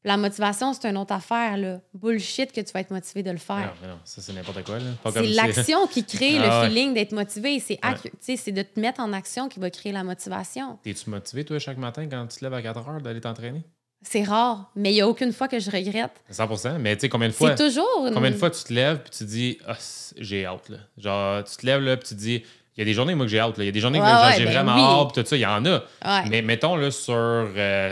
La 0.07 0.17
motivation, 0.19 0.75
c'est 0.75 0.87
une 0.89 0.99
autre 0.99 1.13
affaire. 1.15 1.57
Là. 1.57 1.81
Bullshit 1.95 2.53
que 2.53 2.61
tu 2.61 2.73
vas 2.73 2.81
être 2.81 2.91
motivé 2.91 3.23
de 3.23 3.31
le 3.31 3.39
faire. 3.39 3.73
Non, 3.83 3.89
non, 3.89 3.99
ça, 4.05 4.21
c'est 4.21 4.35
n'importe 4.35 4.63
quoi. 4.65 4.77
C'est 5.13 5.23
l'action 5.29 5.87
qui 5.87 6.05
crée 6.05 6.37
Ah 6.39 6.43
le 6.43 6.49
ouais. 6.63 6.69
feeling 6.69 6.93
d'être 6.95 7.13
motivé. 7.13 7.59
C'est 7.61 7.79
Ouais. 7.83 8.53
de 8.53 8.63
te 8.63 8.79
mettre 8.81 9.01
en 9.01 9.13
action 9.15 9.49
qui 9.49 9.61
va 9.61 9.71
créer 9.71 9.93
la 9.93 10.05
motivation. 10.05 10.79
T'es-tu 10.83 11.09
motivé, 11.09 11.45
toi, 11.45 11.59
chaque 11.59 11.79
matin, 11.79 12.07
quand 12.11 12.27
tu 12.27 12.39
te 12.39 12.45
lèves 12.45 12.53
à 12.55 12.61
4 12.63 12.87
heures, 12.89 13.01
d'aller 13.01 13.21
t'entraîner? 13.23 13.63
C'est 14.07 14.23
rare, 14.25 14.71
mais 14.77 14.91
il 14.91 14.95
n'y 14.97 15.01
a 15.01 15.09
aucune 15.09 15.33
fois 15.33 15.49
que 15.49 15.59
je 15.59 15.71
regrette. 15.71 16.13
100 16.29 16.79
Mais 16.79 16.95
tu 16.95 17.01
sais, 17.03 17.09
combien 17.09 17.29
de 17.29 17.33
fois... 17.33 17.57
C'est 17.57 17.65
toujours. 17.67 18.07
une- 18.07 18.13
Combien 18.13 18.31
de 18.31 18.37
fois 18.37 18.51
tu 18.51 18.63
te 18.63 18.75
lèves 18.75 18.99
puis 18.99 19.11
tu 19.11 19.19
te 19.21 19.25
dis 19.25 19.59
Ah, 19.67 19.79
j'ai 20.19 20.45
hâte 20.45 20.69
là. 20.69 20.77
Genre 20.99 21.43
tu 21.45 21.57
te 21.57 21.65
lèves 21.65 21.81
là 21.81 21.97
puis 21.97 22.09
tu 22.09 22.15
te 22.15 22.21
dis 22.21 22.43
il 22.77 22.81
y 22.81 22.83
a 22.83 22.85
des 22.85 22.93
journées 22.93 23.15
moi 23.15 23.25
que 23.25 23.31
j'ai 23.31 23.39
hâte 23.41 23.57
là. 23.57 23.65
il 23.65 23.67
y 23.67 23.71
a 23.71 23.73
des 23.73 23.81
journées 23.81 24.01
que 24.01 24.05
Ouais, 24.05 24.11
ouais, 24.11 24.35
j'ai 24.37 24.45
ben 24.45 24.53
vraiment 24.53 24.75
oui. 24.75 24.83
hâte 25.07 25.15
puis 25.15 25.23
tout 25.23 25.29
ça, 25.31 25.37
il 25.37 25.41
y 25.41 25.47
en 25.47 25.65
a. 25.65 25.79
Ouais. 26.05 26.29
Mais 26.29 26.43
mettons 26.43 26.77
là 26.77 26.91
sur 26.91 27.49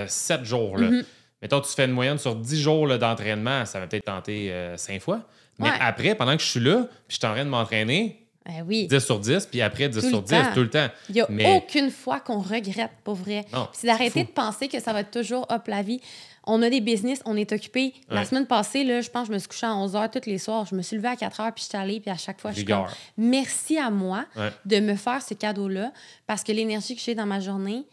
7 0.07 0.45
jours 0.45 0.77
là. 0.77 0.91
Mhm. 0.91 1.05
Mettons 1.43 1.61
tu 1.61 1.73
fais 1.73 1.85
une 1.85 1.91
moyenne 1.93 2.19
sur 2.19 2.35
10 2.37 2.61
jours 2.63 2.87
d'entraînement, 2.99 3.65
ça 3.67 3.81
va 3.81 3.87
peut-être 3.87 4.05
tenter 4.05 4.53
5 4.77 5.01
fois. 5.03 5.21
Mais 5.59 5.69
Ouais. 5.69 5.77
après 5.81 6.15
pendant 6.15 6.37
que 6.37 6.43
je 6.43 6.49
suis 6.49 6.61
là, 6.61 6.87
puis 7.07 7.15
je 7.15 7.15
suis 7.17 7.27
en 7.27 7.33
train 7.35 7.45
de 7.45 7.51
m'entraîner, 7.51 8.19
Ben 8.47 8.65
oui. 8.67 8.87
10 8.89 8.99
sur 9.05 9.21
10 9.21 9.47
puis 9.47 9.61
après 9.61 9.89
10 9.89 10.01
Tout 10.01 10.09
sur 10.09 10.19
le 10.19 10.25
10 10.25 10.31
temps. 10.31 10.55
tout 10.55 10.61
le 10.61 10.71
temps. 10.71 10.89
Il 11.09 11.15
n'y 11.17 11.21
a 11.21 11.27
Mais- 11.29 11.57
aucune 11.57 11.91
fois 11.91 12.21
qu'on 12.21 12.41
regrette, 12.41 12.91
pour 13.05 13.15
vrai. 13.15 13.45
C'est 13.73 13.87
d'arrêter 13.87 14.25
de 14.25 14.29
penser 14.31 14.69
que 14.69 14.81
ça 14.81 14.93
va 14.93 15.01
être 15.01 15.11
toujours 15.11 15.47
hop 15.51 15.67
la 15.69 15.83
vie. 15.83 16.01
On 16.45 16.61
a 16.63 16.69
des 16.71 16.81
business, 16.81 17.21
on 17.25 17.37
est 17.37 17.53
occupé. 17.53 17.93
La 18.09 18.25
semaine 18.25 18.47
passée, 18.47 18.83
là, 18.83 19.01
je 19.01 19.09
pense 19.11 19.23
que 19.25 19.29
je 19.29 19.33
me 19.35 19.39
suis 19.39 19.49
couchée 19.49 19.67
à 19.67 19.77
11 19.77 19.95
h 19.95 20.11
tous 20.11 20.29
les 20.29 20.39
soirs. 20.39 20.67
Je 20.67 20.75
me 20.75 20.83
suis 20.83 20.97
levée 20.97 21.09
à 21.09 21.15
4 21.17 21.41
h 21.41 21.53
puis 21.53 21.63
je 21.65 21.69
suis 21.69 21.79
allée. 21.79 22.01
Puis 22.01 22.11
à 22.11 22.17
chaque 22.17 22.41
fois, 22.41 22.51
je 22.51 22.57
suis 22.57 22.65
comme, 22.65 22.87
merci 23.17 23.79
à 23.79 23.91
moi 23.91 24.25
Ouais. 24.37 24.51
de 24.65 24.81
me 24.81 24.97
faire 24.97 25.23
ce 25.23 25.35
cadeau-là 25.35 25.93
parce 26.27 26.43
que 26.43 26.51
l'énergie 26.51 26.97
que 26.97 27.01
j'ai 27.03 27.15
dans 27.15 27.27
ma 27.27 27.39
journée, 27.39 27.85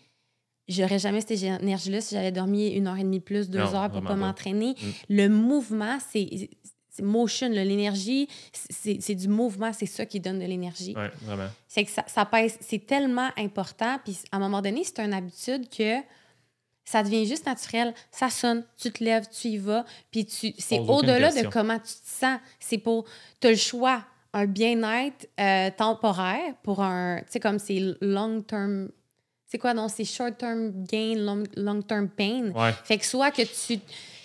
j'aurais 0.70 1.00
jamais 1.00 1.22
cette 1.22 1.44
énergie-là 1.44 2.02
si 2.02 2.16
j'avais 2.16 2.32
dormi 2.32 2.70
une 2.70 2.88
heure 2.88 2.98
et 2.98 3.04
demie 3.04 3.20
plus, 3.20 3.50
deux 3.50 3.60
Non, 3.60 3.76
heures 3.76 3.92
pour 3.92 4.04
pas 4.04 4.16
m'entraîner. 4.16 4.72
Mm. 4.72 4.88
Le 5.10 5.28
mouvement, 5.28 5.98
c'est 6.12 6.50
motion, 7.02 7.50
l'énergie, 7.50 8.28
c'est 8.52 9.16
du 9.16 9.28
mouvement, 9.28 9.72
c'est 9.74 9.86
ça 9.86 10.06
qui 10.06 10.20
donne 10.20 10.40
de 10.40 10.46
l'énergie. 10.46 10.94
Vraiment. 10.94 11.48
C'est 11.68 11.84
que 11.86 11.92
ça, 11.92 12.04
ça 12.08 12.26
pèse, 12.26 12.58
c'est 12.62 12.86
tellement 12.86 13.30
important. 13.38 13.98
Puis 14.04 14.20
à 14.32 14.38
un 14.38 14.40
moment 14.40 14.62
donné, 14.62 14.84
c'est 14.84 15.00
une 15.00 15.14
habitude 15.14 15.70
que 15.70 15.98
ça 16.84 17.04
devient 17.04 17.26
juste 17.26 17.46
naturel. 17.46 17.94
Ça 18.12 18.30
sonne, 18.30 18.66
tu 18.78 18.92
te 18.92 19.04
lèves, 19.04 19.28
tu 19.30 19.50
y 19.50 19.58
vas. 19.58 19.86
Puis 20.12 20.26
tu, 20.26 20.54
c'est 20.58 20.80
au-delà 20.80 21.32
de 21.32 21.48
comment 21.48 21.78
tu 21.78 21.94
te 21.94 22.10
sens. 22.10 22.40
C'est 22.60 22.80
pour, 22.80 23.06
tu 23.40 23.48
as 23.48 23.52
le 23.52 23.58
choix, 23.58 24.04
un 24.34 24.46
bien-être 24.46 25.30
euh, 25.40 25.70
temporaire 25.76 26.54
pour 26.64 26.82
un, 26.82 27.20
tu 27.22 27.26
sais, 27.34 27.40
comme 27.40 27.60
c'est 27.60 27.96
long-term. 28.02 28.90
C'est 29.52 29.58
quoi, 29.58 29.74
non? 29.74 29.88
C'est 29.88 30.06
short-term 30.06 30.72
gain, 30.86 31.16
long- 31.18 31.44
long-term 31.58 32.08
pain. 32.08 32.52
Ouais. 32.56 32.72
Fait 32.84 32.98
que 32.98 33.06
soit 33.06 33.32
que 33.32 33.42
tu. 33.42 33.80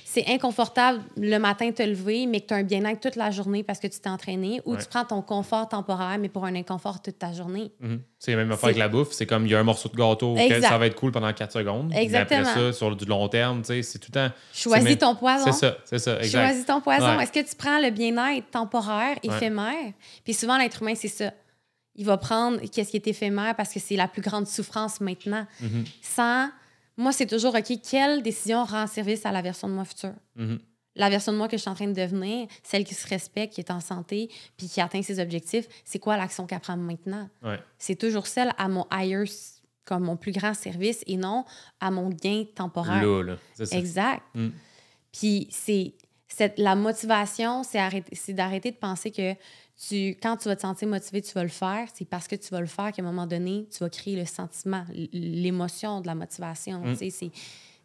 C'est 0.06 0.28
inconfortable 0.28 1.00
le 1.16 1.38
matin 1.38 1.72
te 1.72 1.82
lever, 1.82 2.26
mais 2.26 2.40
que 2.40 2.46
tu 2.46 2.54
as 2.54 2.58
un 2.58 2.62
bien-être 2.62 3.00
toute 3.00 3.16
la 3.16 3.32
journée 3.32 3.64
parce 3.64 3.80
que 3.80 3.88
tu 3.88 3.98
t'es 3.98 4.08
entraîné, 4.08 4.60
ou 4.64 4.74
Ouais. 4.74 4.78
tu 4.80 4.86
prends 4.86 5.04
ton 5.04 5.22
confort 5.22 5.68
temporaire, 5.68 6.18
mais 6.20 6.28
pour 6.28 6.44
un 6.44 6.54
inconfort 6.54 7.02
toute 7.02 7.18
ta 7.18 7.32
journée. 7.32 7.72
Mhm. 7.80 8.00
C'est 8.20 8.30
la 8.30 8.36
même 8.36 8.52
affaire 8.52 8.66
avec 8.66 8.76
la 8.78 8.86
bouffe. 8.86 9.10
C'est 9.10 9.26
comme 9.26 9.44
il 9.44 9.50
y 9.50 9.56
a 9.56 9.58
un 9.58 9.64
morceau 9.64 9.88
de 9.88 9.96
gâteau, 9.96 10.34
que 10.36 10.40
Exact. 10.40 10.68
ça 10.68 10.78
va 10.78 10.86
être 10.86 10.94
cool 10.94 11.10
pendant 11.10 11.32
4 11.32 11.50
secondes. 11.50 11.88
Mais 11.88 12.04
Exactement. 12.04 12.42
après 12.48 12.60
ça, 12.60 12.72
sur 12.72 12.94
du 12.94 13.06
long 13.06 13.26
terme, 13.28 13.62
tu 13.62 13.68
sais, 13.68 13.82
c'est 13.82 13.98
tout 13.98 14.12
le 14.14 14.28
temps. 14.28 14.34
Choisis 14.52 14.98
ton 14.98 15.16
poison. 15.16 15.46
C'est 15.46 15.52
ça, 15.52 15.78
c'est 15.84 15.98
ça, 15.98 16.18
exact. 16.20 16.30
Choisis 16.46 16.66
ton 16.66 16.80
poison. 16.80 17.16
Ouais. 17.16 17.24
Est-ce 17.24 17.32
que 17.32 17.40
tu 17.50 17.56
prends 17.56 17.80
le 17.80 17.90
bien-être 17.90 18.48
temporaire, 18.52 19.16
éphémère? 19.24 19.92
Puis 20.22 20.34
souvent, 20.34 20.58
l'être 20.58 20.80
humain, 20.80 20.94
c'est 20.94 21.08
ça. 21.08 21.32
Il 21.96 22.04
va 22.06 22.16
prendre 22.16 22.60
qu'est-ce 22.70 22.90
qui 22.90 22.96
est 22.96 23.06
éphémère 23.06 23.54
parce 23.56 23.72
que 23.72 23.78
c'est 23.80 23.96
la 23.96 24.08
plus 24.08 24.22
grande 24.22 24.46
souffrance 24.46 25.00
maintenant. 25.00 25.46
Mhm, 25.60 25.84
Sans. 26.02 26.48
Moi, 26.96 27.12
c'est 27.12 27.26
toujours, 27.26 27.54
OK, 27.54 27.72
quelle 27.88 28.22
décision 28.22 28.64
rend 28.64 28.86
service 28.86 29.26
à 29.26 29.32
la 29.32 29.42
version 29.42 29.68
de 29.68 29.74
moi 29.74 29.84
future? 29.84 30.14
mhm. 30.36 30.58
La 30.96 31.10
version 31.10 31.32
de 31.32 31.38
moi 31.38 31.48
que 31.48 31.56
je 31.56 31.62
suis 31.62 31.70
en 31.70 31.74
train 31.74 31.88
de 31.88 31.92
devenir, 31.92 32.46
celle 32.62 32.84
qui 32.84 32.94
se 32.94 33.08
respecte, 33.08 33.54
qui 33.54 33.60
est 33.60 33.70
en 33.72 33.80
santé, 33.80 34.30
puis 34.56 34.68
qui 34.68 34.80
atteint 34.80 35.02
ses 35.02 35.18
objectifs, 35.18 35.66
c'est 35.84 35.98
quoi 35.98 36.16
l'action 36.16 36.46
qu'elle 36.46 36.60
prend 36.60 36.76
maintenant? 36.76 37.28
Ouais. 37.42 37.58
C'est 37.78 37.96
toujours 37.96 38.28
celle 38.28 38.52
à 38.58 38.68
mon 38.68 38.86
higher, 38.92 39.24
comme 39.84 40.04
mon 40.04 40.16
plus 40.16 40.30
grand 40.30 40.54
service 40.54 41.02
et 41.08 41.16
non 41.16 41.44
à 41.80 41.90
mon 41.90 42.10
gain 42.10 42.44
temporaire. 42.54 43.04
Là, 43.04 43.36
ça. 43.54 43.76
Exact. 43.76 44.22
Mm. 44.34 44.50
Puis 45.12 45.48
c'est 45.50 45.94
cette 46.28 46.58
la 46.60 46.76
motivation, 46.76 47.64
c'est 47.64 47.78
arrêter- 47.80 48.14
c'est 48.14 48.32
d'arrêter 48.32 48.70
de 48.70 48.76
penser 48.76 49.10
que 49.10 49.34
tu 49.88 50.16
quand 50.22 50.36
tu 50.36 50.48
vas 50.48 50.56
te 50.56 50.62
sentir 50.62 50.88
motivé, 50.88 51.20
tu 51.22 51.32
vas 51.32 51.42
le 51.42 51.48
faire, 51.48 51.88
c'est 51.94 52.04
parce 52.08 52.28
que 52.28 52.36
tu 52.36 52.48
vas 52.50 52.60
le 52.60 52.66
faire 52.66 52.92
qu'à 52.92 53.02
un 53.02 53.04
moment 53.04 53.26
donné, 53.26 53.66
tu 53.70 53.78
vas 53.80 53.90
créer 53.90 54.16
le 54.16 54.24
sentiment, 54.24 54.84
l'émotion 55.12 56.00
de 56.00 56.06
la 56.06 56.14
motivation, 56.14 56.80
Mm. 56.84 56.94
c'est 56.96 57.30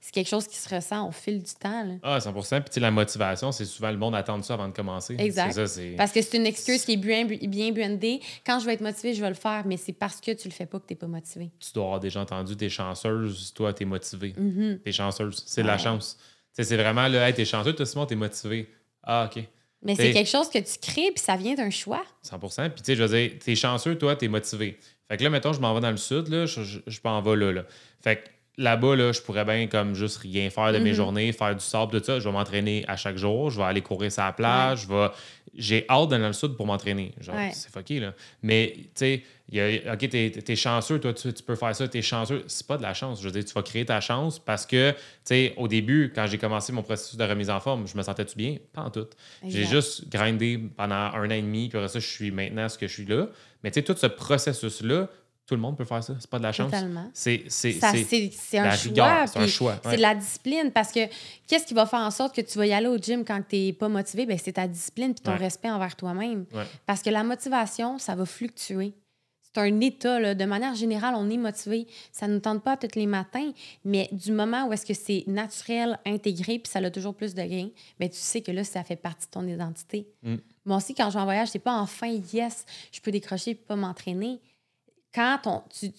c'est 0.02 0.14
quelque 0.14 0.30
chose 0.30 0.48
qui 0.48 0.56
se 0.56 0.74
ressent 0.74 1.06
au 1.10 1.12
fil 1.12 1.44
du 1.44 1.54
temps 1.60 1.84
là. 1.86 1.96
Ah, 2.04 2.20
100% 2.20 2.62
Puis, 2.62 2.70
tu 2.70 2.74
sais, 2.76 2.80
la 2.80 2.90
motivation, 2.90 3.52
c'est 3.52 3.66
souvent 3.66 3.92
le 3.92 3.98
monde 3.98 4.16
attend 4.16 4.42
ça 4.42 4.54
avant 4.54 4.70
de 4.70 4.74
commencer. 4.74 5.14
Exact. 5.20 5.52
Ça. 5.68 5.82
Parce 5.98 6.14
que 6.14 6.22
c'est 6.22 6.38
une 6.38 6.46
excuse 6.46 6.86
qui 6.86 6.94
est 6.94 6.98
bien, 6.98 7.26
bien 7.26 7.74
brandée. 7.74 8.22
Quand 8.46 8.60
je 8.60 8.66
vais 8.66 8.76
être 8.76 8.82
motivée, 8.82 9.14
je 9.14 9.20
vais 9.20 9.28
le 9.28 9.36
faire, 9.36 9.64
mais 9.66 9.76
c'est 9.76 9.92
parce 9.92 10.22
que 10.22 10.32
tu 10.32 10.48
le 10.48 10.54
fais 10.54 10.66
pas 10.66 10.80
que 10.80 10.86
tu 10.88 10.94
n'es 10.94 10.98
pas 10.98 11.08
motivé. 11.08 11.52
Tu 11.60 11.74
dois 11.74 11.84
avoir 11.84 12.00
déjà 12.00 12.22
entendu, 12.22 12.56
t'es 12.56 12.70
chanceuse, 12.70 13.52
toi, 13.54 13.74
t'es 13.74 13.84
motivée. 13.84 14.34
Mhm. 14.38 14.80
T'es 14.86 14.94
chanceuse. 14.94 15.44
C'est 15.46 15.64
de 15.64 15.68
la 15.68 15.78
chance. 15.78 16.18
C'est 16.54 16.78
vraiment 16.78 17.10
là, 17.10 17.28
hey, 17.28 17.34
t'es 17.34 17.44
chanceux, 17.44 17.74
toi, 17.74 17.86
Simon, 17.86 18.06
t'es 18.06 18.16
motivé. 18.16 18.70
Ah, 19.04 19.30
OK. 19.30 19.44
Mais 19.82 19.96
c'est 19.96 20.12
quelque 20.12 20.30
chose 20.30 20.50
que 20.50 20.60
tu 20.60 20.78
crées, 20.82 21.12
puis 21.16 21.24
ça 21.24 21.36
vient 21.38 21.56
d'un 21.56 21.70
choix. 21.70 22.04
100% 22.30 22.70
Puis, 22.72 22.82
tu 22.82 22.86
sais, 22.86 22.96
je 22.96 23.04
veux 23.04 23.18
dire, 23.18 23.32
t'es 23.44 23.56
chanceux, 23.56 23.98
toi, 23.98 24.16
t'es 24.16 24.28
motivé. 24.28 24.78
Fait 25.08 25.18
que 25.18 25.24
là, 25.24 25.30
mettons, 25.30 25.54
je 25.54 25.60
m'en 25.62 25.74
vais 25.74 25.80
dans 25.82 25.92
le 25.92 25.98
sud, 25.98 26.28
là, 26.28 26.46
je, 26.46 26.62
je, 26.64 26.80
je 26.86 27.00
m'en 27.04 27.22
vais 27.22 27.36
là, 27.38 27.52
là. 27.52 27.64
Fait 28.02 28.18
que 28.18 28.30
là-bas, 28.58 28.96
là, 28.98 29.12
je 29.14 29.22
pourrais 29.22 29.46
bien, 29.46 29.68
comme, 29.68 29.96
juste 29.96 30.18
rien 30.18 30.50
faire 30.50 30.74
de 30.74 30.80
mes 30.80 30.90
Mhm. 30.90 30.96
journées, 30.96 31.32
faire 31.32 31.56
du 31.56 31.64
sable, 31.64 31.98
tout 31.98 32.04
ça. 32.06 32.20
Je 32.20 32.26
vais 32.28 32.32
m'entraîner 32.34 32.84
à 32.90 32.98
chaque 32.98 33.18
jour. 33.18 33.50
Je 33.50 33.58
vais 33.58 33.64
aller 33.64 33.82
courir 33.82 34.12
sur 34.12 34.22
la 34.24 34.34
plage. 34.34 34.82
Je 34.84 34.88
vais... 34.94 35.08
J'ai 35.56 35.86
hâte 35.90 36.10
d'aller 36.10 36.22
dans 36.22 36.28
le 36.28 36.34
sud 36.34 36.56
pour 36.56 36.66
m'entraîner. 36.66 37.14
Genre, 37.20 37.36
Ouais. 37.36 37.52
c'est 37.54 37.72
fucké, 37.72 38.00
là. 38.00 38.14
Mais, 38.44 38.74
tu 38.76 38.90
sais, 38.96 39.24
OK, 39.92 40.10
t'es 40.10 40.32
es 40.48 40.56
chanceux, 40.56 41.00
toi, 41.00 41.12
tu, 41.14 41.34
tu 41.34 41.42
peux 41.44 41.56
faire 41.56 41.76
ça, 41.76 41.88
t'es 41.88 42.02
chanceux. 42.04 42.44
C'est 42.48 42.68
pas 42.68 42.78
de 42.78 42.84
la 42.84 42.94
chance. 42.94 43.20
Je 43.20 43.26
veux 43.26 43.32
dire, 43.32 43.44
tu 43.44 43.54
vas 43.54 43.64
créer 43.64 43.84
ta 43.86 44.00
chance 44.00 44.38
parce 44.40 44.66
que, 44.66 44.92
tu 44.92 44.98
sais, 45.24 45.54
au 45.58 45.68
début, 45.68 46.12
quand 46.14 46.28
j'ai 46.28 46.38
commencé 46.38 46.72
mon 46.72 46.84
processus 46.84 47.18
de 47.18 47.24
remise 47.24 47.50
en 47.50 47.60
forme, 47.60 47.88
je 47.88 47.98
me 47.98 48.04
sentais-tu 48.04 48.36
bien? 48.38 48.58
Pas 48.74 48.82
en 48.84 48.92
tout. 48.92 49.08
J'ai 49.48 49.66
juste 49.66 50.08
grindé 50.10 50.60
pendant 50.78 50.96
un 50.96 51.26
an 51.28 51.32
et 51.32 51.42
demi, 51.42 51.68
puis 51.70 51.78
après 51.78 51.90
ça, 51.90 52.00
je 52.00 52.08
suis 52.08 52.30
maintenant 52.32 52.70
ce 52.70 52.78
que 52.78 52.88
je 52.88 52.94
suis 52.94 53.06
là. 53.06 53.28
Mais 53.64 53.72
tu 53.72 53.80
sais, 53.80 53.84
tout 53.84 53.96
ce 53.98 54.08
processus-là, 54.08 55.10
tout 55.50 55.56
le 55.56 55.62
monde 55.62 55.76
peut 55.76 55.84
faire 55.84 56.04
ça. 56.04 56.14
C'est 56.20 56.30
pas 56.30 56.38
de 56.38 56.44
la 56.44 56.52
chance. 56.52 56.70
Totalement. 56.72 57.10
C'est 57.12 57.44
un 57.84 58.70
choix. 58.70 58.70
rigueur, 58.72 59.28
c'est 59.28 59.40
un 59.40 59.48
choix. 59.48 59.76
C'est 59.84 59.98
de 59.98 60.02
la 60.02 60.14
discipline 60.14 60.72
parce 60.72 60.92
que 60.92 61.00
qu'est-ce 61.48 61.66
qui 61.66 61.74
va 61.74 61.88
faire 61.88 62.02
en 62.02 62.12
sorte 62.12 62.36
que 62.36 62.42
tu 62.42 62.58
vas 62.60 62.68
y 62.68 62.72
aller 62.74 62.88
au 62.88 62.98
gym 62.98 63.26
quand 63.26 63.42
tu 63.50 63.56
n'es 63.56 63.74
pas 63.74 63.90
motivé? 63.90 64.28
Ben, 64.28 64.38
c'est 64.38 64.54
ta 64.54 64.68
discipline 64.68 65.12
et 65.12 65.16
ton 65.16 65.32
Ouais. 65.32 65.38
respect 65.38 65.72
envers 65.72 65.96
toi-même. 65.96 66.46
Ouais. 66.54 66.64
Parce 66.86 67.02
que 67.02 67.10
la 67.10 67.24
motivation, 67.24 67.98
ça 67.98 68.14
va 68.14 68.26
fluctuer. 68.28 68.94
C'est 69.42 69.60
un 69.62 69.80
état. 69.82 70.20
là. 70.20 70.36
De 70.36 70.46
manière 70.46 70.76
générale, 70.76 71.16
on 71.18 71.28
est 71.32 71.38
motivé. 71.38 71.88
Ça 72.12 72.28
ne 72.28 72.36
nous 72.36 72.40
tente 72.40 72.62
pas 72.62 72.78
tous 72.78 72.96
les 72.96 73.08
matins, 73.08 73.52
mais 73.84 74.08
du 74.12 74.32
moment 74.32 74.68
où 74.68 74.74
est-ce 74.74 74.86
que 74.86 74.94
c'est 74.94 75.24
naturel, 75.26 75.98
intégré, 76.06 76.60
puis 76.60 76.72
ça 76.72 76.78
a 76.78 76.92
toujours 76.92 77.16
plus 77.16 77.34
de 77.34 77.42
gains, 77.42 77.70
ben, 78.00 78.08
tu 78.08 78.18
sais 78.18 78.42
que 78.42 78.52
là, 78.52 78.64
ça 78.64 78.84
fait 78.84 78.96
partie 78.96 79.26
de 79.26 79.32
ton 79.32 79.48
identité. 79.48 80.08
Mm. 80.22 80.36
Moi 80.66 80.78
aussi, 80.78 80.94
quand 80.94 81.10
je 81.10 81.16
vais 81.16 81.22
en 81.22 81.26
voyage, 81.26 81.48
c'est 81.48 81.58
pas 81.58 81.74
enfin, 81.80 82.20
yes, 82.32 82.64
je 82.92 83.00
peux 83.02 83.10
décrocher 83.10 83.52
et 83.52 83.56
pas 83.56 83.76
m'entraîner. 83.76 84.40
Quand 85.14 85.40
on, 85.46 85.62
tu, 85.70 85.92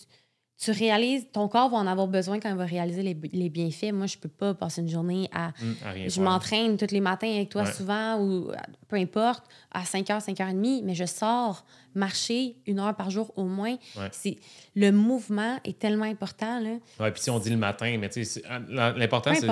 tu 0.59 0.71
réalises, 0.73 1.27
ton 1.33 1.49
corps 1.49 1.71
va 1.71 1.79
en 1.79 1.87
avoir 1.87 2.07
besoin 2.07 2.39
quand 2.39 2.51
il 2.51 2.55
va 2.57 2.65
réaliser 2.65 3.03
les, 3.03 3.17
les 3.33 3.49
bienfaits. 3.49 3.93
Moi, 3.93 4.07
je 4.07 4.19
peux 4.19 4.29
pas 4.29 4.55
passer 4.55 4.83
une 4.83 4.89
journée 4.89 5.29
à. 5.33 5.53
À 5.85 5.91
rien 5.93 6.09
Je 6.09 6.21
m'entraîne 6.21 6.77
tous 6.77 6.91
les 6.93 7.01
matins 7.01 7.29
avec 7.33 7.49
toi 7.49 7.63
Ouais. 7.63 7.73
souvent 7.73 8.19
ou 8.21 8.51
euh, 8.51 8.55
peu 8.89 8.97
importe, 8.97 9.45
à 9.73 9.83
5h, 9.85 10.23
5h30, 10.25 10.83
mais 10.85 10.95
je 10.95 11.07
sors 11.07 11.65
marcher 11.95 12.57
une 12.67 12.79
heure 12.79 12.95
par 12.97 13.11
jour 13.11 13.33
au 13.37 13.45
moins. 13.45 13.77
Ouais. 13.97 14.09
C'est, 14.13 14.37
le 14.77 14.91
mouvement 14.93 15.59
est 15.65 15.79
tellement 15.79 16.05
important. 16.05 16.61
Là. 16.61 16.71
Ouais, 17.01 17.11
puis 17.11 17.21
si 17.23 17.31
on 17.31 17.39
dit 17.39 17.51
le 17.51 17.57
matin, 17.57 17.97
mais 18.01 18.09
tu 18.09 18.25
sais, 18.25 18.43
ah, 18.49 18.59
l'important, 18.97 19.33
c'est. 19.35 19.47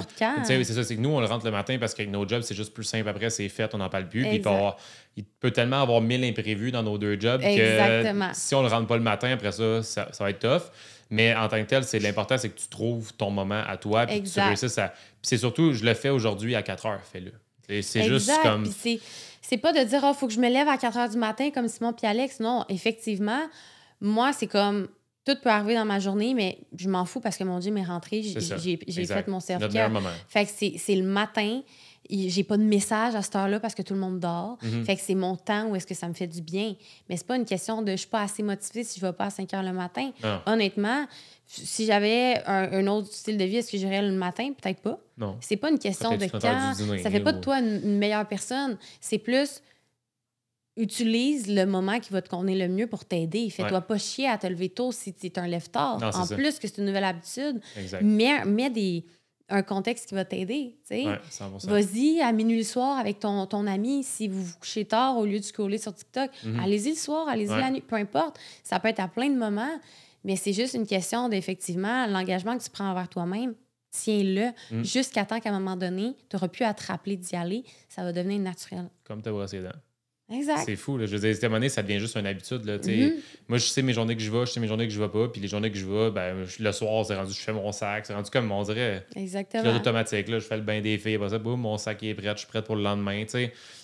C'est 0.45 0.65
ça, 0.75 0.85
c'est 0.85 0.97
que 0.97 1.01
nous, 1.01 1.11
on 1.11 1.21
le 1.21 1.27
rentre 1.27 1.45
le 1.45 1.51
matin 1.51 1.77
parce 1.79 1.95
qu'avec 1.95 2.11
nos 2.11 2.27
jobs, 2.29 2.43
c'est 2.43 2.55
juste 2.55 2.73
plus 2.75 2.85
simple 2.85 3.09
après, 3.09 3.31
c'est 3.31 3.49
fait, 3.49 3.75
on 3.75 3.79
n'en 3.79 3.89
parle 3.89 4.09
plus. 4.09 4.23
Puis 4.23 4.37
il 4.37 4.43
peut, 4.43 4.49
avoir- 4.57 4.77
il 5.17 5.25
peut 5.25 5.51
tellement 5.51 5.83
avoir 5.83 6.01
mille 6.01 6.25
imprévus 6.25 6.71
dans 6.71 6.83
nos 6.83 6.99
deux 6.99 7.19
jobs 7.21 7.41
Exactement. 7.43 8.31
que 8.31 8.37
si 8.37 8.55
on 8.55 8.63
le 8.63 8.69
rentre 8.69 8.87
pas 8.87 8.97
le 8.97 9.03
matin, 9.03 9.31
après 9.33 9.53
ça, 9.53 9.83
ça, 9.83 10.09
ça 10.13 10.25
va 10.25 10.31
être 10.31 10.39
tough. 10.41 10.71
Mais 11.11 11.35
en 11.35 11.49
tant 11.49 11.57
que 11.63 11.69
tel, 11.69 11.85
c'est 11.85 11.99
l'important, 12.01 12.37
c'est 12.37 12.51
que 12.51 12.59
tu 12.61 12.69
trouves 12.69 13.15
ton 13.15 13.31
moment 13.31 13.63
à 13.67 13.77
toi, 13.79 14.05
puis 14.07 14.17
tu 14.23 14.29
réussisses 14.49 14.77
à. 14.79 14.93
C'est 15.23 15.39
surtout, 15.39 15.73
je 15.73 15.83
le 15.85 15.95
fais 15.95 16.11
aujourd'hui 16.11 16.55
à 16.55 16.63
4 16.63 16.85
heures, 16.87 17.01
fais-le. 17.11 17.33
C'est- 17.67 17.83
C'est 17.83 18.03
juste 18.05 18.31
comme. 18.43 18.65
C'est, 19.49 19.57
pas 19.57 19.73
de 19.73 19.83
dire, 19.85 20.01
il 20.05 20.15
faut 20.15 20.27
que 20.27 20.33
je 20.33 20.41
me 20.41 20.49
lève 20.49 20.69
à 20.69 20.77
4 20.77 20.97
h 20.97 21.11
du 21.13 21.19
matin 21.19 21.51
comme 21.51 21.69
Simon 21.69 21.93
puis 21.93 22.07
Alex. 22.07 22.41
Non, 22.41 22.65
effectivement, 22.69 23.41
moi, 24.01 24.33
c'est 24.33 24.47
comme. 24.47 24.89
Tout 25.25 25.37
peut 25.43 25.51
arriver 25.51 25.75
dans 25.75 25.85
ma 25.85 25.99
journée, 25.99 26.33
mais 26.33 26.59
je 26.75 26.89
m'en 26.89 27.05
fous 27.05 27.21
parce 27.21 27.37
que 27.37 27.45
mon 27.45 27.61
gym 27.61 27.77
est 27.77 27.85
rentré. 27.85 28.23
J'ai, 28.23 28.33
fait 29.05 29.27
mon 29.29 29.41
moment. 29.91 30.09
Fait 30.27 30.47
que 30.47 30.51
c'est, 30.51 30.95
le 30.95 31.03
matin. 31.03 31.61
j'ai 32.09 32.45
pas 32.45 32.57
de 32.57 32.63
message 32.63 33.15
à 33.15 33.21
cette 33.21 33.37
heure-là 33.37 33.61
parce 33.61 33.75
que 33.75 33.83
tout 33.83 33.93
le 33.93 34.01
monde 34.01 34.21
dort. 34.21 34.57
Mhm. 34.63 34.87
Fait 34.87 34.97
que 34.97 35.03
c'est 35.03 35.15
mon 35.15 35.37
temps 35.37 35.67
où 35.67 35.77
est-ce 35.77 35.87
que 35.87 35.95
ça 35.95 36.09
me 36.09 36.15
fait 36.15 36.29
du 36.29 36.41
bien. 36.41 36.75
Mais 37.11 37.19
c'est 37.19 37.27
pas 37.27 37.37
une 37.37 37.45
question 37.45 37.83
de 37.83 37.91
je 37.91 37.97
suis 37.97 38.07
pas 38.09 38.23
assez 38.23 38.43
motivée 38.43 38.85
si 38.85 38.99
je 39.01 39.05
vais 39.05 39.13
pas 39.13 39.27
à 39.27 39.31
5 39.31 39.53
heures 39.53 39.63
le 39.63 39.75
matin. 39.75 40.13
Honnêtement, 40.47 41.07
si 41.51 41.87
j'avais 41.87 42.43
un, 42.47 42.71
un 42.73 42.87
autre 42.89 43.11
style 43.13 43.39
de 43.39 43.45
vie, 43.45 43.57
est-ce 43.57 43.73
que 43.73 43.79
j'irais 43.79 44.03
le 44.03 44.13
matin? 44.13 44.53
Peut-être 44.53 44.81
pas. 44.81 45.01
Non. 45.17 45.37
C'est 45.41 45.57
pas 45.57 45.71
une 45.71 45.79
question 45.79 46.17
de 46.17 46.27
quand. 46.27 46.39
dîner, 46.77 47.03
Ça 47.03 47.11
fait 47.11 47.21
pas 47.21 47.33
de 47.33 47.41
toi 47.41 47.59
une, 47.59 47.81
une 47.83 47.99
meilleure 47.99 48.29
personne. 48.29 48.77
C'est 49.01 49.19
plus 49.19 49.63
utilise 50.77 51.49
le 51.53 51.65
moment 51.67 51.99
qui 51.99 52.13
va 52.13 52.23
te 52.23 52.29
convenir 52.29 52.69
le 52.69 52.73
mieux 52.73 52.87
pour 52.87 53.05
t'aider. 53.05 53.51
Fais-toi 53.51 53.79
Ouais. 53.79 53.85
pas 53.85 53.99
chier 53.99 54.29
à 54.29 54.39
te 54.39 54.47
lever 54.47 54.69
tôt 54.69 54.93
si 54.93 55.13
tu 55.13 55.27
es 55.27 55.39
un 55.39 55.47
lève-tard. 55.49 56.01
En 56.03 56.25
ça. 56.25 56.37
plus 56.37 56.59
que 56.61 56.69
c'est 56.69 56.79
une 56.79 56.85
nouvelle 56.85 57.03
habitude, 57.05 57.61
Exact. 57.77 58.03
mets, 58.03 58.45
mets 58.45 58.71
des, 58.71 59.05
un 59.49 59.63
contexte 59.63 60.07
qui 60.09 60.15
va 60.15 60.25
t'aider. 60.25 60.77
tu 60.89 60.95
sais. 60.95 61.05
Ouais, 61.07 61.19
100%. 61.31 61.67
Vas-y 61.69 62.21
à 62.21 62.31
minuit 62.31 62.59
le 62.59 62.63
soir 62.65 62.97
avec 62.99 63.19
ton, 63.19 63.47
ton 63.47 63.67
ami 63.67 64.05
si 64.05 64.29
vous 64.29 64.41
vous 64.45 64.55
couchez 64.61 64.85
tard 64.85 65.17
au 65.19 65.25
lieu 65.27 65.41
de 65.41 65.45
scroller 65.45 65.79
sur 65.79 65.93
TikTok. 65.93 66.31
Mhm. 66.45 66.61
Allez-y 66.61 66.91
le 66.91 66.97
soir, 66.97 67.27
allez-y 67.29 67.49
Ouais. 67.51 67.59
la 67.61 67.71
nuit, 67.71 67.81
peu 67.81 67.97
importe. 67.97 68.39
Ça 68.63 68.79
peut 68.79 68.89
être 68.89 69.01
à 69.01 69.09
plein 69.09 69.31
de 69.31 69.37
moments, 69.37 69.81
mais 70.25 70.37
c'est 70.37 70.53
juste 70.53 70.75
une 70.75 70.87
question 70.87 71.29
d'effectivement 71.29 72.07
l'engagement 72.07 72.57
que 72.59 72.63
tu 72.65 72.71
prends 72.71 72.91
envers 72.91 73.09
toi-même. 73.09 73.55
Tiens-le 73.91 74.51
Mhm. 74.77 74.85
jusqu'à 74.85 75.25
temps 75.25 75.41
qu'à 75.41 75.49
un 75.51 75.59
moment 75.59 75.77
donné, 75.77 76.15
tu 76.29 76.37
n'auras 76.37 76.49
plus 76.49 76.65
à 76.65 76.75
te 76.75 76.87
rappeler 76.87 77.17
d'y 77.17 77.35
aller. 77.37 77.65
Ça 77.89 78.03
va 78.03 78.13
devenir 78.13 78.39
naturel. 78.39 78.89
Comme 79.05 79.23
te 79.23 79.31
brosser 79.31 79.59
les 79.59 79.63
dents. 79.65 79.71
Exact. 80.31 80.61
C'est 80.67 80.77
fou. 80.77 80.99
Là. 80.99 81.07
Je 81.07 81.17
veux 81.17 81.21
dire, 81.27 81.35
à 81.43 81.47
un 81.47 81.49
moment 81.49 81.57
donné, 81.57 81.71
ça 81.71 81.83
devient 81.83 81.99
juste 81.99 82.15
une 82.15 82.27
habitude. 82.27 82.63
Là. 82.67 82.77
Mhm. 82.77 83.15
Moi, 83.49 83.57
je 83.57 83.65
sais 83.65 83.81
mes 83.81 83.95
journées 83.95 84.15
que 84.15 84.21
je 84.23 84.31
vais, 84.31 84.45
je 84.45 84.53
sais 84.53 84.61
mes 84.61 84.69
journées 84.69 84.87
que 84.87 84.93
je 84.93 85.01
vais 85.01 85.09
pas. 85.09 85.27
Puis 85.29 85.41
les 85.41 85.49
journées 85.49 85.71
que 85.73 85.79
je 85.79 85.87
vais, 85.87 86.11
ben, 86.11 86.45
je- 86.45 86.63
le 86.63 86.71
soir, 86.73 87.03
c'est 87.07 87.17
rendu, 87.17 87.33
je 87.33 87.39
fais 87.41 87.55
mon 87.55 87.73
sac. 87.73 88.05
C'est 88.05 88.13
rendu 88.13 88.29
comme, 88.31 88.53
on 88.53 88.63
dirait, 88.63 89.07
Exactement. 89.17 89.75
automatique. 89.75 90.29
Là, 90.29 90.39
je 90.39 90.45
fais 90.45 90.57
le 90.59 90.63
bain 90.63 90.83
des 90.83 90.99
filles. 90.99 91.15
Après 91.15 91.31
ça, 91.31 91.39
boum, 91.39 91.59
mon 91.59 91.79
sac 91.79 92.03
est 92.03 92.13
prêt. 92.15 92.31
Je 92.33 92.37
suis 92.41 92.47
prête 92.47 92.67
pour 92.67 92.77
le 92.77 92.83
lendemain. 92.83 93.25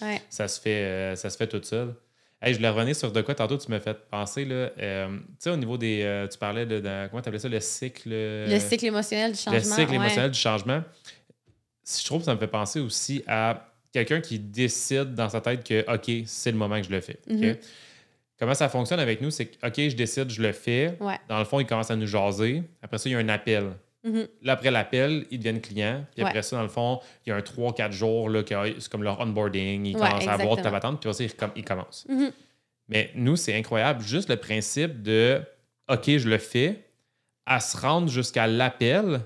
Ouais. 0.03 0.21
Ça 0.29 0.47
se 0.47 0.61
fait, 0.61 0.85
euh, 0.85 1.17
ça 1.17 1.31
se 1.31 1.39
fait 1.39 1.47
tout 1.47 1.63
seul. 1.63 1.95
Hey, 2.45 2.53
je 2.53 2.59
voulais 2.59 2.69
revenir 2.69 2.95
sur 2.95 3.11
de 3.11 3.23
quoi 3.23 3.35
tantôt 3.35 3.57
tu 3.57 3.71
m'as 3.71 3.81
fait 3.81 3.97
penser. 4.11 4.45
Là, 4.45 4.71
euh, 4.79 5.09
tu 5.09 5.25
sais, 5.39 5.51
au 5.51 5.57
niveau 5.57 5.79
des. 5.79 6.03
euh, 6.03 6.29
tu 6.29 6.37
parlais 6.37 6.67
de. 6.67 6.79
de- 6.81 7.09
comment 7.09 7.23
tu 7.23 7.29
appelais 7.29 7.39
ça 7.39 7.49
Le 7.49 7.59
cycle. 7.61 8.11
Le 8.11 8.59
cycle 8.61 8.85
émotionnel 8.87 9.33
du 9.33 9.39
changement. 9.39 9.59
Le 9.59 9.65
cycle 9.65 9.91
ouais. 9.91 9.97
émotionnel 9.97 10.31
du 10.31 10.39
changement. 10.39 10.83
Je 11.87 12.05
trouve 12.05 12.21
que 12.21 12.27
ça 12.27 12.35
me 12.35 12.39
fait 12.39 12.47
penser 12.47 12.81
aussi 12.81 13.23
à 13.27 13.67
quelqu'un 13.93 14.21
qui 14.21 14.39
décide 14.39 15.15
dans 15.15 15.29
sa 15.29 15.41
tête 15.41 15.67
que, 15.67 15.85
OK, 15.93 16.25
c'est 16.27 16.51
le 16.51 16.59
moment 16.59 16.77
que 16.81 16.87
je 16.87 16.91
le 16.91 17.01
fais. 17.01 17.19
Mhm. 17.29 17.57
Comment 18.39 18.55
ça 18.55 18.69
fonctionne 18.69 19.01
avec 19.01 19.21
nous? 19.21 19.31
C'est 19.31 19.47
que, 19.47 19.67
OK, 19.67 19.75
je 19.77 19.95
décide, 19.97 20.29
je 20.31 20.43
le 20.43 20.53
fais. 20.53 20.97
Ouais. 21.01 21.19
Dans 21.29 21.39
le 21.39 21.45
fond, 21.45 21.61
il 21.61 21.67
commence 21.67 21.91
à 21.91 21.97
nous 21.97 22.07
jaser. 22.07 22.63
Après 22.83 22.99
ça, 22.99 23.09
il 23.09 23.13
y 23.13 23.15
a 23.15 23.19
un 23.19 23.29
appel. 23.29 23.73
Mhm. 24.05 24.29
Là, 24.43 24.53
après 24.53 24.71
l'appel, 24.71 25.27
ils 25.31 25.39
deviennent 25.39 25.61
clients. 25.61 26.05
Puis 26.15 26.23
Ouais. 26.23 26.29
après 26.29 26.43
ça, 26.43 26.57
dans 26.57 26.63
le 26.63 26.69
fond, 26.69 27.01
il 27.25 27.31
y 27.31 27.33
a 27.33 27.37
un 27.37 27.41
3-4 27.41 27.93
jours, 27.93 28.31
c'est 28.47 28.89
comme 28.89 29.03
leur 29.03 29.19
onboarding. 29.21 29.87
Ils 29.87 29.97
Ouais, 29.97 30.01
commencent 30.09 30.27
à 30.29 30.33
avoir 30.35 30.61
ta 30.61 30.71
patente, 30.71 31.01
puis 31.01 31.09
après 31.09 31.27
ça, 31.29 31.51
ils, 31.57 31.65
commencent. 31.65 32.07
Mhm. 32.09 32.31
Mais 32.89 33.11
nous, 33.15 33.37
c'est 33.37 33.57
incroyable. 33.57 34.03
Juste 34.03 34.29
le 34.29 34.37
principe 34.37 35.03
de 35.03 35.41
OK, 35.89 36.05
je 36.19 36.29
le 36.29 36.39
fais, 36.39 36.85
à 37.47 37.61
se 37.61 37.77
rendre 37.77 38.09
jusqu'à 38.09 38.47
l'appel, 38.47 39.21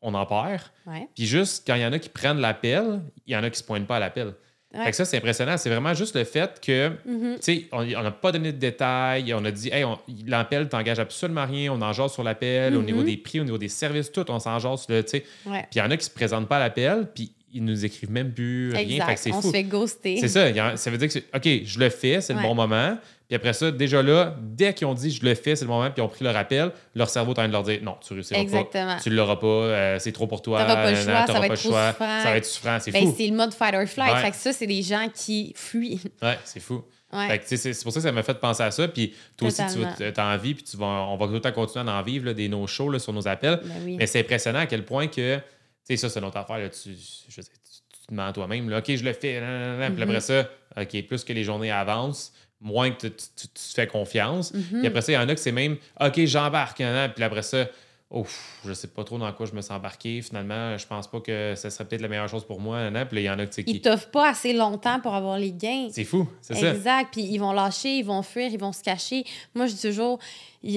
on 0.00 0.14
en 0.14 0.26
perd. 0.26 0.62
Ouais. 0.86 1.08
Puis 1.14 1.26
juste 1.26 1.66
quand 1.66 1.74
il 1.74 1.82
y 1.82 1.86
en 1.86 1.92
a 1.92 1.98
qui 1.98 2.08
prennent 2.10 2.40
l'appel, 2.40 3.00
il 3.26 3.32
y 3.32 3.36
en 3.36 3.42
a 3.42 3.50
qui 3.50 3.58
se 3.58 3.64
pointent 3.64 3.86
pas 3.86 3.96
à 3.96 4.00
l'appel. 4.00 4.34
Ouais. 4.74 4.84
Fait 4.84 4.90
que 4.90 4.96
ça, 4.96 5.04
c'est 5.04 5.16
impressionnant. 5.18 5.56
C'est 5.56 5.70
vraiment 5.70 5.94
juste 5.94 6.16
le 6.16 6.24
fait 6.24 6.60
que, 6.60 6.88
Mhm. 7.06 7.34
tu 7.36 7.38
sais, 7.40 7.64
on 7.72 7.84
n'a 7.84 8.10
pas 8.10 8.32
donné 8.32 8.52
de 8.52 8.58
détails. 8.58 9.32
On 9.34 9.44
a 9.44 9.50
dit, 9.50 9.68
hey, 9.72 9.84
on- 9.84 9.98
l'appel 10.26 10.68
t'engage 10.68 10.98
absolument 10.98 11.46
rien. 11.46 11.72
On 11.72 11.80
en 11.80 11.92
jase 11.92 12.12
sur 12.12 12.24
l'appel, 12.24 12.74
au 12.76 12.80
Mhm. 12.80 12.86
niveau 12.86 13.02
des 13.04 13.16
prix, 13.16 13.40
au 13.40 13.44
niveau 13.44 13.58
des 13.58 13.68
services, 13.68 14.10
tout, 14.10 14.24
on 14.30 14.38
s'en 14.38 14.58
jase. 14.58 14.86
là, 14.88 15.02
tu 15.02 15.10
sais. 15.10 15.24
Ouais. 15.46 15.60
Puis 15.70 15.76
il 15.76 15.78
y 15.78 15.82
en 15.82 15.90
a 15.90 15.96
qui 15.96 16.04
se 16.04 16.10
présentent 16.10 16.48
pas 16.48 16.56
à 16.56 16.60
l'appel, 16.60 17.06
puis 17.14 17.30
ils 17.52 17.64
nous 17.64 17.84
écrivent 17.84 18.10
même 18.10 18.32
plus 18.32 18.70
rien. 18.72 18.78
Fait 18.78 18.92
Exact. 18.94 19.14
que 19.14 19.20
c'est 19.20 19.32
On 19.32 19.40
fou. 19.40 19.46
se 19.48 19.52
fait 19.52 19.62
ghoster. 19.62 20.16
C'est 20.20 20.26
ça. 20.28 20.76
ça 20.76 20.90
veut 20.90 20.98
dire 20.98 21.08
que, 21.08 21.18
OK, 21.36 21.64
je 21.64 21.78
le 21.78 21.88
fais, 21.90 22.20
c'est 22.20 22.34
le 22.34 22.42
bon 22.42 22.54
moment. 22.56 22.98
Puis 23.26 23.36
après 23.36 23.52
ça, 23.54 23.70
déjà 23.70 24.02
là, 24.02 24.36
dès 24.40 24.74
qu'ils 24.74 24.86
ont 24.86 24.92
dit 24.94 25.10
je 25.10 25.24
le 25.24 25.34
fais, 25.34 25.56
c'est 25.56 25.64
le 25.64 25.70
moment, 25.70 25.90
puis 25.90 25.94
ils 25.98 26.02
ont 26.02 26.08
pris 26.08 26.24
leur 26.24 26.36
appel, 26.36 26.72
leur 26.94 27.08
cerveau 27.08 27.30
est 27.30 27.38
en 27.38 27.42
train 27.42 27.48
de 27.48 27.52
leur 27.52 27.62
dire 27.62 27.80
non, 27.82 27.96
tu 28.06 28.12
réussiras 28.12 28.38
Exactement. 28.40 28.94
pas. 28.96 29.00
Tu 29.00 29.10
l'auras 29.10 29.36
pas, 29.36 29.46
euh, 29.46 29.98
c'est 29.98 30.12
trop 30.12 30.26
pour 30.26 30.42
toi. 30.42 30.60
T'auras 30.60 30.74
pas 30.74 30.90
le 30.90 30.96
choix, 30.96 31.26
ça 31.26 31.32
va 31.32 31.38
pas 31.40 31.46
être 31.46 31.50
le 31.52 31.56
trop 31.56 31.68
choix. 31.70 31.92
Ça 31.98 32.24
va 32.24 32.36
être 32.36 32.44
souffrant, 32.44 32.78
c'est 32.80 32.90
Ben, 32.92 33.06
fou. 33.06 33.14
c'est 33.16 33.26
le 33.26 33.34
mode 33.34 33.54
fight 33.54 33.74
or 33.74 33.86
flight. 33.86 34.12
Ouais. 34.14 34.20
Fait 34.20 34.30
que 34.30 34.36
ça, 34.36 34.52
c'est 34.52 34.66
des 34.66 34.82
gens 34.82 35.08
qui 35.14 35.52
fuient. 35.56 36.00
Ouais, 36.22 36.38
c'est 36.44 36.60
fou. 36.60 36.84
Ouais. 37.12 37.40
C'est 37.44 37.82
pour 37.84 37.92
ça 37.92 38.00
que 38.00 38.02
ça 38.02 38.12
m'a 38.12 38.22
fait 38.24 38.34
penser 38.34 38.62
à 38.64 38.70
ça. 38.72 38.88
Puis 38.88 39.14
toi 39.36 39.48
aussi, 39.48 39.62
tu 39.96 40.20
as 40.20 40.26
envie, 40.26 40.54
puis 40.54 40.64
tu 40.64 40.76
vas, 40.76 40.84
on 41.08 41.16
va 41.16 41.26
tout 41.26 41.32
le 41.32 41.40
temps 41.40 41.52
continuer 41.52 41.88
à 41.88 41.94
en 41.94 42.02
vivre 42.02 42.26
là, 42.26 42.34
des 42.34 42.48
no-shows 42.48 42.90
là, 42.90 42.98
sur 42.98 43.12
nos 43.12 43.26
appels. 43.28 43.60
Ben 43.64 43.74
oui. 43.84 43.96
Mais 43.98 44.06
c'est 44.06 44.18
impressionnant 44.20 44.58
à 44.58 44.66
quel 44.66 44.84
point 44.84 45.06
que, 45.06 45.36
tu 45.36 45.42
sais, 45.84 45.96
ça, 45.96 46.08
c'est 46.08 46.20
notre 46.20 46.36
affaire. 46.38 46.58
Là, 46.58 46.68
tu, 46.68 46.90
je 47.28 47.32
sais, 47.34 47.42
tu, 47.42 47.48
tu 48.10 48.14
te 48.16 48.20
à 48.20 48.32
toi-même. 48.32 48.72
OK, 48.76 48.96
je 48.96 49.04
le 49.04 49.12
fais. 49.12 49.40
nan, 49.40 49.78
nan. 49.78 49.94
Puis 49.94 50.02
après 50.02 50.14
Mhm. 50.16 50.20
ça, 50.20 50.48
OK, 50.76 51.02
plus 51.06 51.22
que 51.22 51.32
les 51.32 51.44
journées 51.44 51.70
avancent, 51.70 52.32
moins 52.64 52.90
que 52.90 53.06
tu, 53.06 53.10
tu- 53.36 53.46
tu- 53.46 53.74
fais 53.74 53.86
confiance. 53.86 54.52
Mhm. 54.52 54.78
Puis 54.80 54.86
après 54.88 55.02
ça, 55.02 55.12
il 55.12 55.14
y 55.14 55.18
en 55.18 55.28
a 55.28 55.34
que 55.34 55.40
c'est 55.40 55.52
même, 55.52 55.76
OK, 56.00 56.24
j'embarque. 56.24 56.80
nan, 56.80 56.92
nan. 56.94 57.12
Puis 57.14 57.22
après 57.22 57.42
ça, 57.42 57.66
ouf, 58.10 58.58
je 58.64 58.72
sais 58.72 58.88
pas 58.88 59.02
trop 59.04 59.18
dans 59.18 59.32
quoi 59.32 59.44
je 59.46 59.52
me 59.52 59.60
suis 59.60 59.72
embarqué. 59.72 60.22
Finalement, 60.22 60.76
je 60.78 60.86
pense 60.86 61.08
pas 61.08 61.20
que 61.20 61.54
ça 61.56 61.68
serait 61.68 61.84
peut-être 61.84 62.00
la 62.02 62.08
meilleure 62.08 62.28
chose 62.28 62.44
pour 62.46 62.60
moi. 62.60 62.78
nan, 62.80 62.92
nan. 62.94 63.06
Puis 63.06 63.16
là, 63.16 63.20
il 63.20 63.24
y 63.24 63.30
en 63.30 63.38
a 63.38 63.46
sais, 63.50 63.62
Ils 63.62 63.74
qui. 63.74 63.80
t'offrent 63.80 64.10
pas 64.10 64.30
assez 64.30 64.52
longtemps 64.52 64.98
pour 65.00 65.14
avoir 65.14 65.36
les 65.38 65.52
gains. 65.52 65.88
C'est 65.90 66.04
fou, 66.04 66.28
c'est 66.40 66.54
ça. 66.54 66.72
Exact. 66.72 67.08
Puis 67.12 67.22
ils 67.22 67.38
vont 67.38 67.52
lâcher, 67.52 67.98
ils 67.98 68.04
vont 68.04 68.22
fuir, 68.22 68.50
ils 68.50 68.58
vont 68.58 68.72
se 68.72 68.82
cacher. 68.82 69.24
Moi, 69.54 69.66
je 69.66 69.74
dis 69.74 69.82
toujours, 69.82 70.18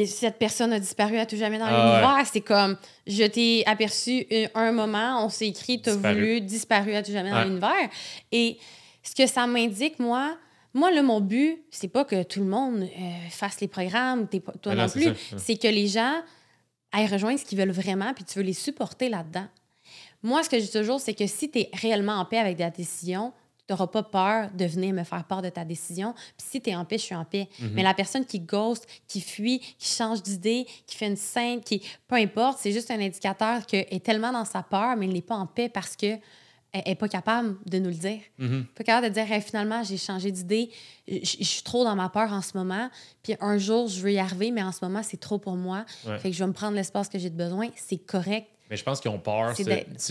cette 0.06 0.38
personne 0.40 0.74
a 0.74 0.80
disparu 0.80 1.18
à 1.18 1.26
tout 1.26 1.38
jamais 1.38 1.58
dans 1.60 1.66
Ah 1.68 1.72
l'univers. 2.02 2.26
C'est 2.32 2.42
comme, 2.42 2.76
je 3.06 3.24
t'ai 3.24 3.64
aperçu 3.66 4.26
un, 4.56 4.72
moment, 4.74 5.24
on 5.26 5.30
s'est 5.30 5.48
écrit, 5.48 5.82
t'as 5.82 5.96
voulu, 5.96 6.42
disparu 6.42 6.96
à 6.96 7.04
tout 7.04 7.12
jamais 7.14 7.30
dans 7.30 7.38
Ouais. 7.38 7.46
l'univers. 7.46 7.90
Et 8.32 8.58
ce 9.04 9.16
que 9.16 9.26
ça 9.28 9.48
m'indique, 9.48 10.00
moi, 10.00 10.36
moi, 10.78 10.92
là, 10.92 11.02
mon 11.02 11.20
but, 11.22 11.64
c'est 11.72 11.88
pas 11.88 12.06
que 12.06 12.24
tout 12.24 12.40
le 12.40 12.46
monde 12.46 12.82
euh, 12.84 13.30
fasse 13.30 13.60
les 13.62 13.68
programmes, 13.68 14.28
t'es 14.28 14.40
pas- 14.40 14.54
toi 14.62 14.74
Ah 14.78 14.84
non, 14.84 14.90
plus. 14.90 15.10
C'est 15.38 15.58
que 15.58 15.68
les 15.68 15.88
gens 15.88 16.22
aillent 16.92 17.08
rejoindre 17.08 17.40
ce 17.40 17.46
qu'ils 17.46 17.58
veulent 17.58 17.72
vraiment, 17.72 18.14
puis 18.14 18.24
tu 18.24 18.38
veux 18.40 18.46
les 18.46 18.54
supporter 18.54 19.10
là-dedans. 19.10 19.48
Moi, 20.24 20.44
ce 20.44 20.50
que 20.50 20.60
je 20.60 20.66
dis 20.66 20.72
toujours, 20.72 21.00
c'est 21.00 21.14
que 21.14 21.28
si 21.28 21.50
tu 21.50 21.60
es 21.60 21.70
réellement 21.74 22.14
en 22.14 22.26
paix 22.26 22.38
avec 22.38 22.58
ta 22.58 22.70
décision, 22.70 23.34
tu 23.68 23.74
n'auras 23.74 23.88
pas 23.88 24.04
peur 24.04 24.50
de 24.54 24.66
venir 24.66 24.94
me 24.94 25.04
faire 25.04 25.24
part 25.26 25.42
de 25.42 25.50
ta 25.50 25.66
décision. 25.66 26.14
Puis 26.38 26.48
si 26.50 26.62
tu 26.62 26.70
es 26.70 26.76
en 26.76 26.86
paix, 26.86 26.98
je 26.98 27.04
suis 27.04 27.16
en 27.16 27.26
paix. 27.26 27.50
Mhm. 27.60 27.72
Mais 27.74 27.84
la 27.84 27.94
personne 27.94 28.26
qui 28.26 28.40
ghost, 28.40 28.88
qui 29.08 29.20
fuit, 29.20 29.60
qui 29.78 29.94
change 29.94 30.24
d'idée, 30.24 30.66
qui 30.86 30.96
fait 30.96 31.08
une 31.08 31.18
scène, 31.18 31.62
qui. 31.62 31.82
Peu 32.08 32.16
importe, 32.16 32.60
c'est 32.62 32.72
juste 32.72 32.90
un 32.92 33.00
indicateur 33.02 33.66
qu'elle 33.66 33.88
est 33.92 34.04
tellement 34.06 34.32
dans 34.32 34.46
sa 34.46 34.64
peur, 34.64 34.96
mais 34.96 35.06
elle 35.08 35.14
n'est 35.14 35.22
pas 35.22 35.36
en 35.36 35.48
paix 35.48 35.70
parce 35.70 35.96
que 35.98 36.16
elle 36.74 36.84
n'est 36.88 36.96
pas 36.96 37.08
capable 37.08 37.56
de 37.66 37.80
nous 37.80 37.90
le 37.90 37.96
dire. 37.96 38.20
Mhm. 38.38 38.66
Pas 38.76 38.84
capable 38.84 39.08
de 39.10 39.14
dire 39.14 39.32
Hey, 39.32 39.42
finalement, 39.42 39.84
j'ai 39.84 39.98
changé 39.98 40.32
d'idée, 40.32 40.70
je 41.08 41.24
suis 41.44 41.64
trop 41.64 41.84
dans 41.84 41.96
ma 41.96 42.10
peur 42.10 42.32
en 42.32 42.42
ce 42.42 42.58
moment, 42.58 42.90
puis 43.24 43.36
un 43.40 43.58
jour, 43.58 43.88
je 43.88 44.00
veux 44.02 44.12
y 44.12 44.20
arriver, 44.20 44.52
mais 44.52 44.64
en 44.64 44.72
ce 44.72 44.84
moment, 44.84 45.02
c'est 45.04 45.20
trop 45.20 45.38
pour 45.38 45.56
moi. 45.56 45.86
Ouais. 46.06 46.18
Fait 46.20 46.30
que 46.30 46.36
je 46.36 46.44
vais 46.44 46.48
me 46.48 46.54
prendre 46.54 46.76
l'espace 46.76 47.08
que 47.10 47.18
j'ai 47.20 47.30
de 47.30 47.38
besoin. 47.38 47.70
C'est 47.76 47.98
correct. 47.98 48.48
Mais 48.70 48.78
je 48.78 48.84
pense 48.84 49.00
qu'ils 49.00 49.12
ont 49.12 49.20
peur. 49.20 49.56
Si 49.56 49.64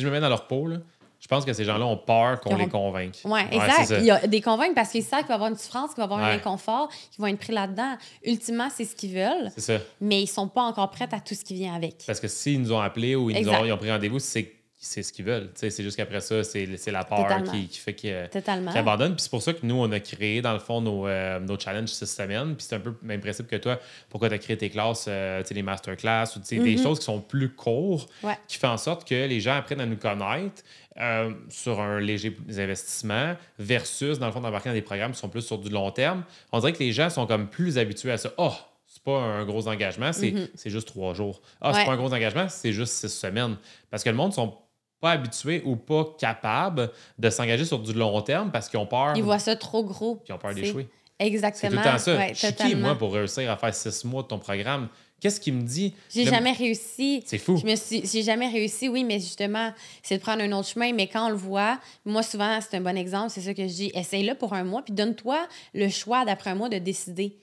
je 0.03 0.07
me 0.07 0.11
mets 0.13 0.21
dans 0.21 0.29
leur 0.31 0.47
peau, 0.47 0.67
là, 0.67 0.79
je 1.21 1.29
pense 1.29 1.45
que 1.45 1.53
ces 1.53 1.65
gens-là 1.65 1.85
ont 1.87 1.97
peur 1.97 2.41
qu'on 2.41 2.55
ont- 2.55 2.59
les 2.59 2.69
convainque. 2.69 3.17
Oui, 3.25 3.31
Ouais, 3.33 3.47
exact. 3.51 3.95
Il 4.01 4.05
y 4.07 4.11
a 4.11 4.27
des 4.27 4.41
convaincre 4.41 4.75
parce 4.75 4.91
qu'ils 4.91 5.03
savent 5.03 5.21
qu'il 5.21 5.29
va 5.29 5.35
y 5.35 5.37
avoir 5.37 5.51
une 5.51 5.57
souffrance, 5.57 5.91
qu'il 5.91 5.97
va 5.97 6.03
y 6.03 6.05
avoir 6.05 6.21
un 6.21 6.33
inconfort, 6.35 6.89
qu'ils 7.11 7.21
vont 7.21 7.27
être 7.27 7.39
pris 7.39 7.53
là-dedans. 7.53 7.97
Ultimement, 8.25 8.69
c'est 8.75 8.85
ce 8.85 8.95
qu'ils 8.97 9.13
veulent, 9.15 9.51
C'est 9.55 9.61
ça. 9.63 9.79
mais 10.01 10.23
ils 10.23 10.27
sont 10.27 10.49
pas 10.49 10.63
encore 10.63 10.91
prêts 10.91 11.09
à 11.13 11.21
tout 11.21 11.35
ce 11.35 11.45
qui 11.45 11.55
vient 11.55 11.75
avec. 11.75 12.05
Parce 12.07 12.21
que 12.21 12.29
s'ils 12.29 12.61
nous 12.61 12.73
ont 12.73 12.81
appelés 12.81 13.15
ou 13.17 13.29
ils, 13.31 13.43
nous 13.43 13.49
ont, 13.51 13.65
ils 13.65 13.73
ont 13.73 13.79
pris 13.79 13.91
rendez-vous, 13.91 14.19
c'est 14.19 14.53
c'est 14.87 15.03
ce 15.03 15.13
qu'ils 15.13 15.25
veulent. 15.25 15.51
C'est 15.55 15.83
juste 15.83 15.97
qu'après 15.97 16.21
ça, 16.21 16.43
c'est 16.45 16.77
c'est 16.77 16.91
la 16.91 17.05
peur 17.05 17.27
qui, 17.51 17.69
qui 17.69 17.79
fait 17.79 17.95
qu'ils 17.95 18.29
qu'ils 18.31 18.79
abandonnent. 18.79 19.15
Puis 19.15 19.23
c'est 19.23 19.31
pour 19.31 19.43
ça 19.43 19.53
que 19.53 19.65
nous, 19.65 19.75
on 19.75 19.91
a 19.93 20.01
créé, 20.01 20.41
dans 20.43 20.53
le 20.53 20.59
fond, 20.59 20.81
nos, 20.81 21.07
euh, 21.07 21.39
nos 21.41 21.59
challenges 21.59 21.89
cette 21.91 22.09
semaine. 22.09 22.55
Puis 22.57 22.67
c'est 22.69 22.77
un 22.77 22.81
peu 22.81 22.91
le 22.91 23.07
même 23.07 23.21
principe 23.21 23.47
que 23.49 23.57
toi. 23.57 23.79
Pourquoi 24.09 24.29
tu 24.29 24.35
as 24.35 24.39
créé 24.39 24.57
tes 24.57 24.71
classes, 24.71 25.07
euh, 25.09 25.43
les 25.51 25.63
masterclass 25.63 26.25
ou 26.37 26.39
des 26.41 26.59
Mhm. 26.77 26.83
choses 26.83 26.99
qui 27.01 27.05
sont 27.05 27.21
plus 27.21 27.51
courtes, 27.55 28.11
Ouais. 28.23 28.39
qui 28.49 28.57
fait 28.59 28.67
en 28.67 28.79
sorte 28.79 29.07
que 29.09 29.15
les 29.27 29.41
gens 29.41 29.57
apprennent 29.57 29.81
à 29.81 29.87
nous 29.87 29.97
connaître 29.97 30.63
euh, 30.99 31.31
sur 31.51 31.79
un 31.81 32.01
léger 32.01 32.35
investissement 32.71 33.35
versus, 33.59 34.19
dans 34.19 34.27
le 34.27 34.33
fond, 34.33 34.41
d'embarquer 34.41 34.71
dans 34.71 34.75
des 34.75 34.81
programmes 34.83 35.13
qui 35.13 35.19
sont 35.19 35.29
plus 35.29 35.43
sur 35.43 35.59
du 35.59 35.69
long 35.69 35.91
terme. 35.91 36.25
On 36.53 36.59
dirait 36.61 36.73
que 36.73 36.79
les 36.79 36.93
gens 36.93 37.11
sont 37.11 37.27
comme 37.27 37.49
plus 37.49 37.77
habitués 37.79 38.13
à 38.13 38.19
ça. 38.19 38.31
Oh, 38.39 38.53
c'est 38.87 39.03
pas 39.03 39.19
un 39.19 39.45
gros 39.45 39.69
engagement, 39.69 40.13
c'est 40.15 40.31
Mhm. 40.31 40.49
c'est 40.55 40.71
juste 40.71 40.89
trois 40.89 41.13
jours. 41.13 41.43
Ah, 41.61 41.73
c'est 41.75 41.81
Ouais. 41.81 41.85
pas 41.87 41.93
un 41.93 41.97
gros 41.97 42.13
engagement, 42.15 42.49
c'est 42.49 42.73
juste 42.73 42.95
six 42.95 43.09
semaines. 43.11 43.57
Parce 43.91 44.03
que 44.05 44.09
le 44.11 44.17
monde 44.17 44.33
sont 44.33 44.57
pas 45.01 45.13
habitués 45.13 45.63
ou 45.65 45.77
pas 45.77 46.05
capables 46.19 46.91
de 47.19 47.31
s'engager 47.31 47.65
sur 47.65 47.79
du 47.79 47.93
long 47.93 48.21
terme 48.23 48.51
parce 48.51 48.69
qu'ils 48.69 48.79
ont 48.79 48.87
peur, 48.87 49.13
Ils 49.17 49.23
voient 49.23 49.39
ça 49.39 49.55
trop 49.57 49.85
gros. 49.85 50.17
puis 50.17 50.27
ils 50.29 50.33
ont 50.33 50.39
peur 50.39 50.53
C'est 50.55 50.61
d'échouer. 50.63 50.89
C'est 51.21 51.27
Exactement. 51.27 51.71
tout 51.73 51.77
le 51.79 51.85
temps 51.85 51.99
ça. 51.99 52.17
Ouais, 52.17 52.29
je 52.35 52.47
suis 52.47 52.55
qui, 52.55 52.75
moi, 52.75 52.97
pour 52.97 53.13
réussir 53.15 53.51
à 53.51 53.57
faire 53.57 53.75
six 53.75 54.05
mois 54.05 54.23
de 54.23 54.29
ton 54.29 54.39
programme? 54.39 54.89
Qu'est-ce 55.19 55.41
qui 55.41 55.51
me 55.51 55.63
dit? 55.63 55.95
J'ai 56.11 56.25
Le- 56.25 56.31
jamais 56.31 56.53
réussi. 56.53 57.23
C'est 57.25 57.39
fou. 57.39 57.57
Je 57.57 57.65
me 57.65 57.75
suis, 57.75 58.07
j'ai 58.07 58.23
jamais 58.23 58.49
réussi, 58.49 58.91
oui, 58.91 59.03
mais 59.03 59.19
justement, 59.19 59.73
c'est 60.03 60.19
de 60.19 60.23
prendre 60.23 60.43
un 60.43 60.53
autre 60.53 60.69
chemin. 60.69 60.93
Mais 60.93 61.07
quand 61.07 61.27
on 61.27 61.31
le 61.31 61.37
voit, 61.37 61.79
moi, 62.05 62.23
souvent, 62.23 62.59
c'est 62.61 62.77
un 62.77 62.83
bon 62.83 62.99
exemple, 62.99 63.31
c'est 63.31 63.41
ça 63.41 63.55
que 63.55 63.63
je 63.67 63.73
dis. 63.73 63.91
Essaye-le 63.95 64.35
pour 64.35 64.53
un 64.53 64.65
mois, 64.65 64.83
puis 64.83 64.93
donne-toi 64.93 65.39
le 65.73 65.89
choix, 65.89 66.27
d'après 66.27 66.51
un 66.51 66.55
mois, 66.55 66.69
de 66.69 66.77
décider. 66.79 67.39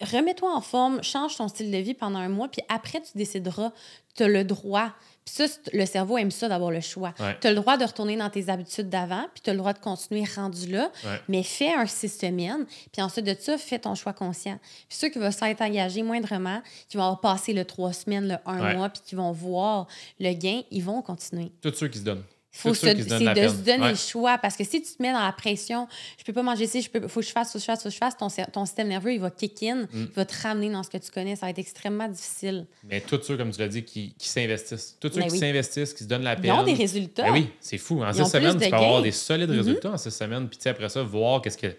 remets-toi 0.00 0.50
en 0.54 0.62
forme, 0.62 1.02
change 1.02 1.36
ton 1.36 1.48
style 1.48 1.70
de 1.70 1.76
vie 1.76 1.92
pendant 1.92 2.18
un 2.18 2.30
mois, 2.30 2.48
puis 2.48 2.62
après, 2.70 3.02
tu 3.02 3.10
décideras, 3.16 3.72
tu 4.16 4.22
as 4.22 4.28
le 4.28 4.44
droit. 4.44 4.92
Puis 5.24 5.34
ça, 5.34 5.44
le 5.72 5.84
cerveau 5.86 6.16
aime 6.18 6.30
ça 6.30 6.48
d'avoir 6.48 6.70
le 6.70 6.80
choix. 6.80 7.12
Tu 7.40 7.46
as 7.46 7.50
le 7.50 7.56
droit 7.56 7.76
de 7.76 7.84
retourner 7.84 8.16
dans 8.16 8.30
tes 8.30 8.48
habitudes 8.48 8.88
d'avant, 8.88 9.26
puis 9.34 9.42
tu 9.42 9.50
as 9.50 9.52
le 9.52 9.58
droit 9.58 9.72
de 9.72 9.78
continuer 9.78 10.24
rendu 10.34 10.66
là, 10.70 10.90
mais 11.28 11.42
fais 11.42 11.72
un 11.72 11.86
six 11.86 12.08
semaines, 12.08 12.66
puis 12.92 13.02
ensuite 13.02 13.26
de 13.26 13.36
ça, 13.38 13.58
fais 13.58 13.78
ton 13.78 13.94
choix 13.94 14.12
conscient. 14.12 14.58
Puis 14.88 14.98
ceux 14.98 15.08
qui 15.08 15.18
vont 15.18 15.30
s'être 15.30 15.60
engagés 15.60 16.02
moindrement, 16.02 16.62
qui 16.88 16.96
vont 16.96 17.16
passer 17.16 17.52
le 17.52 17.64
trois 17.64 17.92
semaines, 17.92 18.28
le 18.28 18.36
un 18.46 18.74
mois, 18.74 18.88
puis 18.88 19.02
qui 19.04 19.14
vont 19.14 19.32
voir 19.32 19.86
le 20.18 20.32
gain, 20.32 20.62
ils 20.70 20.82
vont 20.82 21.02
continuer. 21.02 21.52
Tous 21.60 21.72
ceux 21.74 21.88
qui 21.88 21.98
se 21.98 22.04
donnent 22.04 22.24
faut 22.52 22.74
c'est 22.74 22.94
de 22.94 23.02
se 23.02 23.64
donner 23.64 23.90
le 23.90 23.94
choix. 23.94 24.38
Parce 24.38 24.56
que 24.56 24.64
si 24.64 24.82
tu 24.82 24.92
te 24.92 25.02
mets 25.02 25.12
dans 25.12 25.22
la 25.22 25.32
pression, 25.32 25.86
je 26.18 26.24
peux 26.24 26.32
pas 26.32 26.42
manger 26.42 26.64
ici, 26.64 26.78
il 26.78 27.08
faut 27.08 27.20
que 27.20 27.26
je 27.26 27.30
fasse, 27.30 27.52
faut 27.52 27.58
que 27.58 27.60
je 27.60 27.64
fasse, 27.64 27.82
faut 27.82 27.88
que 27.88 27.94
je 27.94 27.98
fasse, 27.98 28.16
ton, 28.16 28.28
ton 28.52 28.66
système 28.66 28.88
nerveux, 28.88 29.12
il 29.12 29.20
va 29.20 29.30
kick 29.30 29.62
in, 29.62 29.82
mm. 29.82 29.88
il 29.92 30.06
va 30.14 30.24
te 30.24 30.34
ramener 30.42 30.70
dans 30.70 30.82
ce 30.82 30.90
que 30.90 30.98
tu 30.98 31.10
connais. 31.10 31.36
Ça 31.36 31.46
va 31.46 31.50
être 31.50 31.58
extrêmement 31.58 32.08
difficile. 32.08 32.66
Mais 32.84 33.00
tous 33.00 33.22
ceux, 33.22 33.36
comme 33.36 33.50
tu 33.50 33.60
l'as 33.60 33.68
dit, 33.68 33.84
qui, 33.84 34.14
qui 34.18 34.28
s'investissent, 34.28 34.96
tous 35.00 35.12
ceux 35.12 35.20
ben 35.20 35.28
qui 35.28 35.38
s'investissent, 35.38 35.94
qui 35.94 36.04
se 36.04 36.08
donnent 36.08 36.24
la 36.24 36.36
peine. 36.36 36.46
Ils 36.46 36.60
ont 36.60 36.64
des 36.64 36.74
résultats. 36.74 37.24
Ben 37.24 37.32
oui, 37.32 37.50
c'est 37.60 37.78
fou. 37.78 38.02
En 38.02 38.12
six 38.12 38.24
semaines, 38.26 38.58
tu 38.58 38.68
peux 38.68 38.76
avoir 38.76 39.02
des 39.02 39.12
solides 39.12 39.50
mm-hmm. 39.50 39.56
résultats 39.56 39.92
en 39.92 39.98
six 39.98 40.10
semaines. 40.10 40.48
Puis 40.48 40.58
après 40.68 40.88
ça, 40.88 41.02
voir 41.02 41.42
qu'est-ce 41.42 41.58
que 41.58 41.74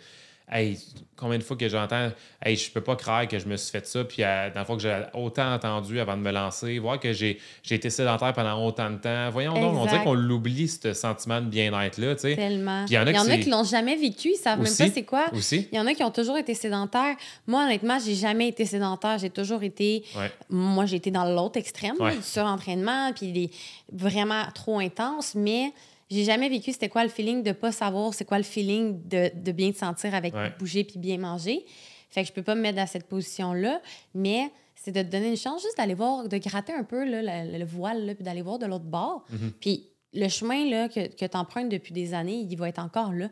Hey, 0.53 0.77
combien 1.15 1.37
de 1.37 1.43
fois 1.43 1.55
que 1.55 1.69
j'entends 1.69 2.09
Hey, 2.43 2.57
je 2.57 2.69
peux 2.71 2.81
pas 2.81 2.97
croire 2.97 3.25
que 3.27 3.39
je 3.39 3.45
me 3.45 3.55
suis 3.55 3.71
fait 3.71 3.85
ça, 3.87 4.03
puis 4.03 4.23
euh, 4.23 4.49
dans 4.49 4.59
la 4.59 4.65
fois 4.65 4.75
que 4.75 4.81
j'ai 4.81 5.01
autant 5.13 5.53
entendu 5.53 5.99
avant 5.99 6.17
de 6.17 6.21
me 6.21 6.31
lancer, 6.31 6.77
voir 6.79 6.99
que 6.99 7.13
j'ai 7.13 7.39
été 7.69 7.89
sédentaire 7.89 8.33
pendant 8.33 8.65
autant 8.65 8.89
de 8.89 8.97
temps. 8.97 9.29
Voyons 9.29 9.53
donc, 9.53 9.77
on 9.77 9.85
dirait 9.85 10.03
qu'on 10.03 10.13
l'oublie, 10.13 10.67
ce 10.67 10.93
sentiment 10.93 11.39
de 11.39 11.45
bien-être-là. 11.45 12.15
Tellement. 12.15 12.85
il 12.89 12.93
y 12.93 12.97
en 12.97 13.07
a, 13.07 13.37
qui, 13.37 13.49
l'ont 13.49 13.63
jamais 13.63 13.95
vécu, 13.95 14.31
ils 14.33 14.35
savent 14.35 14.59
même 14.59 14.75
pas 14.75 14.89
c'est 14.93 15.03
quoi. 15.03 15.27
Il 15.51 15.67
y 15.71 15.79
en 15.79 15.87
a 15.87 15.93
qui 15.93 16.03
ont 16.03 16.11
toujours 16.11 16.37
été 16.37 16.53
sédentaires. 16.53 17.15
Moi, 17.47 17.63
honnêtement, 17.63 17.97
j'ai 18.03 18.15
jamais 18.15 18.49
été 18.49 18.65
sédentaire. 18.65 19.17
J'ai 19.19 19.29
toujours 19.29 19.63
été. 19.63 20.03
Moi, 20.49 20.85
j'ai 20.85 20.97
été 20.97 21.11
dans 21.11 21.25
l'autre 21.25 21.57
extrême, 21.57 21.95
du 21.97 22.21
surentraînement, 22.21 23.13
puis 23.13 23.51
vraiment 23.91 24.43
trop 24.53 24.79
intense, 24.79 25.33
mais 25.35 25.71
j'ai 26.11 26.25
jamais 26.25 26.49
vécu 26.49 26.73
c'était 26.73 26.89
quoi 26.89 27.03
le 27.03 27.09
feeling 27.09 27.41
de 27.41 27.53
pas 27.53 27.71
savoir 27.71 28.13
c'est 28.13 28.25
quoi 28.25 28.37
le 28.37 28.43
feeling 28.43 29.01
de, 29.07 29.31
de, 29.33 29.51
bien 29.51 29.71
te 29.71 29.77
sentir 29.77 30.13
avec 30.13 30.33
bouger 30.59 30.83
puis 30.83 30.99
bien 30.99 31.17
manger. 31.17 31.65
Fait 32.09 32.23
que 32.23 32.27
je 32.27 32.33
peux 32.33 32.43
pas 32.43 32.55
me 32.55 32.61
mettre 32.61 32.75
dans 32.75 32.87
cette 32.87 33.07
position-là, 33.07 33.81
mais 34.13 34.51
c'est 34.75 34.91
de 34.91 35.01
te 35.01 35.07
donner 35.07 35.29
une 35.29 35.37
chance 35.37 35.61
juste 35.61 35.77
d'aller 35.77 35.93
voir, 35.93 36.27
de 36.27 36.37
gratter 36.37 36.73
un 36.73 36.83
peu 36.83 37.05
là, 37.05 37.45
le, 37.45 37.63
voile, 37.63 38.13
puis 38.15 38.23
d'aller 38.23 38.41
voir 38.41 38.59
de 38.59 38.65
l'autre 38.65 38.85
bord. 38.85 39.23
Mm-hmm. 39.31 39.51
Puis 39.61 39.87
le 40.13 40.27
chemin 40.27 40.69
là, 40.69 40.89
que, 40.89 41.07
que 41.07 41.25
tu 41.25 41.37
empruntes 41.37 41.69
depuis 41.69 41.93
des 41.93 42.13
années, 42.13 42.45
il 42.49 42.57
va 42.57 42.67
être 42.67 42.79
encore 42.79 43.13
là. 43.13 43.29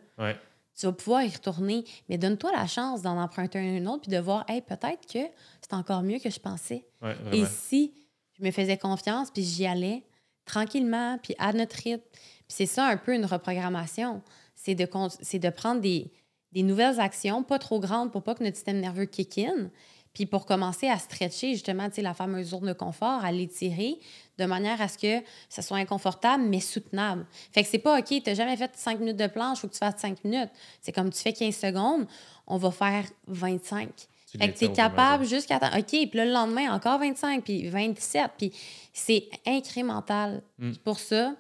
Tu 0.80 0.86
vas 0.86 0.94
pouvoir 0.94 1.24
y 1.24 1.30
retourner, 1.30 1.84
mais 2.08 2.18
donne-toi 2.18 2.54
la 2.54 2.66
chance 2.66 3.02
d'en 3.02 3.22
emprunter 3.22 3.60
un 3.60 3.86
autre, 3.88 4.04
puis 4.04 4.12
de 4.12 4.20
voir, 4.20 4.46
hey, 4.48 4.62
peut-être 4.62 5.06
que 5.12 5.20
c'est 5.60 5.74
encore 5.74 6.04
mieux 6.04 6.20
que 6.20 6.30
je 6.30 6.40
pensais. 6.40 6.86
Et 7.34 7.44
si 7.46 7.94
je 8.40 8.46
me 8.46 8.52
faisais 8.52 8.78
confiance, 8.78 9.30
puis 9.30 9.44
j'y 9.44 9.66
allais 9.66 10.04
tranquillement, 10.46 11.18
puis 11.22 11.36
à 11.38 11.52
notre 11.52 11.76
rythme, 11.76 12.02
c'est 12.50 12.66
ça 12.66 12.86
un 12.86 12.98
peu 12.98 13.14
une 13.14 13.26
reprogrammation. 13.26 14.22
C'est 14.56 14.76
de, 14.76 14.84
de 14.84 15.50
prendre 15.50 15.80
des, 15.80 16.12
nouvelles 16.54 17.00
actions, 17.00 17.44
pas 17.44 17.60
trop 17.60 17.80
grandes 17.80 18.12
pour 18.12 18.24
pas 18.24 18.36
que 18.36 18.44
notre 18.44 18.58
système 18.58 18.82
nerveux 18.82 19.06
kick 19.06 19.38
in, 19.38 19.70
puis 20.14 20.26
pour 20.26 20.46
commencer 20.46 20.90
à 20.90 20.98
stretcher 20.98 21.54
justement 21.54 21.88
la 21.96 22.14
fameuse 22.14 22.48
zone 22.48 22.66
de 22.66 22.74
confort, 22.74 23.24
à 23.24 23.32
l'étirer 23.32 24.00
de 24.40 24.46
manière 24.46 24.82
à 24.82 24.88
ce 24.88 24.98
que 24.98 25.24
ça 25.48 25.62
soit 25.62 25.78
inconfortable 25.78 26.44
mais 26.44 26.60
soutenable. 26.60 27.26
Fait 27.52 27.64
que 27.64 27.70
c'est 27.70 27.80
pas 27.80 28.00
OK, 28.00 28.08
tu 28.08 28.22
n'as 28.26 28.34
jamais 28.34 28.58
fait 28.58 28.72
5 28.74 29.00
minutes 29.00 29.18
de 29.18 29.28
planche, 29.28 29.60
il 29.60 29.62
faut 29.62 29.68
que 29.68 29.74
tu 29.74 29.80
fasses 29.80 30.00
5 30.00 30.24
minutes. 30.24 30.50
C'est 30.82 30.92
comme 30.92 31.12
tu 31.12 31.22
fais 31.22 31.34
15 31.34 31.56
secondes, 31.56 32.08
on 32.48 32.58
va 32.58 32.72
faire 32.72 33.06
25. 33.28 33.90
fait 34.38 34.52
que 34.52 34.58
tu 34.58 34.66
es 34.66 34.74
capable 34.74 35.24
jusqu'à. 35.26 35.58
OK, 35.58 35.86
puis 35.86 36.10
le 36.14 36.32
lendemain, 36.32 36.74
encore 36.74 37.00
25, 37.00 37.44
puis 37.44 37.70
27. 37.70 38.32
Puis 38.38 38.52
c'est 38.92 39.30
incrémental. 39.46 40.42
Mm. 40.58 40.74
Pour 40.84 41.00
ça, 41.00 41.36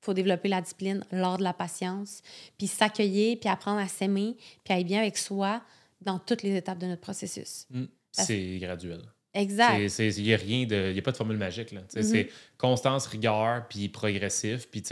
faut 0.00 0.14
développer 0.14 0.48
la 0.48 0.60
discipline 0.60 1.04
lors 1.12 1.38
de 1.38 1.42
la 1.42 1.52
patience, 1.52 2.22
puis 2.58 2.66
s'accueillir, 2.66 3.38
puis 3.38 3.48
apprendre 3.48 3.80
à 3.80 3.88
s'aimer, 3.88 4.36
puis 4.64 4.74
à 4.74 4.80
être 4.80 4.86
bien 4.86 5.00
avec 5.00 5.18
soi 5.18 5.62
dans 6.00 6.18
toutes 6.18 6.42
les 6.42 6.56
étapes 6.56 6.78
de 6.78 6.86
notre 6.86 7.02
processus. 7.02 7.66
Mm. 7.70 7.84
C'est 8.12 8.58
graduel. 8.58 9.02
Exact. 9.32 9.78
Il 9.98 10.24
n'y 10.24 10.34
a 10.34 10.36
rien 10.36 10.66
de. 10.66 10.90
Il 10.92 10.98
a 10.98 11.02
pas 11.02 11.12
de 11.12 11.16
formule 11.16 11.36
magique. 11.36 11.70
Là. 11.70 11.82
C'est 11.88 12.00
mm-hmm. 12.00 12.28
constance, 12.58 13.06
rigueur, 13.06 13.66
puis 13.68 13.88
progressif. 13.88 14.66
Puis, 14.68 14.82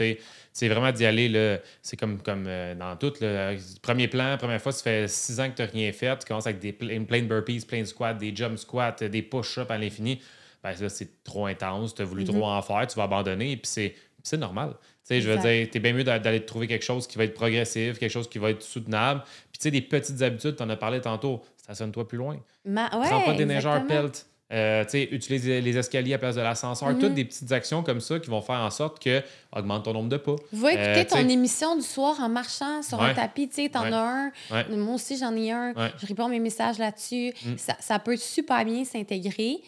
c'est 0.53 0.67
vraiment 0.69 0.91
d'y 0.93 1.05
aller. 1.05 1.59
C'est 1.81 1.97
comme, 1.97 2.21
comme 2.21 2.45
euh, 2.47 2.73
dans 2.73 2.95
tout. 2.95 3.13
le 3.19 3.57
Premier 3.81 4.07
plan, 4.07 4.37
première 4.37 4.61
fois, 4.61 4.71
ça 4.71 4.83
fait 4.83 5.09
six 5.09 5.41
ans 5.41 5.49
que 5.49 5.55
tu 5.55 5.61
n'as 5.61 5.67
rien 5.67 5.91
fait. 5.91 6.17
Tu 6.19 6.25
commences 6.25 6.47
avec 6.47 6.59
des 6.59 6.71
plein 6.71 7.21
de 7.21 7.27
burpees, 7.27 7.65
plein 7.67 7.81
de 7.81 7.85
squats, 7.85 8.13
des 8.13 8.33
jump 8.33 8.57
squats, 8.57 8.95
des 9.01 9.21
push-ups 9.21 9.69
à 9.69 9.77
l'infini. 9.77 10.21
Ben, 10.63 10.73
ça, 10.73 10.87
c'est 10.87 11.21
trop 11.23 11.45
intense. 11.45 11.93
Tu 11.95 12.01
as 12.01 12.05
voulu 12.05 12.23
mm-hmm. 12.23 12.27
trop 12.27 12.45
en 12.45 12.61
faire, 12.61 12.87
tu 12.87 12.95
vas 12.95 13.03
abandonner. 13.03 13.57
Puis, 13.57 13.69
c'est 13.69 13.95
normal 14.37 14.75
sais, 15.09 15.21
je 15.21 15.29
veux 15.29 15.37
dire, 15.37 15.69
t'es 15.69 15.79
bien 15.79 15.93
mieux 15.93 16.03
d'aller 16.03 16.45
trouver 16.45 16.67
quelque 16.67 16.85
chose 16.85 17.07
qui 17.07 17.17
va 17.17 17.23
être 17.23 17.33
progressif, 17.33 17.97
quelque 17.97 18.11
chose 18.11 18.29
qui 18.29 18.37
va 18.37 18.51
être 18.51 18.61
soutenable. 18.61 19.23
Puis, 19.51 19.59
tu 19.59 19.63
sais, 19.63 19.71
des 19.71 19.81
petites 19.81 20.21
habitudes, 20.21 20.55
tu 20.55 20.63
en 20.63 20.69
as 20.69 20.75
parlé 20.75 21.01
tantôt, 21.01 21.41
stationne-toi 21.57 22.07
plus 22.07 22.17
loin. 22.17 22.37
Ma... 22.65 22.85
Ouais, 22.95 23.07
Prends 23.07 23.21
pas 23.21 23.33
des 23.33 23.45
neigeurs 23.45 23.85
pelt. 23.87 24.25
Euh, 24.51 24.83
utilise 25.11 25.47
les 25.47 25.77
escaliers 25.77 26.15
à 26.15 26.17
place 26.17 26.35
de 26.35 26.41
l'ascenseur. 26.41 26.89
Mm-hmm. 26.89 26.99
Toutes 26.99 27.13
des 27.13 27.25
petites 27.25 27.51
actions 27.51 27.83
comme 27.83 28.01
ça 28.01 28.17
qui 28.19 28.31
vont 28.31 28.41
faire 28.41 28.59
en 28.61 28.71
sorte 28.71 28.99
que 28.99 29.21
augmente 29.55 29.85
ton 29.85 29.93
nombre 29.93 30.09
de 30.09 30.17
pas. 30.17 30.35
Va 30.51 30.71
écouter 30.71 31.01
euh, 31.01 31.21
ton 31.21 31.29
émission 31.29 31.75
du 31.75 31.83
soir 31.83 32.19
en 32.19 32.29
marchant 32.29 32.81
sur 32.81 32.99
un 32.99 33.13
tapis. 33.13 33.47
Tu 33.47 33.63
sais, 33.63 33.69
t'en 33.69 33.83
as 33.83 34.31
un. 34.51 34.65
Moi 34.69 34.95
aussi, 34.95 35.17
j'en 35.17 35.35
ai 35.35 35.51
un. 35.51 35.73
Je 36.01 36.07
réponds 36.07 36.29
mes 36.29 36.39
messages 36.39 36.79
là-dessus. 36.79 37.31
Mm. 37.45 37.57
Ça, 37.57 37.75
ça, 37.79 37.99
peut 37.99 38.17
super 38.17 38.65
bien 38.65 38.83
s'intégrer. 38.85 39.61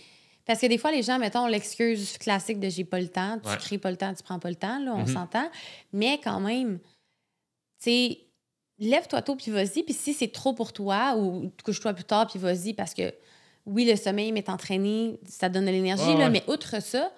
Parce 0.45 0.59
que 0.59 0.67
des 0.67 0.77
fois, 0.77 0.91
les 0.91 1.03
gens, 1.03 1.19
mettons, 1.19 1.47
l'excuse 1.47 2.17
classique 2.17 2.59
de 2.59 2.69
j'ai 2.69 2.83
pas 2.83 2.99
le 2.99 3.07
temps, 3.07 3.39
tu 3.39 3.57
crées 3.57 3.77
pas 3.77 3.91
le 3.91 3.97
temps, 3.97 4.13
tu 4.13 4.23
prends 4.23 4.39
pas 4.39 4.49
le 4.49 4.55
temps, 4.55 4.79
là, 4.79 4.93
on 4.95 5.03
mm-hmm. 5.03 5.13
s'entend. 5.13 5.49
Mais 5.93 6.19
quand 6.23 6.39
même, 6.39 6.79
tu 6.79 6.85
sais, 7.79 8.19
lève-toi 8.79 9.21
tôt 9.21 9.35
puis 9.35 9.51
vas-y. 9.51 9.83
Puis 9.83 9.93
si 9.93 10.13
c'est 10.13 10.31
trop 10.31 10.53
pour 10.53 10.73
toi, 10.73 11.15
ou 11.15 11.51
couche-toi 11.63 11.93
plus 11.93 12.03
tard 12.03 12.27
puis 12.27 12.39
vas-y, 12.39 12.73
parce 12.73 12.93
que 12.93 13.13
oui, 13.65 13.85
le 13.85 13.95
sommeil 13.95 14.31
m'est 14.31 14.49
entraîné, 14.49 15.19
ça 15.27 15.47
donne 15.47 15.65
de 15.65 15.71
l'énergie, 15.71 16.15
mais 16.31 16.43
outre 16.47 16.81
ça, 16.81 17.11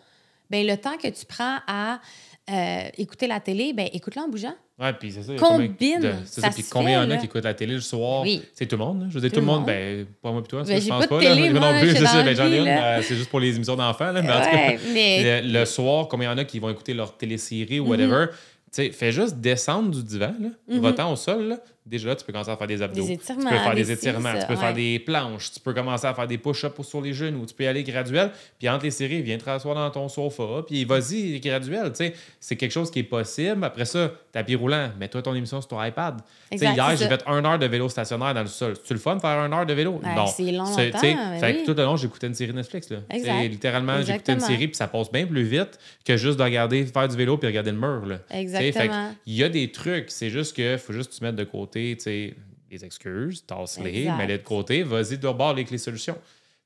ben 0.49 0.67
le 0.67 0.77
temps 0.77 0.97
que 0.97 1.07
tu 1.07 1.25
prends 1.25 1.59
à 1.67 2.01
euh, 2.49 2.89
écouter 2.97 3.27
la 3.27 3.39
télé, 3.39 3.73
ben 3.73 3.87
écoute-la 3.93 4.23
en 4.23 4.27
bougeant. 4.27 4.55
Ouais, 4.79 4.91
puis 4.93 5.11
c'est 5.11 5.23
ça. 5.23 5.33
Combine. 5.35 6.13
Ça. 6.25 6.49
Puis 6.49 6.65
combien 6.69 7.03
il 7.03 7.09
y 7.09 7.13
en 7.13 7.15
a 7.15 7.17
qui 7.17 7.25
écoutent 7.25 7.43
la 7.43 7.53
télé 7.53 7.73
le 7.73 7.81
soir? 7.81 8.25
C'est 8.53 8.65
tout 8.65 8.75
le 8.75 8.83
monde. 8.83 9.05
Je 9.09 9.13
veux 9.13 9.21
dire, 9.21 9.31
tout, 9.31 9.39
le 9.39 9.45
monde, 9.45 9.65
ben, 9.65 10.05
pas 10.21 10.31
moi 10.31 10.41
puis 10.41 10.49
toi, 10.49 10.63
ben, 10.63 10.81
je 10.81 10.87
pense 10.87 11.07
pas. 11.07 11.19
Télé, 11.19 11.51
moi, 11.51 11.71
non 11.71 11.79
plus, 11.79 11.91
c'est 11.91 12.05
ça. 12.05 12.21
Ben, 12.23 12.35
j'en 12.35 12.51
ai 12.51 12.57
une. 12.57 12.67
Euh, 12.67 13.01
c'est 13.01 13.15
juste 13.15 13.29
pour 13.29 13.39
les 13.39 13.55
émissions 13.55 13.75
d'enfants. 13.75 14.11
Mais, 14.13 14.19
en 14.19 14.23
tout 14.23 14.49
cas, 14.49 14.73
mais... 14.93 15.41
le, 15.45 15.65
soir, 15.65 16.07
combien 16.07 16.29
il 16.29 16.31
y 16.31 16.35
en 16.35 16.37
a 16.37 16.43
qui 16.43 16.59
vont 16.59 16.69
écouter 16.69 16.93
leur 16.93 17.15
télésérie 17.15 17.79
ou 17.79 17.87
whatever? 17.87 18.25
Mm 18.25 18.35
sais, 18.73 18.91
fais 18.91 19.11
juste 19.11 19.37
descendre 19.37 19.91
du 19.91 20.03
divan, 20.03 20.33
là, 20.39 20.49
mm 20.67 21.11
au 21.11 21.15
sol, 21.15 21.43
là, 21.43 21.59
déjà 21.85 22.09
là, 22.09 22.15
tu 22.15 22.25
peux 22.25 22.31
commencer 22.31 22.51
à 22.51 22.57
faire 22.57 22.67
des 22.67 22.81
abdos. 22.81 23.05
Des 23.05 23.17
tu 23.17 23.33
peux 23.35 23.41
faire 23.41 23.75
des 23.75 23.91
étirements, 23.91 24.33
tu 24.39 24.47
peux 24.47 24.55
faire 24.55 24.73
des 24.73 24.99
planches, 24.99 25.51
tu 25.51 25.59
peux 25.59 25.73
commencer 25.73 26.07
à 26.07 26.13
faire 26.13 26.27
des 26.27 26.37
push-ups 26.37 26.81
sur 26.81 27.01
les 27.01 27.13
genoux, 27.13 27.45
tu 27.45 27.53
peux 27.53 27.63
y 27.63 27.67
aller 27.67 27.83
graduel. 27.83 28.31
Puis 28.57 28.69
entre 28.69 28.85
les 28.85 28.91
séries, 28.91 29.21
viens 29.21 29.37
te 29.37 29.45
rasseoir 29.45 29.75
dans 29.75 29.89
ton 29.89 30.07
sofa, 30.07 30.63
puis 30.65 30.85
vas-y, 30.85 31.39
graduel. 31.39 31.91
C'est 32.39 32.55
quelque 32.55 32.71
chose 32.71 32.89
qui 32.89 32.99
est 32.99 33.03
possible. 33.03 33.63
Après 33.63 33.85
ça, 33.85 34.11
tapis 34.31 34.55
roulant, 34.55 34.89
mets-toi 34.99 35.21
ton 35.21 35.35
émission 35.35 35.61
sur 35.61 35.67
ton 35.67 35.83
iPad. 35.83 36.21
Exact, 36.51 36.73
hier, 36.73 36.95
j'ai 36.97 37.07
fait 37.07 37.23
une 37.27 37.45
heure 37.45 37.59
de 37.59 37.65
vélo 37.65 37.89
stationnaire 37.89 38.33
dans 38.33 38.41
le 38.41 38.47
sol. 38.47 38.75
C'est 38.83 38.93
le 38.93 38.99
fun 38.99 39.15
de 39.15 39.21
faire 39.21 39.39
une 39.45 39.53
heure 39.53 39.65
de 39.65 39.73
vélo? 39.73 39.99
Ben, 40.03 40.15
non. 40.15 40.27
C'est 40.27 40.51
long. 40.51 40.65
Fait 40.65 40.91
que 40.91 41.65
tout 41.65 41.73
le 41.73 41.83
long, 41.83 41.97
j'écoutais 41.97 42.27
une 42.27 42.35
série 42.35 42.53
Netflix. 42.53 42.89
Là. 42.89 42.99
Littéralement, 43.43 44.01
j'écoutais 44.01 44.33
une 44.33 44.39
série, 44.39 44.67
puis 44.67 44.75
ça 44.75 44.87
passe 44.87 45.11
bien 45.11 45.25
plus 45.25 45.43
vite 45.43 45.79
que 46.05 46.17
juste 46.17 46.37
de 46.37 46.43
regarder, 46.43 46.85
faire 46.85 47.07
du 47.07 47.17
vélo, 47.17 47.37
puis 47.37 47.47
regarder 47.47 47.71
le 47.71 47.77
mur. 47.77 48.05
Là. 48.05 48.19
Exactement. 48.31 49.11
Il 49.25 49.35
y 49.35 49.43
a 49.43 49.49
des 49.49 49.71
trucs, 49.71 50.09
c'est 50.09 50.29
juste 50.29 50.55
qu'il 50.55 50.77
faut 50.77 50.93
juste 50.93 51.17
te 51.17 51.23
mettre 51.23 51.37
de 51.37 51.43
côté, 51.43 51.72
tu 51.73 51.99
sais 51.99 52.35
les 52.69 52.85
excuses, 52.85 53.45
tasse-les, 53.45 54.09
mets-les 54.11 54.39
de 54.39 54.43
côté, 54.43 54.83
vas-y 54.83 55.17
de 55.17 55.29
bord 55.29 55.49
avec 55.49 55.69
les 55.69 55.77
solutions. 55.77 56.17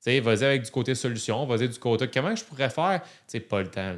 Vas-y 0.06 0.44
avec 0.44 0.64
du 0.64 0.72
côté 0.72 0.96
solution, 0.96 1.46
vas-y 1.46 1.68
du 1.68 1.80
côté 1.80 2.08
comment 2.08 2.34
je 2.36 2.44
pourrais 2.44 2.70
faire, 2.70 3.02
c'est 3.26 3.42
pas 3.42 3.62
le 3.62 3.70
temps. 3.70 3.96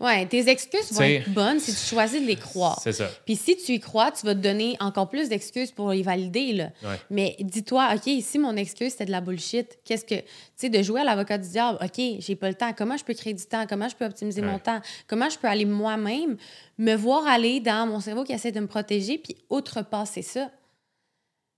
Oui, 0.00 0.26
tes 0.26 0.48
excuses 0.48 0.92
vont 0.92 1.02
être 1.02 1.30
bonnes 1.30 1.60
si 1.60 1.72
tu 1.72 1.94
choisis 1.94 2.20
de 2.20 2.26
les 2.26 2.36
croire. 2.36 2.80
C'est 2.82 2.92
ça. 2.92 3.08
Puis 3.24 3.36
si 3.36 3.56
tu 3.56 3.72
y 3.72 3.80
crois, 3.80 4.10
tu 4.10 4.26
vas 4.26 4.34
te 4.34 4.40
donner 4.40 4.76
encore 4.80 5.08
plus 5.08 5.28
d'excuses 5.28 5.70
pour 5.70 5.90
les 5.90 6.02
valider. 6.02 6.52
Là. 6.52 6.70
Mais 7.10 7.36
dis-toi, 7.38 7.94
OK, 7.94 8.06
ici, 8.08 8.38
mon 8.38 8.56
excuse, 8.56 8.90
c'était 8.90 9.06
de 9.06 9.12
la 9.12 9.20
bullshit. 9.20 9.78
Qu'est-ce 9.84 10.04
que. 10.04 10.16
Tu 10.16 10.24
sais, 10.56 10.68
de 10.68 10.82
jouer 10.82 11.02
à 11.02 11.04
l'avocat 11.04 11.38
du 11.38 11.48
diable, 11.48 11.78
OK, 11.82 12.02
j'ai 12.18 12.34
pas 12.34 12.48
le 12.48 12.54
temps. 12.54 12.72
Comment 12.76 12.96
je 12.96 13.04
peux 13.04 13.14
créer 13.14 13.34
du 13.34 13.44
temps? 13.44 13.66
Comment 13.68 13.88
je 13.88 13.94
peux 13.94 14.04
optimiser 14.04 14.42
mon 14.42 14.58
temps? 14.58 14.80
Comment 15.06 15.30
je 15.30 15.38
peux 15.38 15.48
aller 15.48 15.64
moi-même 15.64 16.36
me 16.76 16.94
voir 16.96 17.26
aller 17.26 17.60
dans 17.60 17.86
mon 17.86 18.00
cerveau 18.00 18.24
qui 18.24 18.32
essaie 18.32 18.52
de 18.52 18.60
me 18.60 18.66
protéger 18.66 19.18
puis 19.18 19.36
outrepasser 19.48 20.22
ça? 20.22 20.50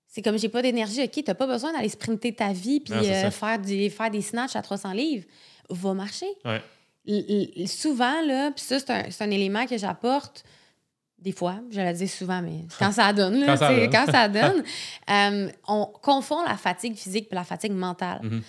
C'est 0.09 0.23
comme 0.23 0.39
j'ai 0.39 0.49
pas 0.49 0.63
d'énergie, 0.63 1.03
OK, 1.03 1.25
t'as 1.25 1.35
pas 1.35 1.47
besoin 1.47 1.73
d'aller 1.73 1.91
sprinter 1.91 2.33
ta 2.35 2.53
vie 2.53 2.81
puis 2.81 2.95
euh, 2.95 3.31
faire, 3.31 3.59
du, 3.59 3.91
faire 3.91 4.11
des 4.11 4.23
snatchs 4.23 4.57
à 4.57 4.63
300 4.63 4.93
livres. 4.93 5.27
Va 5.69 5.93
marcher. 5.95 6.27
Ouais. 6.45 6.63
Souvent, 7.67 8.21
là, 8.23 8.51
puis 8.51 8.65
ça, 8.65 8.79
c'est 8.79 8.91
un, 8.91 9.27
un, 9.27 9.31
élément 9.31 9.67
que 9.67 9.79
j'apporte 9.79 10.45
Des 11.19 11.33
fois, 11.33 11.61
je 11.71 11.81
le 11.81 11.93
dis 11.93 12.09
souvent, 12.09 12.43
mais 12.43 12.65
quand 12.79 12.93
ça 12.93 13.13
donne, 13.13 13.41
là, 13.41 13.47
Quand 13.57 13.57
ça 13.57 13.75
donne. 13.75 13.91
quand 13.91 14.07
ça 14.13 14.29
donne, 14.29 14.63
euh, 15.11 15.51
on 15.69 15.87
confond 15.87 16.43
la 16.43 16.57
fatigue 16.57 16.97
physique 16.97 17.29
et 17.31 17.35
la 17.35 17.45
fatigue 17.45 17.73
mentale. 17.73 18.21
Mhm. 18.23 18.43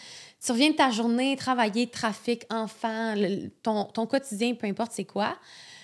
Tu 0.43 0.51
reviens 0.51 0.69
de 0.71 0.75
ta 0.75 0.91
journée, 0.91 1.35
travailler, 1.35 1.87
trafic, 1.87 2.43
enfant, 2.51 3.15
le- 3.15 3.49
ton, 3.63 3.85
ton 3.85 4.05
quotidien, 4.05 4.53
peu 4.53 4.67
importe 4.67 4.91
c'est 4.93 5.05
quoi. 5.05 5.35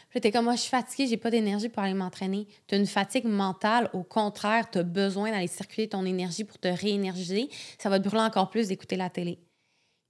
Puis 0.10 0.22
t'es 0.22 0.32
comme, 0.32 0.46
moi, 0.46 0.54
je 0.56 0.62
suis 0.62 0.70
fatiguée, 0.70 1.08
j'ai 1.08 1.18
pas 1.18 1.32
d'énergie 1.32 1.70
pour 1.70 1.82
aller 1.82 1.96
m'entraîner. 1.96 2.48
Tu 2.68 2.76
as 2.76 2.78
une 2.78 2.86
fatigue 2.86 3.26
mentale, 3.26 3.90
au 3.94 4.04
contraire, 4.04 4.70
tu 4.72 4.78
as 4.78 4.84
besoin 4.84 5.32
d'aller 5.32 5.48
circuler 5.48 5.88
ton 5.90 6.06
énergie 6.06 6.44
pour 6.44 6.60
te 6.60 6.68
réénergiser. 6.68 7.50
Ça 7.80 7.90
va 7.90 8.00
te 8.00 8.08
brûler 8.08 8.22
encore 8.22 8.52
plus 8.52 8.68
d'écouter 8.68 8.96
la 8.96 9.10
télé. 9.10 9.40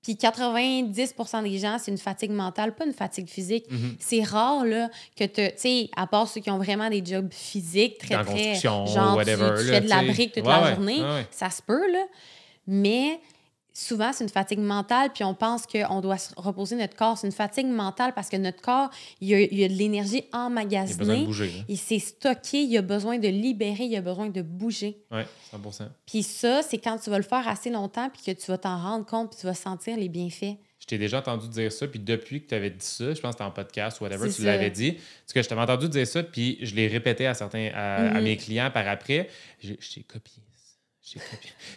Puis 0.03 0.15
90% 0.15 1.43
des 1.43 1.57
gens, 1.57 1.77
c'est 1.79 1.89
une 1.91 1.97
fatigue 1.97 2.31
mentale, 2.31 2.75
pas 2.75 2.85
une 2.85 2.93
fatigue 2.93 3.29
physique. 3.29 3.65
Mhm. 3.71 3.95
C'est 3.99 4.21
rare 4.21 4.65
là, 4.65 4.89
que 5.15 5.23
tu 5.23 5.41
sais, 5.55 5.89
à 5.95 6.07
part 6.07 6.27
ceux 6.27 6.41
qui 6.41 6.51
ont 6.51 6.57
vraiment 6.57 6.89
des 6.89 7.03
jobs 7.03 7.31
physiques 7.31 7.97
très, 7.99 8.23
très. 8.23 8.55
Genre, 8.55 9.15
whatever, 9.15 9.51
tu, 9.57 9.63
tu 9.65 9.71
là, 9.71 9.73
fais 9.79 9.81
de 9.81 9.89
la 9.89 10.03
brique 10.03 10.33
toute 10.33 10.43
Ouais, 10.45 10.51
la 10.51 10.75
journée, 10.75 11.01
ouais, 11.01 11.07
ouais. 11.07 11.27
ça 11.31 11.49
se 11.49 11.61
peut, 11.61 11.91
là. 11.91 12.03
Mais 12.67 13.19
souvent, 13.73 14.13
c'est 14.13 14.23
une 14.23 14.29
fatigue 14.29 14.59
mentale, 14.59 15.09
puis 15.13 15.23
on 15.23 15.33
pense 15.33 15.65
qu'on 15.65 15.99
doit 16.01 16.17
se 16.17 16.33
reposer 16.37 16.75
notre 16.75 16.95
corps. 16.95 17.17
C'est 17.17 17.27
une 17.27 17.33
fatigue 17.33 17.65
mentale 17.67 18.13
parce 18.13 18.29
que 18.29 18.37
notre 18.37 18.61
corps, 18.61 18.89
il 19.19 19.27
y 19.29 19.33
a, 19.33 19.39
il 19.41 19.57
y 19.59 19.63
a 19.63 19.67
de 19.67 19.73
l'énergie 19.73 20.17
Il 20.17 20.17
y 20.17 20.19
a 20.19 20.49
besoin 20.49 20.49
de 20.49 20.51
emmagasinée. 20.51 21.25
bouger. 21.25 21.47
là. 21.47 21.63
Il 21.67 21.77
s'est 21.77 21.99
stocké, 21.99 22.61
il 22.63 22.77
a 22.77 22.81
besoin 22.81 23.17
de 23.17 23.27
libérer, 23.27 23.85
il 23.85 23.95
a 23.95 24.01
besoin 24.01 24.29
de 24.29 24.41
bouger. 24.41 24.97
Ouais, 25.11 25.25
100 25.51 25.59
Puis 26.05 26.23
ça, 26.23 26.61
c'est 26.61 26.77
quand 26.77 26.97
tu 26.97 27.09
vas 27.09 27.17
le 27.17 27.23
faire 27.23 27.47
assez 27.47 27.69
longtemps, 27.69 28.09
puis 28.09 28.21
que 28.33 28.39
tu 28.39 28.47
vas 28.51 28.57
t'en 28.57 28.77
rendre 28.81 29.05
compte, 29.05 29.31
puis 29.31 29.39
tu 29.39 29.45
vas 29.47 29.53
sentir 29.53 29.97
les 29.97 30.09
bienfaits. 30.09 30.57
Je 30.79 30.85
t'ai 30.87 30.97
déjà 30.97 31.19
entendu 31.19 31.47
dire 31.47 31.71
ça, 31.71 31.87
puis 31.87 31.99
depuis 31.99 32.43
que 32.43 32.49
tu 32.49 32.55
avais 32.55 32.69
dit 32.69 32.85
ça, 32.85 33.13
je 33.13 33.21
pense 33.21 33.31
que 33.31 33.37
c'était 33.37 33.43
en 33.45 33.51
podcast 33.51 34.01
ou 34.01 34.03
whatever, 34.03 34.29
tu 34.29 34.43
l'avais 34.43 34.69
dit. 34.69 34.91
Parce 34.91 35.33
que 35.33 35.41
je 35.41 35.47
t'avais 35.47 35.61
entendu 35.61 35.87
dire 35.87 36.05
ça, 36.05 36.21
puis 36.23 36.57
je 36.61 36.75
l'ai 36.75 36.87
répété 36.87 37.25
à 37.25 37.33
certains, 37.33 37.69
à, 37.73 37.95
à 38.09 38.13
Mhm. 38.15 38.23
mes 38.23 38.35
clients 38.35 38.69
par 38.69 38.85
après. 38.89 39.29
Je, 39.61 39.73
je 39.79 39.93
t'ai 39.93 40.01
copié. 40.03 40.43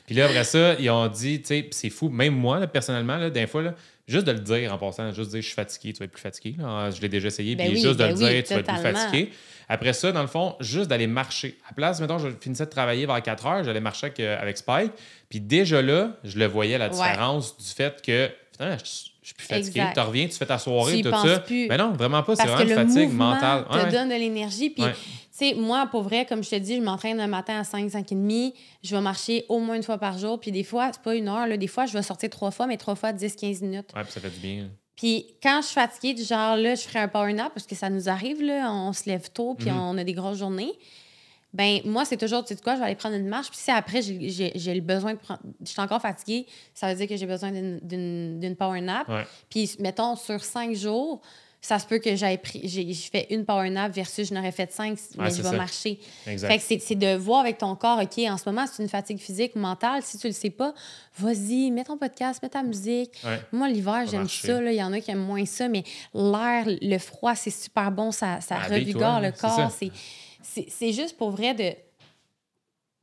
Puis 0.07 0.14
là, 0.14 0.27
après 0.27 0.45
ça, 0.45 0.74
ils 0.79 0.89
ont 0.91 1.09
dit, 1.09 1.41
tu 1.43 1.49
sais, 1.49 1.68
c'est 1.72 1.91
fou, 1.91 2.09
même 2.09 2.35
moi, 2.35 2.59
là, 2.61 2.66
personnellement, 2.66 3.16
là, 3.16 3.29
des 3.31 3.47
fois, 3.47 3.62
là, 3.62 3.74
juste 4.07 4.24
de 4.27 4.33
le 4.33 4.39
dire 4.39 4.72
en 4.72 4.79
passant, 4.79 5.12
juste 5.12 5.31
dire 5.31 5.41
je 5.43 5.47
suis 5.47 5.55
fatigué, 5.55 5.93
tu 5.93 5.99
vas 5.99 6.05
être 6.05 6.12
plus 6.12 6.20
fatigué. 6.22 6.55
là. 6.59 6.91
Je 6.91 7.01
l'ai 7.01 7.09
déjà 7.09 7.27
essayé, 7.29 7.57
Ben 7.57 7.66
puis 7.66 7.77
oui, 7.77 7.83
juste 7.83 7.95
de 7.99 8.05
ben 8.05 8.09
le 8.11 8.14
oui, 8.14 8.31
dire, 8.35 8.45
tu 8.45 8.55
vas 8.55 8.61
être 8.61 8.72
plus 8.72 8.83
fatigué. 8.93 9.33
Après 9.68 9.93
ça, 9.93 10.12
dans 10.12 10.20
le 10.22 10.29
fond, 10.29 10.55
juste 10.61 10.89
d'aller 10.89 11.09
marcher. 11.09 11.59
À 11.68 11.74
place, 11.74 12.01
mettons, 12.01 12.18
je 12.18 12.29
finissais 12.41 12.66
de 12.66 12.70
travailler 12.70 13.05
vers 13.05 13.20
4 13.20 13.47
heures, 13.47 13.64
j'allais 13.64 13.81
marcher 13.81 14.07
avec, 14.07 14.20
euh, 14.20 14.41
avec 14.41 14.57
Spike. 14.59 14.93
Puis 15.29 15.41
déjà 15.41 15.83
là, 15.83 16.12
je 16.22 16.39
le 16.39 16.47
voyais, 16.47 16.79
la 16.79 16.85
Ouais. 16.87 16.93
différence 16.93 17.57
du 17.59 17.64
fait 17.66 18.01
que, 18.01 18.31
putain, 18.53 18.79
je, 18.79 18.85
je 18.85 19.27
suis 19.27 19.35
plus 19.35 19.47
fatigué. 19.47 19.83
Tu 19.93 20.01
reviens, 20.01 20.29
tu 20.29 20.35
fais 20.37 20.47
ta 20.47 20.59
soirée, 20.59 21.03
tout 21.03 21.11
ça. 21.11 21.41
plus. 21.41 21.66
Mais 21.66 21.77
non, 21.77 21.91
vraiment 21.95 22.22
pas. 22.22 22.37
C'est 22.37 22.47
vraiment 22.47 22.62
une 22.70 22.77
fatigue 22.95 23.12
mentale. 23.12 23.64
te 23.68 23.74
Ouais. 23.74 23.91
donne 23.91 24.09
de 24.09 24.14
l'énergie. 24.14 24.70
Puis, 24.70 24.85
Ouais. 24.85 24.93
Sais, 25.37 25.55
moi, 25.55 25.87
pour 25.91 26.03
vrai, 26.03 26.24
comme 26.26 26.43
je 26.43 26.51
te 26.51 26.57
dis, 26.57 26.76
je 26.76 26.82
m'entraîne 26.82 27.18
le 27.18 27.26
matin 27.26 27.59
à 27.61 27.64
5, 27.64 27.91
5 27.91 28.12
et 28.12 28.14
demi. 28.14 28.55
Je 28.82 28.95
vais 28.95 29.03
marcher 29.03 29.45
au 29.49 29.59
moins 29.59 29.76
une 29.76 29.82
fois 29.82 29.99
par 29.99 30.18
jour. 30.18 30.39
Puis 30.41 30.53
des 30.53 30.64
fois, 30.64 30.91
c'est 30.93 31.03
pas 31.03 31.14
une 31.14 31.28
heure. 31.28 31.47
Là. 31.47 31.57
Des 31.57 31.66
fois, 31.66 31.87
je 31.87 31.93
vais 31.93 32.03
sortir 32.03 32.30
trois 32.30 32.51
fois, 32.51 32.66
mais 32.66 32.76
trois 32.76 32.95
fois 32.95 33.12
10, 33.12 33.37
15 33.37 33.62
minutes. 33.62 33.91
Ouais, 33.95 34.03
puis 34.03 34.12
ça 34.12 34.20
fait 34.20 34.30
du 34.30 34.39
bien. 34.41 34.70
Puis 34.97 35.26
quand 35.43 35.61
je 35.61 35.66
suis 35.66 35.74
fatiguée, 35.74 36.14
du 36.14 36.22
genre, 36.24 36.57
là, 36.57 36.74
je 36.74 36.82
ferai 36.82 37.01
un 37.01 37.09
power 37.09 37.32
nap 37.34 37.53
parce 37.53 37.66
que 37.66 37.74
ça 37.74 37.91
nous 37.91 38.09
arrive, 38.09 38.43
là. 38.43 38.72
On 38.72 38.93
se 38.95 39.05
lève 39.09 39.30
tôt, 39.30 39.55
puis 39.55 39.70
Mhm. 39.70 39.78
on 39.78 39.99
a 39.99 40.05
des 40.05 40.14
grosses 40.14 40.39
journées. 40.39 40.72
Ben 41.53 41.80
moi, 41.87 42.05
c'est 42.05 42.16
toujours, 42.18 42.45
tu 42.45 42.55
sais 42.55 42.61
quoi, 42.62 42.74
je 42.74 42.80
vais 42.80 42.87
aller 42.87 42.95
prendre 42.97 43.14
une 43.14 43.28
marche. 43.28 43.49
Puis 43.49 43.59
si 43.59 43.70
après, 43.70 44.03
j'ai- 44.03 44.74
le 44.74 44.80
besoin 44.80 45.14
de 45.14 45.18
prendre... 45.18 45.41
Je 45.64 45.70
suis 45.70 45.80
encore 45.80 46.01
fatiguée, 46.03 46.47
ça 46.74 46.89
veut 46.91 46.95
dire 46.99 47.09
que 47.09 47.16
j'ai 47.16 47.24
besoin 47.26 47.51
d'une- 47.51 48.57
power 48.59 48.80
nap. 48.82 49.09
Ouais. 49.09 49.26
Puis, 49.49 49.74
mettons, 49.80 50.16
sur 50.16 50.43
cinq 50.45 50.74
jours, 50.74 51.20
ça 51.61 51.79
se 51.81 51.87
peut 51.87 51.99
que 51.99 52.15
j'aille 52.15 52.39
pris, 52.39 52.61
j'ai 52.65 52.93
je 52.93 53.11
fais 53.11 53.27
une 53.31 53.45
power 53.45 53.69
nap 53.71 53.93
versus 53.93 54.29
je 54.29 54.35
n'aurais 54.35 54.53
fait 54.53 54.71
cinq, 54.73 54.99
mais 55.19 55.31
c'est 55.31 55.39
je 55.39 55.43
vais 55.43 55.49
ça. 55.51 55.57
marcher. 55.57 55.99
Exact. 56.27 56.49
Fait 56.49 56.59
que 56.59 56.63
c'est- 56.63 56.79
c'est 56.79 56.95
de 56.95 57.17
voir 57.17 57.41
avec 57.41 57.59
ton 57.59 57.75
corps, 57.75 57.99
OK, 58.01 58.19
en 58.29 58.37
ce 58.37 58.49
moment, 58.49 58.65
c'est 58.73 58.83
une 58.83 58.89
fatigue 58.89 59.19
physique, 59.19 59.57
mentale. 59.57 60.03
Si 60.03 60.17
tu 60.19 60.29
le 60.29 60.33
sais 60.33 60.51
pas, 60.51 60.75
vas-y, 61.19 61.71
mets 61.73 61.85
ton 61.85 61.97
podcast, 61.99 62.43
mets 62.43 62.49
ta 62.51 62.63
musique. 62.63 63.11
Ouais. 63.25 63.41
Moi, 63.53 63.69
l'hiver, 63.69 64.05
j'aime 64.09 64.29
ça. 64.29 64.61
là. 64.61 64.71
Il 64.71 64.77
y 64.77 64.83
en 64.83 64.93
a 64.93 65.01
qui 65.01 65.11
aiment 65.11 65.25
moins 65.27 65.45
ça, 65.45 65.69
mais 65.69 65.83
l'air, 66.15 66.65
le 66.67 66.99
froid, 66.99 67.35
c'est 67.35 67.51
super 67.51 67.91
bon. 67.91 68.13
Ça, 68.13 68.41
ça 68.41 68.59
revigore 68.59 69.21
le 69.21 69.33
c'est 69.35 69.41
corps. 69.41 69.57
ça. 69.57 69.71
C'est- 69.77 69.91
C'est 70.49 70.67
c'est 70.71 70.93
juste 70.93 71.17
pour 71.19 71.31
vrai 71.33 71.55
de, 71.55 71.73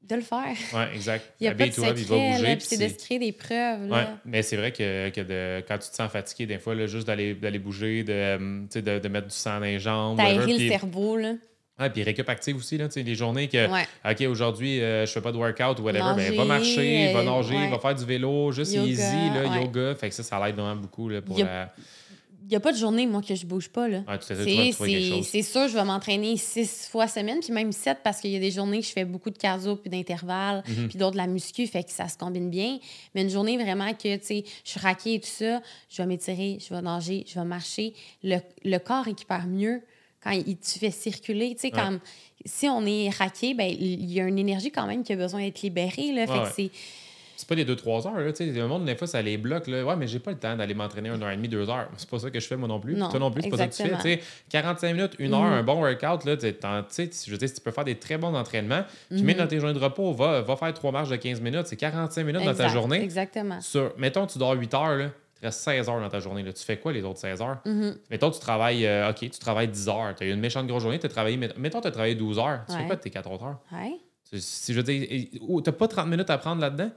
de 0.09 0.15
le 0.15 0.21
faire. 0.21 0.55
Ouais, 0.73 0.89
exact. 0.93 1.33
Il 1.39 1.43
n'y 1.43 1.47
a 1.47 1.51
pas 1.51 1.57
de 1.57 1.61
Habille-toi, 1.63 1.93
puis 1.93 2.03
va 2.03 2.15
secret, 2.35 2.55
bouger. 2.55 2.57
c'est 2.59 2.77
de 2.77 2.87
se 2.89 3.05
créer 3.05 3.19
des 3.19 3.31
preuves. 3.31 3.87
là. 3.89 3.95
Ouais, 3.95 4.07
mais 4.25 4.41
c'est 4.41 4.57
vrai 4.57 4.71
que, 4.71 5.09
que 5.09 5.21
de- 5.21 5.63
quand 5.67 5.77
tu 5.77 5.89
te 5.89 5.95
sens 5.95 6.11
fatigué, 6.11 6.45
des 6.45 6.59
fois, 6.59 6.75
là, 6.75 6.87
juste 6.87 7.07
d'aller 7.07 7.33
d'aller 7.35 7.59
bouger, 7.59 8.03
de, 8.03 8.11
euh, 8.13 8.37
de, 8.75 8.99
de 8.99 9.07
mettre 9.07 9.27
du 9.27 9.35
sang 9.35 9.59
dans 9.59 9.65
les 9.65 9.79
jambes. 9.79 10.17
T'aérer 10.17 10.57
le 10.57 10.69
cerveau, 10.69 11.17
là. 11.17 11.33
Puis 11.93 12.03
récup 12.03 12.29
active 12.29 12.55
aussi, 12.55 12.77
là, 12.77 12.87
les 12.95 13.15
journées 13.15 13.47
que, 13.47 13.67
Ouais. 13.69 13.85
OK, 14.09 14.21
aujourd'hui, 14.29 14.81
euh, 14.81 15.05
je 15.05 15.11
fais 15.11 15.21
pas 15.21 15.31
de 15.31 15.37
workout 15.37 15.79
ou 15.79 15.83
whatever, 15.83 16.13
ben, 16.15 16.35
va 16.35 16.45
marcher, 16.45 17.11
va 17.13 17.19
euh, 17.19 17.23
nager, 17.23 17.55
ouais. 17.55 17.69
va 17.69 17.79
faire 17.79 17.95
du 17.95 18.05
vélo, 18.05 18.51
juste 18.51 18.73
Yoga, 18.73 18.87
easy, 18.87 19.29
là, 19.33 19.59
yoga. 19.59 19.95
Fait 19.95 20.09
que 20.09 20.15
ça, 20.15 20.23
ça 20.23 20.45
l'aide 20.45 20.55
vraiment 20.55 20.75
beaucoup 20.75 21.09
là, 21.09 21.21
pour 21.21 21.37
Y 21.37 21.43
la... 21.43 21.73
Il 22.53 22.57
n'y 22.57 22.57
a 22.57 22.59
pas 22.59 22.71
de 22.71 22.77
journée, 22.77 23.07
moi, 23.07 23.23
que 23.23 23.33
je 23.33 23.47
bouge 23.47 23.67
pas, 23.69 23.87
là. 23.87 24.03
C'est- 25.23 25.41
sûr, 25.41 25.67
je 25.67 25.73
vais 25.73 25.83
m'entraîner 25.83 26.37
six 26.37 26.87
fois 26.87 27.07
semaine, 27.07 27.39
puis 27.39 27.51
même 27.51 27.71
sept, 27.71 27.97
parce 28.03 28.21
qu'il 28.21 28.29
y 28.29 28.35
a 28.35 28.39
des 28.39 28.51
journées 28.51 28.79
que 28.81 28.85
je 28.85 28.91
fais 28.91 29.05
beaucoup 29.05 29.31
de 29.31 29.37
cardio, 29.39 29.75
puis 29.75 29.89
d'intervalles, 29.89 30.61
Mhm. 30.67 30.87
puis 30.87 30.99
d'autres 30.99 31.13
de 31.13 31.17
la 31.17 31.25
muscu, 31.25 31.65
fait 31.65 31.83
que 31.83 31.89
ça 31.91 32.07
se 32.07 32.15
combine 32.15 32.51
bien. 32.51 32.77
Mais 33.15 33.23
une 33.23 33.29
journée 33.31 33.57
vraiment 33.57 33.91
que, 33.95 34.15
tu 34.17 34.23
sais, 34.23 34.43
je 34.63 34.69
suis 34.69 34.79
raquée 34.79 35.15
et 35.15 35.19
tout 35.19 35.25
ça, 35.31 35.63
je 35.89 35.97
vais 35.99 36.05
m'étirer, 36.05 36.59
je 36.59 36.71
vais 36.71 36.81
nager, 36.83 37.23
je 37.27 37.33
vais 37.39 37.45
marcher. 37.45 37.93
Le, 38.23 38.37
le 38.63 38.77
corps 38.77 39.05
récupère 39.05 39.47
mieux 39.47 39.81
quand 40.23 40.29
il, 40.29 40.55
tu 40.57 40.77
fais 40.77 40.91
circuler. 40.91 41.55
Tu 41.55 41.61
sais, 41.61 41.73
Ouais. 41.75 41.81
comme 41.81 41.99
si 42.45 42.67
on 42.69 42.85
est 42.85 43.09
raqué, 43.09 43.55
ben 43.55 43.67
il 43.67 44.11
y 44.13 44.21
a 44.21 44.27
une 44.27 44.37
énergie 44.37 44.69
quand 44.69 44.85
même 44.85 45.01
qui 45.03 45.13
a 45.13 45.15
besoin 45.15 45.41
d'être 45.41 45.63
libérée, 45.63 46.11
là. 46.11 46.27
Fait 46.27 46.33
Ouais, 46.33 46.37
que 46.37 46.43
ouais. 46.43 46.51
c'est... 46.55 46.71
C'est 47.35 47.47
pas 47.47 47.55
les 47.55 47.65
2-3 47.65 48.07
heures, 48.07 48.19
là, 48.19 48.31
tu 48.31 48.45
sais. 48.45 48.51
Le 48.51 48.67
monde, 48.67 48.85
des 48.85 48.95
fois, 48.95 49.07
ça 49.07 49.21
les 49.21 49.37
bloque, 49.37 49.67
là. 49.67 49.83
Ouais, 49.83 49.95
mais 49.95 50.07
j'ai 50.07 50.19
pas 50.19 50.31
le 50.31 50.37
temps 50.37 50.55
d'aller 50.55 50.73
m'entraîner 50.73 51.09
une 51.09 51.21
heure 51.21 51.29
et 51.31 51.35
demie, 51.35 51.47
deux 51.49 51.69
heures. 51.69 51.89
C'est 51.97 52.09
pas 52.09 52.19
ça 52.19 52.29
que 52.29 52.39
je 52.39 52.47
fais, 52.47 52.55
moi 52.55 52.67
non 52.67 52.79
plus. 52.79 52.95
Non, 52.95 53.09
Toi 53.09 53.19
non 53.19 53.31
plus, 53.31 53.41
c'est 53.43 53.49
pas 53.49 53.57
ça 53.57 53.67
que 53.67 53.71
tu 53.71 53.77
fais. 53.83 53.89
exactement. 53.89 54.15
Tu 54.15 54.21
sais, 54.21 54.27
45 54.49 54.93
minutes, 54.93 55.13
une 55.19 55.33
heure, 55.33 55.41
Mhm. 55.41 55.53
un 55.53 55.63
bon 55.63 55.81
workout, 55.81 56.25
là, 56.25 56.37
tu 56.37 56.53
tu 56.53 57.07
je 57.25 57.31
veux 57.31 57.37
dire, 57.37 57.47
si 57.49 57.55
tu 57.55 57.61
peux 57.61 57.71
faire 57.71 57.85
des 57.85 57.95
très 57.95 58.17
bons 58.17 58.33
entraînements, 58.35 58.83
tu 59.09 59.23
mets 59.23 59.33
Mhm. 59.33 59.39
dans 59.39 59.47
tes 59.47 59.59
journées 59.59 59.73
de 59.77 59.83
repos, 59.83 60.13
va, 60.13 60.41
va 60.41 60.55
faire 60.55 60.73
trois 60.73 60.91
marches 60.91 61.09
de 61.09 61.15
15 61.15 61.41
minutes, 61.41 61.67
c'est 61.67 61.75
45 61.77 62.23
minutes 62.23 62.43
dans 62.45 62.53
ta 62.53 62.67
journée. 62.69 63.01
Exactement. 63.01 63.59
Sur, 63.61 63.93
mettons, 63.97 64.25
tu 64.27 64.37
dors 64.37 64.53
8 64.53 64.73
heures, 64.73 64.95
là, 64.95 65.05
il 65.05 65.39
te 65.39 65.45
reste 65.45 65.59
16 65.61 65.89
heures 65.89 65.99
dans 65.99 66.09
ta 66.09 66.19
journée. 66.19 66.43
Là. 66.43 66.53
Tu 66.53 66.63
fais 66.63 66.77
quoi 66.77 66.93
les 66.93 67.01
autres 67.03 67.19
16 67.19 67.41
heures? 67.41 67.57
Mhm. 67.65 67.95
Mettons, 68.11 68.31
tu 68.31 68.39
travailles, 68.39 68.85
euh, 68.85 69.09
OK, 69.09 69.17
tu 69.19 69.29
travailles 69.39 69.67
10 69.67 69.89
heures. 69.89 70.13
Tu 70.15 70.23
as 70.23 70.27
eu 70.27 70.31
une 70.33 70.39
méchante 70.39 70.67
grosse 70.67 70.83
journée, 70.83 70.99
tu 70.99 71.05
as 71.05 71.09
travaillé, 71.09 71.35
met- 71.37 71.49
mettons, 71.57 71.81
tu 71.81 71.87
as 71.87 71.91
travaillé 71.91 72.15
12 72.15 72.39
heures. 72.39 72.61
Tu 72.67 72.73
fais 72.75 72.81
Ouais. 72.81 72.85
quoi 72.87 72.95
de 72.95 73.01
tes 73.01 73.09
4 73.09 73.29
autres 73.31 73.43
heures? 73.43 73.59
Ouais. 73.71 73.93
Tu- 74.29 74.39
Si 74.39 74.73
je 74.73 74.79
veux 74.79 74.83
dire, 74.83 75.05
tu 75.09 75.39
n'as 75.65 75.71
pas 75.73 75.87
30 75.87 76.07
minutes 76.07 76.29
à 76.29 76.37
prendre 76.37 76.61
là-dedans? 76.61 76.89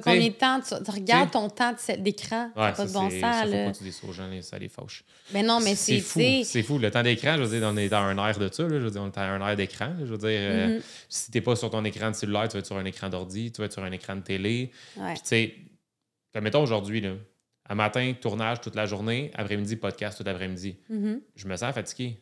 T'as 0.00 0.10
combien 0.10 0.28
de 0.28 0.32
temps? 0.34 0.60
Tu, 0.60 0.74
tu 0.84 0.90
regardes 0.90 1.30
ton 1.30 1.48
temps 1.48 1.74
d'écran? 1.98 2.50
n'a 2.56 2.72
pas 2.72 2.84
de 2.86 2.92
bon 2.92 3.08
c'est- 3.10 3.20
sens, 3.20 3.44
faut 3.44 3.50
là. 3.50 3.64
pas 3.66 3.72
que 3.72 3.78
tu 3.78 3.92
ça 3.92 4.06
aux 4.08 4.12
gens, 4.12 4.28
ça 4.42 4.58
les 4.58 4.68
fâche. 4.68 5.04
Mais 5.32 5.42
non, 5.42 5.60
mais 5.60 5.74
c'est, 5.74 6.00
fou. 6.00 6.20
C'est 6.44 6.62
fou. 6.62 6.78
Le 6.78 6.90
temps 6.90 7.02
d'écran, 7.02 7.36
je 7.36 7.42
veux 7.44 7.58
dire, 7.58 7.68
on 7.72 7.76
est 7.76 7.88
dans 7.88 7.98
un 8.02 8.18
air 8.28 8.38
de 8.38 8.48
ça. 8.52 8.62
Là, 8.64 8.78
je 8.80 8.84
veux 8.84 8.90
dire, 8.90 9.02
on 9.02 9.08
est 9.08 9.14
dans 9.14 9.20
un 9.20 9.48
air 9.48 9.56
d'écran. 9.56 9.94
Je 10.00 10.04
veux 10.06 10.18
dire, 10.18 10.28
euh, 10.30 10.66
Mhm. 10.76 10.80
si 11.08 11.30
t'es 11.30 11.40
pas 11.40 11.54
sur 11.56 11.70
ton 11.70 11.84
écran 11.84 12.10
de 12.10 12.16
cellulaire, 12.16 12.48
tu 12.48 12.54
vas 12.54 12.58
être 12.58 12.66
sur 12.66 12.76
un 12.76 12.84
écran 12.84 13.08
d'ordi, 13.08 13.52
tu 13.52 13.60
vas 13.60 13.66
être 13.66 13.72
sur 13.72 13.84
un 13.84 13.92
écran 13.92 14.16
de 14.16 14.22
télé. 14.22 14.70
ouais. 14.96 15.12
Puis, 15.14 15.22
tu 15.22 15.28
sais, 15.28 15.54
comme 16.32 16.44
mettons 16.44 16.62
aujourd'hui, 16.62 17.00
là, 17.00 17.12
à 17.68 17.74
matin, 17.74 18.12
tournage 18.20 18.60
toute 18.60 18.74
la 18.74 18.84
journée, 18.86 19.30
après-midi, 19.34 19.76
podcast 19.76 20.18
tout 20.18 20.24
l'après-midi. 20.24 20.76
Mhm. 20.90 21.20
Je 21.36 21.46
me 21.48 21.56
sens 21.56 21.72
fatigué. 21.72 22.18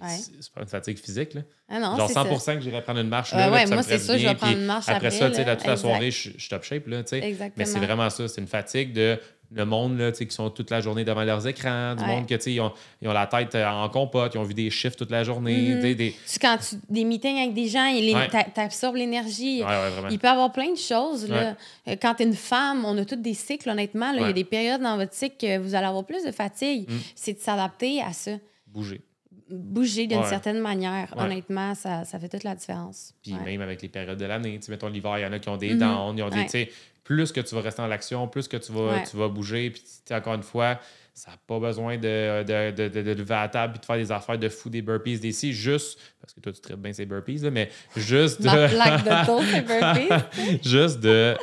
Ouais. 0.00 0.08
C'est 0.40 0.52
pas 0.52 0.60
une 0.62 0.68
fatigue 0.68 0.98
physique, 0.98 1.34
là. 1.34 1.40
Ah 1.68 1.78
non, 1.80 1.96
Genre 1.96 2.08
c'est 2.08 2.14
100 2.14 2.38
ça. 2.38 2.54
que 2.54 2.60
j'irais 2.60 2.82
prendre 2.82 3.00
une 3.00 3.08
marche. 3.08 3.32
Là, 3.32 3.50
ouais, 3.50 3.66
ça 3.66 3.74
moi, 3.74 3.82
c'est 3.82 3.98
sûr, 3.98 4.14
du 4.14 4.20
je 4.20 4.26
vais 4.26 4.34
bien, 4.34 4.34
prendre 4.34 4.56
une 4.58 4.64
marche 4.66 4.88
après. 4.88 5.06
après, 5.08 5.10
ça, 5.18 5.30
tu 5.30 5.44
là, 5.44 5.56
toute 5.56 5.66
la 5.66 5.76
soirée, 5.76 6.10
je, 6.10 6.30
suis 6.38 6.48
top 6.48 6.62
shape, 6.64 6.86
là, 6.86 7.02
tu. 7.02 7.20
Mais 7.56 7.64
c'est 7.64 7.78
vraiment 7.78 8.10
ça. 8.10 8.28
C'est 8.28 8.40
une 8.40 8.46
fatigue 8.46 8.92
de 8.92 9.18
le 9.52 9.64
monde, 9.64 9.96
là, 9.96 10.10
tu 10.10 10.26
qui 10.26 10.34
sont 10.34 10.50
toute 10.50 10.70
la 10.72 10.80
journée 10.80 11.04
devant 11.04 11.22
leurs 11.22 11.46
écrans, 11.46 11.94
du 11.94 12.02
Ouais. 12.02 12.08
monde 12.08 12.26
que, 12.26 12.34
tu 12.34 12.50
ils 12.50 12.60
ont, 12.60 12.72
ils 13.00 13.06
ont 13.08 13.12
la 13.12 13.28
tête 13.28 13.54
euh, 13.54 13.64
en 13.64 13.88
compote, 13.88 14.34
ils 14.34 14.38
ont 14.38 14.42
vu 14.42 14.54
des 14.54 14.70
chiffres 14.70 14.96
toute 14.96 15.12
la 15.12 15.22
journée, 15.22 15.76
tu 15.76 15.82
sais, 15.82 15.94
des... 15.94 16.16
Tu- 16.28 16.38
quand 16.40 16.58
tu 16.58 16.74
des 16.90 17.04
meetings 17.04 17.38
avec 17.38 17.54
des 17.54 17.68
gens, 17.68 17.86
Ouais. 17.94 18.28
t'a- 18.28 18.42
t'absorbes 18.42 18.96
l'énergie. 18.96 19.62
Ouais. 19.62 19.68
Il 20.10 20.18
peut 20.18 20.26
y 20.26 20.30
avoir 20.30 20.50
plein 20.52 20.72
de 20.72 20.76
choses. 20.76 21.28
Là. 21.28 21.54
Euh, 21.86 21.94
Quand 22.02 22.14
tu 22.14 22.24
es 22.24 22.26
une 22.26 22.34
femme, 22.34 22.84
on 22.84 22.98
a 22.98 23.04
tous 23.04 23.14
des 23.14 23.34
cycles, 23.34 23.70
honnêtement. 23.70 24.10
Il 24.14 24.20
y 24.22 24.24
a 24.24 24.32
des 24.32 24.42
périodes 24.44 24.80
dans 24.82 24.96
votre 24.96 25.14
cycle 25.14 25.36
que 25.40 25.58
vous 25.58 25.76
allez 25.76 25.86
avoir 25.86 26.04
plus 26.04 26.24
de 26.24 26.32
fatigue. 26.32 26.90
Mm. 26.90 26.94
C'est 27.14 27.34
de 27.34 27.38
s'adapter 27.38 28.02
à 28.02 28.12
ça. 28.12 28.32
Bouger. 28.66 29.00
Bouger 29.48 30.06
d'une 30.06 30.18
Ouais. 30.18 30.28
certaine 30.28 30.58
manière. 30.60 31.12
Ouais. 31.16 31.22
Honnêtement, 31.24 31.74
ça, 31.74 32.04
ça 32.04 32.18
fait 32.18 32.28
toute 32.28 32.42
la 32.44 32.54
différence. 32.54 33.14
Puis 33.22 33.32
Ouais. 33.34 33.40
même 33.44 33.60
avec 33.60 33.80
les 33.82 33.88
périodes 33.88 34.18
de 34.18 34.24
l'année, 34.24 34.58
tu 34.58 34.70
mettons 34.70 34.88
l'hiver, 34.88 35.18
il 35.18 35.22
y 35.22 35.26
en 35.26 35.32
a 35.32 35.38
qui 35.38 35.48
ont 35.48 35.56
des 35.56 35.74
Mhm. 35.74 35.78
downs, 35.78 36.18
ils 36.18 36.22
ont 36.22 36.28
des, 36.30 36.36
Ouais. 36.38 36.44
tu 36.44 36.50
sais, 36.50 36.70
plus 37.04 37.30
que 37.30 37.40
tu 37.40 37.54
vas 37.54 37.60
rester 37.60 37.80
en 37.82 37.86
l'action, 37.86 38.26
plus 38.26 38.48
que 38.48 38.56
tu 38.56 38.72
vas, 38.72 38.94
Ouais. 38.96 39.04
tu 39.08 39.16
vas 39.16 39.28
bouger, 39.28 39.70
puis 39.70 39.82
encore 40.10 40.34
une 40.34 40.42
fois, 40.42 40.80
ça 41.14 41.30
n'a 41.30 41.36
pas 41.46 41.58
besoin 41.60 41.96
de, 41.96 42.42
de, 42.42 42.72
de, 42.72 42.88
de, 42.88 43.12
lever 43.12 43.34
à 43.34 43.42
la 43.42 43.48
table 43.48 43.72
puis 43.74 43.80
de 43.80 43.86
faire 43.86 43.96
des 43.96 44.10
affaires 44.12 44.36
de 44.38 44.48
fou, 44.48 44.68
des 44.68 44.82
burpees, 44.82 45.18
des 45.20 45.30
si, 45.32 45.52
juste, 45.52 45.98
parce 46.20 46.34
que 46.34 46.40
toi, 46.40 46.52
tu 46.52 46.60
traites 46.60 46.76
bien 46.82 46.92
ces 46.92 47.06
burpees, 47.06 47.38
là, 47.38 47.50
mais 47.52 47.70
juste 47.96 48.42
de... 48.42 48.48
Burpees. 49.66 50.60
juste 50.68 51.00
de, 51.00 51.36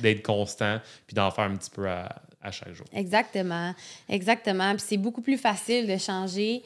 d'être 0.00 0.22
constant, 0.24 0.80
puis 1.06 1.14
d'en 1.14 1.30
faire 1.30 1.44
un 1.44 1.56
petit 1.56 1.70
peu 1.70 1.86
à, 1.88 2.22
à 2.40 2.50
chaque 2.50 2.72
jour. 2.72 2.86
Exactement. 2.92 3.74
Exactement. 4.08 4.72
Puis 4.74 4.84
c'est 4.88 4.96
beaucoup 4.96 5.20
plus 5.22 5.36
facile 5.38 5.86
de 5.86 5.96
changer 5.98 6.62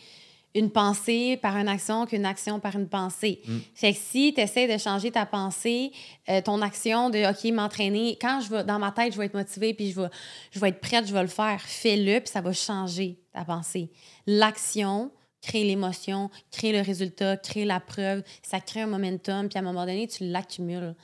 une 0.57 0.71
pensée 0.71 1.37
par 1.37 1.57
une 1.57 1.69
action 1.69 2.07
qu'une 2.07 2.25
action 2.25 2.59
par 2.59 2.75
une 2.75 2.89
pensée. 2.89 3.41
Mm. 3.47 3.59
Fait 3.75 3.93
que 3.93 3.99
si 3.99 4.33
tu 4.35 4.41
essaies 4.41 4.67
de 4.67 4.79
changer 4.79 5.11
ta 5.11 5.27
pensée, 5.27 5.93
euh, 6.29 6.41
ton 6.41 6.63
action 6.63 7.11
de 7.11 7.31
OK, 7.31 7.53
m'entraîner, 7.53 8.17
quand 8.21 8.41
je 8.41 8.51
vais 8.51 8.65
dans 8.65 8.79
ma 8.79 8.91
tête, 8.91 9.13
je 9.13 9.19
vais 9.19 9.27
être 9.27 9.35
motivée 9.35 9.75
puis 9.75 9.93
je 9.93 10.01
vais, 10.01 10.09
je 10.51 10.59
vais 10.59 10.71
être 10.71 10.81
prête, 10.81 11.07
je 11.07 11.13
vais 11.13 11.23
le 11.23 11.29
faire, 11.29 11.61
fais-le 11.61 12.21
puis 12.21 12.29
ça 12.29 12.41
va 12.41 12.53
changer 12.53 13.19
ta 13.33 13.45
pensée. 13.45 13.91
L'action 14.27 15.11
crée 15.43 15.63
l'émotion, 15.63 16.31
crée 16.51 16.73
le 16.73 16.81
résultat, 16.81 17.37
crée 17.37 17.65
la 17.65 17.79
preuve, 17.79 18.23
ça 18.43 18.59
crée 18.61 18.81
un 18.81 18.87
momentum 18.87 19.49
puis 19.49 19.59
à 19.59 19.61
un 19.61 19.65
moment 19.65 19.85
donné, 19.85 20.09
tu 20.09 20.25
l'accumules. 20.25 20.95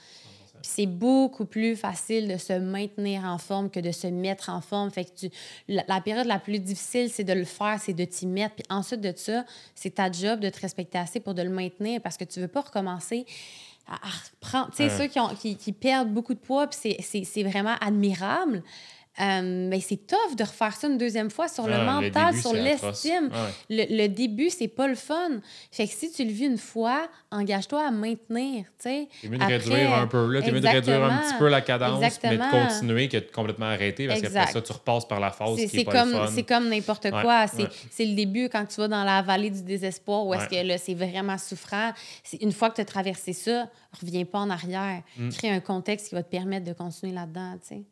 C'est 0.62 0.86
beaucoup 0.86 1.44
plus 1.44 1.76
facile 1.76 2.28
de 2.28 2.36
se 2.36 2.52
maintenir 2.54 3.24
en 3.24 3.38
forme 3.38 3.70
que 3.70 3.80
de 3.80 3.92
se 3.92 4.06
mettre 4.06 4.48
en 4.48 4.60
forme. 4.60 4.90
Fait 4.90 5.04
que 5.04 5.10
tu, 5.14 5.30
la, 5.68 5.84
la 5.88 6.00
période 6.00 6.26
la 6.26 6.38
plus 6.38 6.58
difficile, 6.58 7.10
c'est 7.10 7.24
de 7.24 7.32
le 7.32 7.44
faire, 7.44 7.78
c'est 7.80 7.92
de 7.92 8.04
t'y 8.04 8.26
mettre. 8.26 8.54
Puis 8.56 8.64
ensuite 8.70 9.00
de 9.00 9.12
ça, 9.16 9.44
c'est 9.74 9.94
ta 9.96 10.10
job 10.10 10.40
de 10.40 10.48
te 10.48 10.60
respecter 10.60 10.98
assez 10.98 11.20
pour 11.20 11.34
de 11.34 11.42
le 11.42 11.50
maintenir 11.50 12.00
parce 12.00 12.16
que 12.16 12.24
tu 12.24 12.40
veux 12.40 12.48
pas 12.48 12.60
recommencer 12.62 13.26
à, 13.88 13.94
à 13.94 14.10
reprendre. 14.34 14.70
Tu 14.70 14.76
sais, 14.76 14.84
Ouais. 14.84 14.98
ceux 14.98 15.06
qui, 15.08 15.18
ont, 15.20 15.28
qui, 15.34 15.56
qui 15.56 15.72
perdent 15.72 16.12
beaucoup 16.12 16.34
de 16.34 16.38
poids, 16.38 16.66
puis 16.68 16.96
c'est 17.02 17.42
vraiment 17.42 17.74
admirable. 17.80 18.62
Euh, 19.20 19.68
mais 19.68 19.80
c'est 19.80 20.06
tough 20.06 20.36
de 20.38 20.42
refaire 20.42 20.74
ça 20.74 20.88
une 20.88 20.96
deuxième 20.96 21.30
fois 21.30 21.46
sur 21.46 21.66
le 21.66 21.74
Ah, 21.74 21.84
mental, 22.00 22.30
début, 22.30 22.40
sur 22.40 22.54
l'estime. 22.54 23.28
Ouais. 23.30 23.86
Le, 23.90 24.04
le 24.04 24.08
début, 24.08 24.48
c'est 24.48 24.68
pas 24.68 24.88
le 24.88 24.94
fun. 24.94 25.40
Fait 25.70 25.86
que 25.86 25.92
si 25.92 26.10
tu 26.10 26.24
le 26.24 26.30
vis 26.30 26.46
une 26.46 26.56
fois, 26.56 27.08
engage-toi 27.30 27.86
à 27.86 27.90
maintenir. 27.90 28.64
C'est 28.78 29.08
mieux 29.24 29.36
de 29.36 29.42
Après, 29.42 29.58
réduire 29.58 29.92
un 29.94 30.06
peu 30.06 30.32
là, 30.32 30.40
c'est 30.42 30.50
mieux 30.50 30.60
de 30.60 30.66
réduire 30.66 31.04
un 31.04 31.18
petit 31.18 31.34
peu 31.38 31.48
la 31.48 31.60
cadence, 31.60 32.00
mais 32.00 32.06
Exactement. 32.06 32.46
de 32.46 32.68
continuer 32.68 33.08
que 33.08 33.16
de 33.18 33.30
complètement 33.30 33.66
arrêter 33.66 34.08
parce 34.08 34.22
qu'après 34.22 34.50
ça, 34.50 34.62
tu 34.62 34.72
repasses 34.72 35.06
par 35.06 35.20
la 35.20 35.30
phase 35.30 35.56
qui 35.56 35.80
est 35.80 35.84
pas 35.84 35.92
comme, 36.04 36.16
c'est 36.34 36.42
comme 36.44 36.68
n'importe 36.70 37.04
Ouais, 37.04 37.10
quoi. 37.22 37.46
C'est 37.48 37.64
ouais. 37.64 37.68
c'est 37.90 38.06
le 38.06 38.14
début 38.14 38.48
quand 38.48 38.64
tu 38.64 38.76
vas 38.80 38.88
dans 38.88 39.04
la 39.04 39.20
vallée 39.20 39.50
du 39.50 39.62
désespoir 39.62 40.26
où 40.26 40.32
est-ce 40.32 40.48
que 40.48 40.66
là, 40.66 40.78
c'est 40.78 40.94
vraiment 40.94 41.36
souffrant. 41.36 41.92
Une 42.40 42.52
fois 42.52 42.70
que 42.70 42.76
tu 42.76 42.80
as 42.80 42.86
traversé 42.86 43.34
ça, 43.34 43.68
reviens 44.00 44.24
pas 44.24 44.38
en 44.38 44.48
arrière. 44.48 45.02
Mm. 45.18 45.28
Crée 45.30 45.50
un 45.50 45.60
contexte 45.60 46.08
qui 46.08 46.14
va 46.14 46.22
te 46.22 46.30
permettre 46.30 46.64
de 46.64 46.72
continuer 46.72 47.12
là-dedans, 47.12 47.56
sais. 47.62 47.82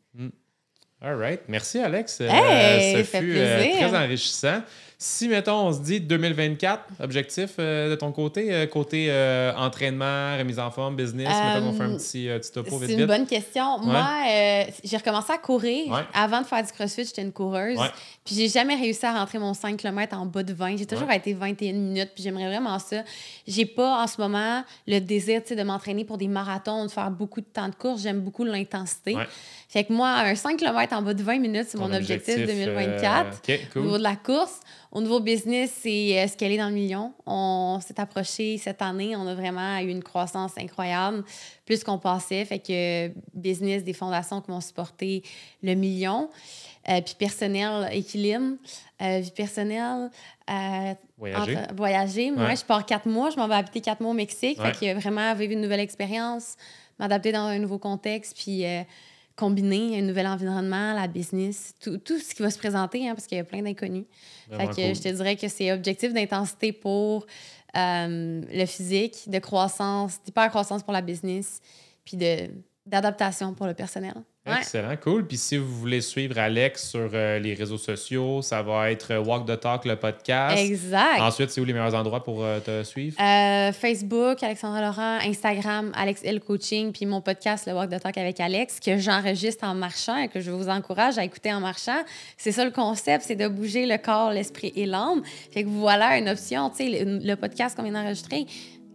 All 1.03 1.17
right. 1.17 1.41
Merci, 1.49 1.79
Alex. 1.79 2.19
Euh, 2.21 2.29
Hey, 2.31 2.97
ça 2.97 3.05
fait 3.05 3.21
fut 3.21 3.33
euh, 3.37 3.71
très 3.73 3.97
enrichissant. 3.97 4.61
Si, 5.03 5.29
mettons, 5.29 5.69
on 5.69 5.73
se 5.73 5.81
dit 5.81 5.99
2024, 5.99 6.83
objectif 7.03 7.53
euh, 7.59 7.89
de 7.89 7.95
ton 7.95 8.13
côté, 8.13 8.53
euh, 8.53 8.67
côté 8.67 9.07
euh, 9.09 9.51
entraînement, 9.57 10.37
remise 10.37 10.59
en 10.59 10.71
forme, 10.71 10.95
business, 10.97 11.27
mettons 11.27 11.69
qu'on 11.71 11.73
fait 11.73 11.85
un 11.85 11.93
Euh, 11.93 11.97
petit, 11.97 12.29
euh, 12.29 12.39
petit 12.39 12.53
topo 12.53 12.77
vite 12.77 12.89
C'est 12.89 12.93
une 12.93 12.99
vite. 12.99 13.07
bonne 13.09 13.27
question. 13.27 13.79
Moi, 13.79 14.07
euh, 14.29 14.65
j'ai 14.85 14.99
recommencé 14.99 15.33
à 15.33 15.39
courir. 15.39 15.91
Ouais. 15.91 16.03
Avant 16.13 16.43
de 16.43 16.47
faire 16.47 16.63
du 16.63 16.71
CrossFit, 16.71 17.07
j'étais 17.07 17.23
une 17.23 17.33
coureuse. 17.33 17.79
Ouais. 17.79 17.87
Puis 18.27 18.35
j'ai 18.35 18.49
jamais 18.51 18.75
réussi 18.75 19.07
à 19.07 19.15
rentrer 19.15 19.39
mon 19.39 19.55
5 19.55 19.79
km 19.79 20.19
en 20.19 20.27
bas 20.27 20.43
de 20.43 20.53
20. 20.53 20.77
J'ai 20.77 20.85
toujours 20.85 21.11
été 21.11 21.33
21 21.33 21.73
minutes. 21.73 22.11
Puis 22.15 22.23
j'aimerais 22.23 22.49
vraiment 22.49 22.79
ça. 22.79 23.03
J'ai 23.49 23.65
pas 23.65 24.03
en 24.03 24.07
ce 24.07 24.21
moment 24.21 24.63
le 24.87 24.99
désir 24.99 25.41
de 25.51 25.63
m'entraîner 25.63 26.05
pour 26.05 26.19
des 26.19 26.29
marathons, 26.29 26.85
de 26.85 26.91
faire 26.91 27.11
beaucoup 27.11 27.41
de 27.41 27.47
temps 27.51 27.71
de 27.71 27.75
course. 27.75 28.03
J'aime 28.03 28.21
beaucoup 28.21 28.45
l'intensité. 28.45 29.17
Fait 29.73 29.85
que 29.85 29.93
moi, 29.93 30.09
un 30.11 30.35
5 30.35 30.57
km 30.59 30.93
en 30.97 31.03
bas 31.03 31.15
de 31.15 31.23
20 31.23 31.39
minutes, 31.39 31.67
c'est 31.69 31.79
mon 31.79 31.93
objectif, 31.93 32.37
euh, 32.37 32.45
2024. 32.47 33.37
OK, 33.39 33.51
Au 33.69 33.73
cool. 33.73 33.83
niveau 33.83 33.99
de 33.99 34.03
la 34.03 34.17
course, 34.17 34.59
au 34.91 35.01
niveau 35.01 35.21
business, 35.21 35.71
c'est 35.83 36.19
euh, 36.21 36.27
scaler 36.27 36.59
dans 36.59 36.69
le 36.69 36.75
million. 36.75 37.13
On 37.25 37.79
s'est 37.81 38.01
approché 38.01 38.59
cette 38.59 38.83
année. 38.83 39.15
On 39.15 39.25
a 39.29 39.35
vraiment 39.37 39.79
eu 39.79 39.89
une 39.91 40.03
croissance 40.03 40.53
incroyable, 40.59 41.23
plus 41.67 41.85
qu'on 41.85 41.99
pensait. 41.99 42.45
Fait 42.45 42.59
que 42.59 42.73
euh, 42.73 43.09
business, 43.33 43.85
des 43.85 43.93
fondations 43.93 44.41
qui 44.41 44.51
vont 44.51 44.61
supporter 44.61 45.23
le 45.63 45.75
million. 45.75 46.29
Euh, 46.89 47.01
puis 47.01 47.15
personnel, 47.17 47.91
équilibre. 47.93 48.57
Euh, 49.03 49.21
vie 49.21 49.31
personnelle, 49.31 50.11
euh, 50.51 50.95
Voyager. 51.17 51.57
entre- 51.57 51.75
voyager. 51.77 52.31
Moi, 52.33 52.47
Ouais. 52.47 52.57
je 52.57 52.65
pars 52.65 52.85
quatre 52.85 53.07
mois. 53.07 53.31
Je 53.31 53.37
m'en 53.37 53.47
vais 53.47 53.55
habiter 53.55 53.81
quatre 53.81 54.01
mois 54.01 54.11
au 54.11 54.15
Mexique. 54.15 54.59
Ouais. 54.61 54.73
Fait 54.75 54.95
que 54.95 55.01
vraiment 55.01 55.33
vivre 55.35 55.53
une 55.53 55.61
nouvelle 55.61 55.79
expérience, 55.81 56.57
m'adapter 56.99 57.31
dans 57.31 57.45
un 57.47 57.59
nouveau 57.61 57.79
contexte, 57.79 58.37
puis 58.37 58.65
euh, 58.67 58.83
combiner 59.41 59.99
un 59.99 60.03
nouvel 60.03 60.27
environnement, 60.27 60.93
la 60.93 61.09
business, 61.09 61.75
tout, 61.81 61.97
tout 61.97 62.19
ce 62.19 62.35
qui 62.35 62.43
va 62.43 62.51
se 62.51 62.59
présenter, 62.59 63.09
hein, 63.09 63.15
parce 63.15 63.27
qu'il 63.27 63.39
y 63.39 63.41
a 63.41 63.45
plein 63.45 63.63
d'inconnus. 63.63 64.05
Fait 64.49 64.55
Vraiment 64.55 64.71
que 64.71 64.87
cool. 64.87 64.95
je 64.95 65.01
te 65.01 65.09
dirais 65.09 65.37
que 65.37 65.49
c'est 65.49 65.73
objectif 65.73 66.13
d'intensité 66.13 66.73
pour 66.73 67.27
euh, 67.75 68.43
le 68.53 68.67
physique, 68.67 69.29
de 69.29 69.39
croissance, 69.39 70.23
d'hyper-croissance 70.25 70.83
pour 70.83 70.93
la 70.93 71.01
business, 71.01 71.61
puis 72.05 72.19
d'adaptation 72.87 73.55
pour 73.55 73.67
le 73.67 73.73
personnel. 73.73 74.15
Ouais. 74.47 74.57
Excellent, 74.57 74.97
cool. 74.97 75.27
Puis 75.27 75.37
si 75.37 75.59
vous 75.59 75.69
voulez 75.81 76.01
suivre 76.01 76.39
Alex 76.39 76.89
sur 76.89 77.11
euh, 77.13 77.39
les 77.39 77.53
réseaux 77.53 77.77
sociaux, 77.77 78.41
ça 78.41 78.63
va 78.63 78.91
être 78.91 79.13
euh, 79.13 79.21
Walk 79.23 79.47
the 79.47 79.61
Talk, 79.61 79.85
le 79.85 79.97
podcast. 79.97 80.57
Exact. 80.59 81.21
Ensuite, 81.21 81.51
c'est 81.51 81.61
où 81.61 81.65
les 81.67 81.75
meilleurs 81.75 81.95
endroits 81.95 82.25
pour 82.25 82.43
euh, 82.43 82.59
te 82.59 82.83
suivre? 82.83 83.21
Euh, 83.21 83.71
Facebook, 83.73 84.43
Alexandra 84.43 84.81
Laurent, 84.81 85.19
Instagram, 85.27 85.93
Alex 85.95 86.23
L 86.25 86.41
Coaching, 86.41 86.91
puis 86.91 87.05
mon 87.05 87.21
podcast, 87.21 87.67
le 87.67 87.75
Walk 87.75 87.91
the 87.91 88.01
Talk 88.01 88.17
avec 88.17 88.41
Alex, 88.41 88.81
que 88.81 88.97
j'enregistre 88.97 89.65
en 89.65 89.75
marchant 89.75 90.17
et 90.17 90.29
que 90.29 90.41
je 90.41 90.51
vous 90.51 90.71
encourage 90.71 91.19
à 91.19 91.25
écouter 91.25 91.53
en 91.53 91.61
marchant. 91.61 92.01
C'est 92.39 92.53
ça 92.53 92.65
le 92.65 92.71
concept, 92.71 93.25
c'est 93.27 93.37
de 93.37 93.47
bouger 93.47 93.85
le 93.85 93.99
corps, 93.99 94.31
l'esprit 94.31 94.73
et 94.75 94.87
l'âme. 94.87 95.21
Fait 95.53 95.65
que 95.65 95.69
voilà 95.69 96.17
une 96.17 96.31
option, 96.31 96.71
tu 96.71 96.77
sais, 96.91 97.05
le, 97.05 97.19
le 97.19 97.37
podcast 97.37 97.77
qu'on 97.77 97.83
vient 97.83 97.93
d'enregistrer, 97.93 98.47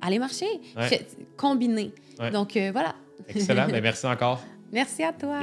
allez 0.02 0.18
marcher, 0.18 0.48
Ouais. 0.76 1.06
Combiner. 1.38 1.92
Ouais. 2.20 2.32
Donc 2.32 2.58
voilà. 2.72 2.96
Excellent. 3.30 3.68
Ben, 3.68 3.80
merci 3.84 4.08
encore. 4.08 4.42
Merci 4.76 5.04
à 5.04 5.14
toi. 5.14 5.40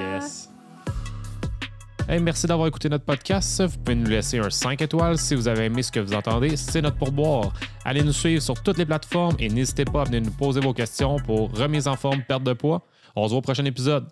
Merci 2.21 2.47
d'avoir 2.47 2.69
écouté 2.69 2.91
notre 2.91 3.07
podcast. 3.07 3.63
Vous 3.63 3.79
pouvez 3.79 3.95
nous 3.95 4.11
laisser 4.11 4.39
un 4.39 4.51
5 4.51 4.83
étoiles 4.83 5.17
si 5.17 5.35
vous 5.35 5.49
avez 5.49 5.65
aimé 5.65 5.83
ce 5.83 5.91
que 5.91 6.01
vous 6.01 6.13
entendez. 6.13 6.55
C'est 6.59 6.83
notre 6.83 6.99
pourboire. 6.99 7.55
Allez 7.83 8.03
nous 8.03 8.13
suivre 8.13 8.43
sur 8.43 8.63
toutes 8.63 8.77
les 8.77 8.85
plateformes 8.85 9.35
et 9.39 9.49
n'hésitez 9.49 9.87
pas 9.87 10.03
à 10.03 10.05
venir 10.05 10.21
nous 10.21 10.33
poser 10.33 10.61
vos 10.61 10.75
questions 10.75 11.17
pour 11.17 11.51
remise 11.59 11.89
en 11.89 11.97
forme, 11.97 12.23
perte 12.23 12.43
de 12.43 12.53
poids. 12.53 12.87
On 13.17 13.25
se 13.25 13.31
voit 13.31 13.39
au 13.39 13.41
prochain 13.41 13.65
épisode. 13.65 14.07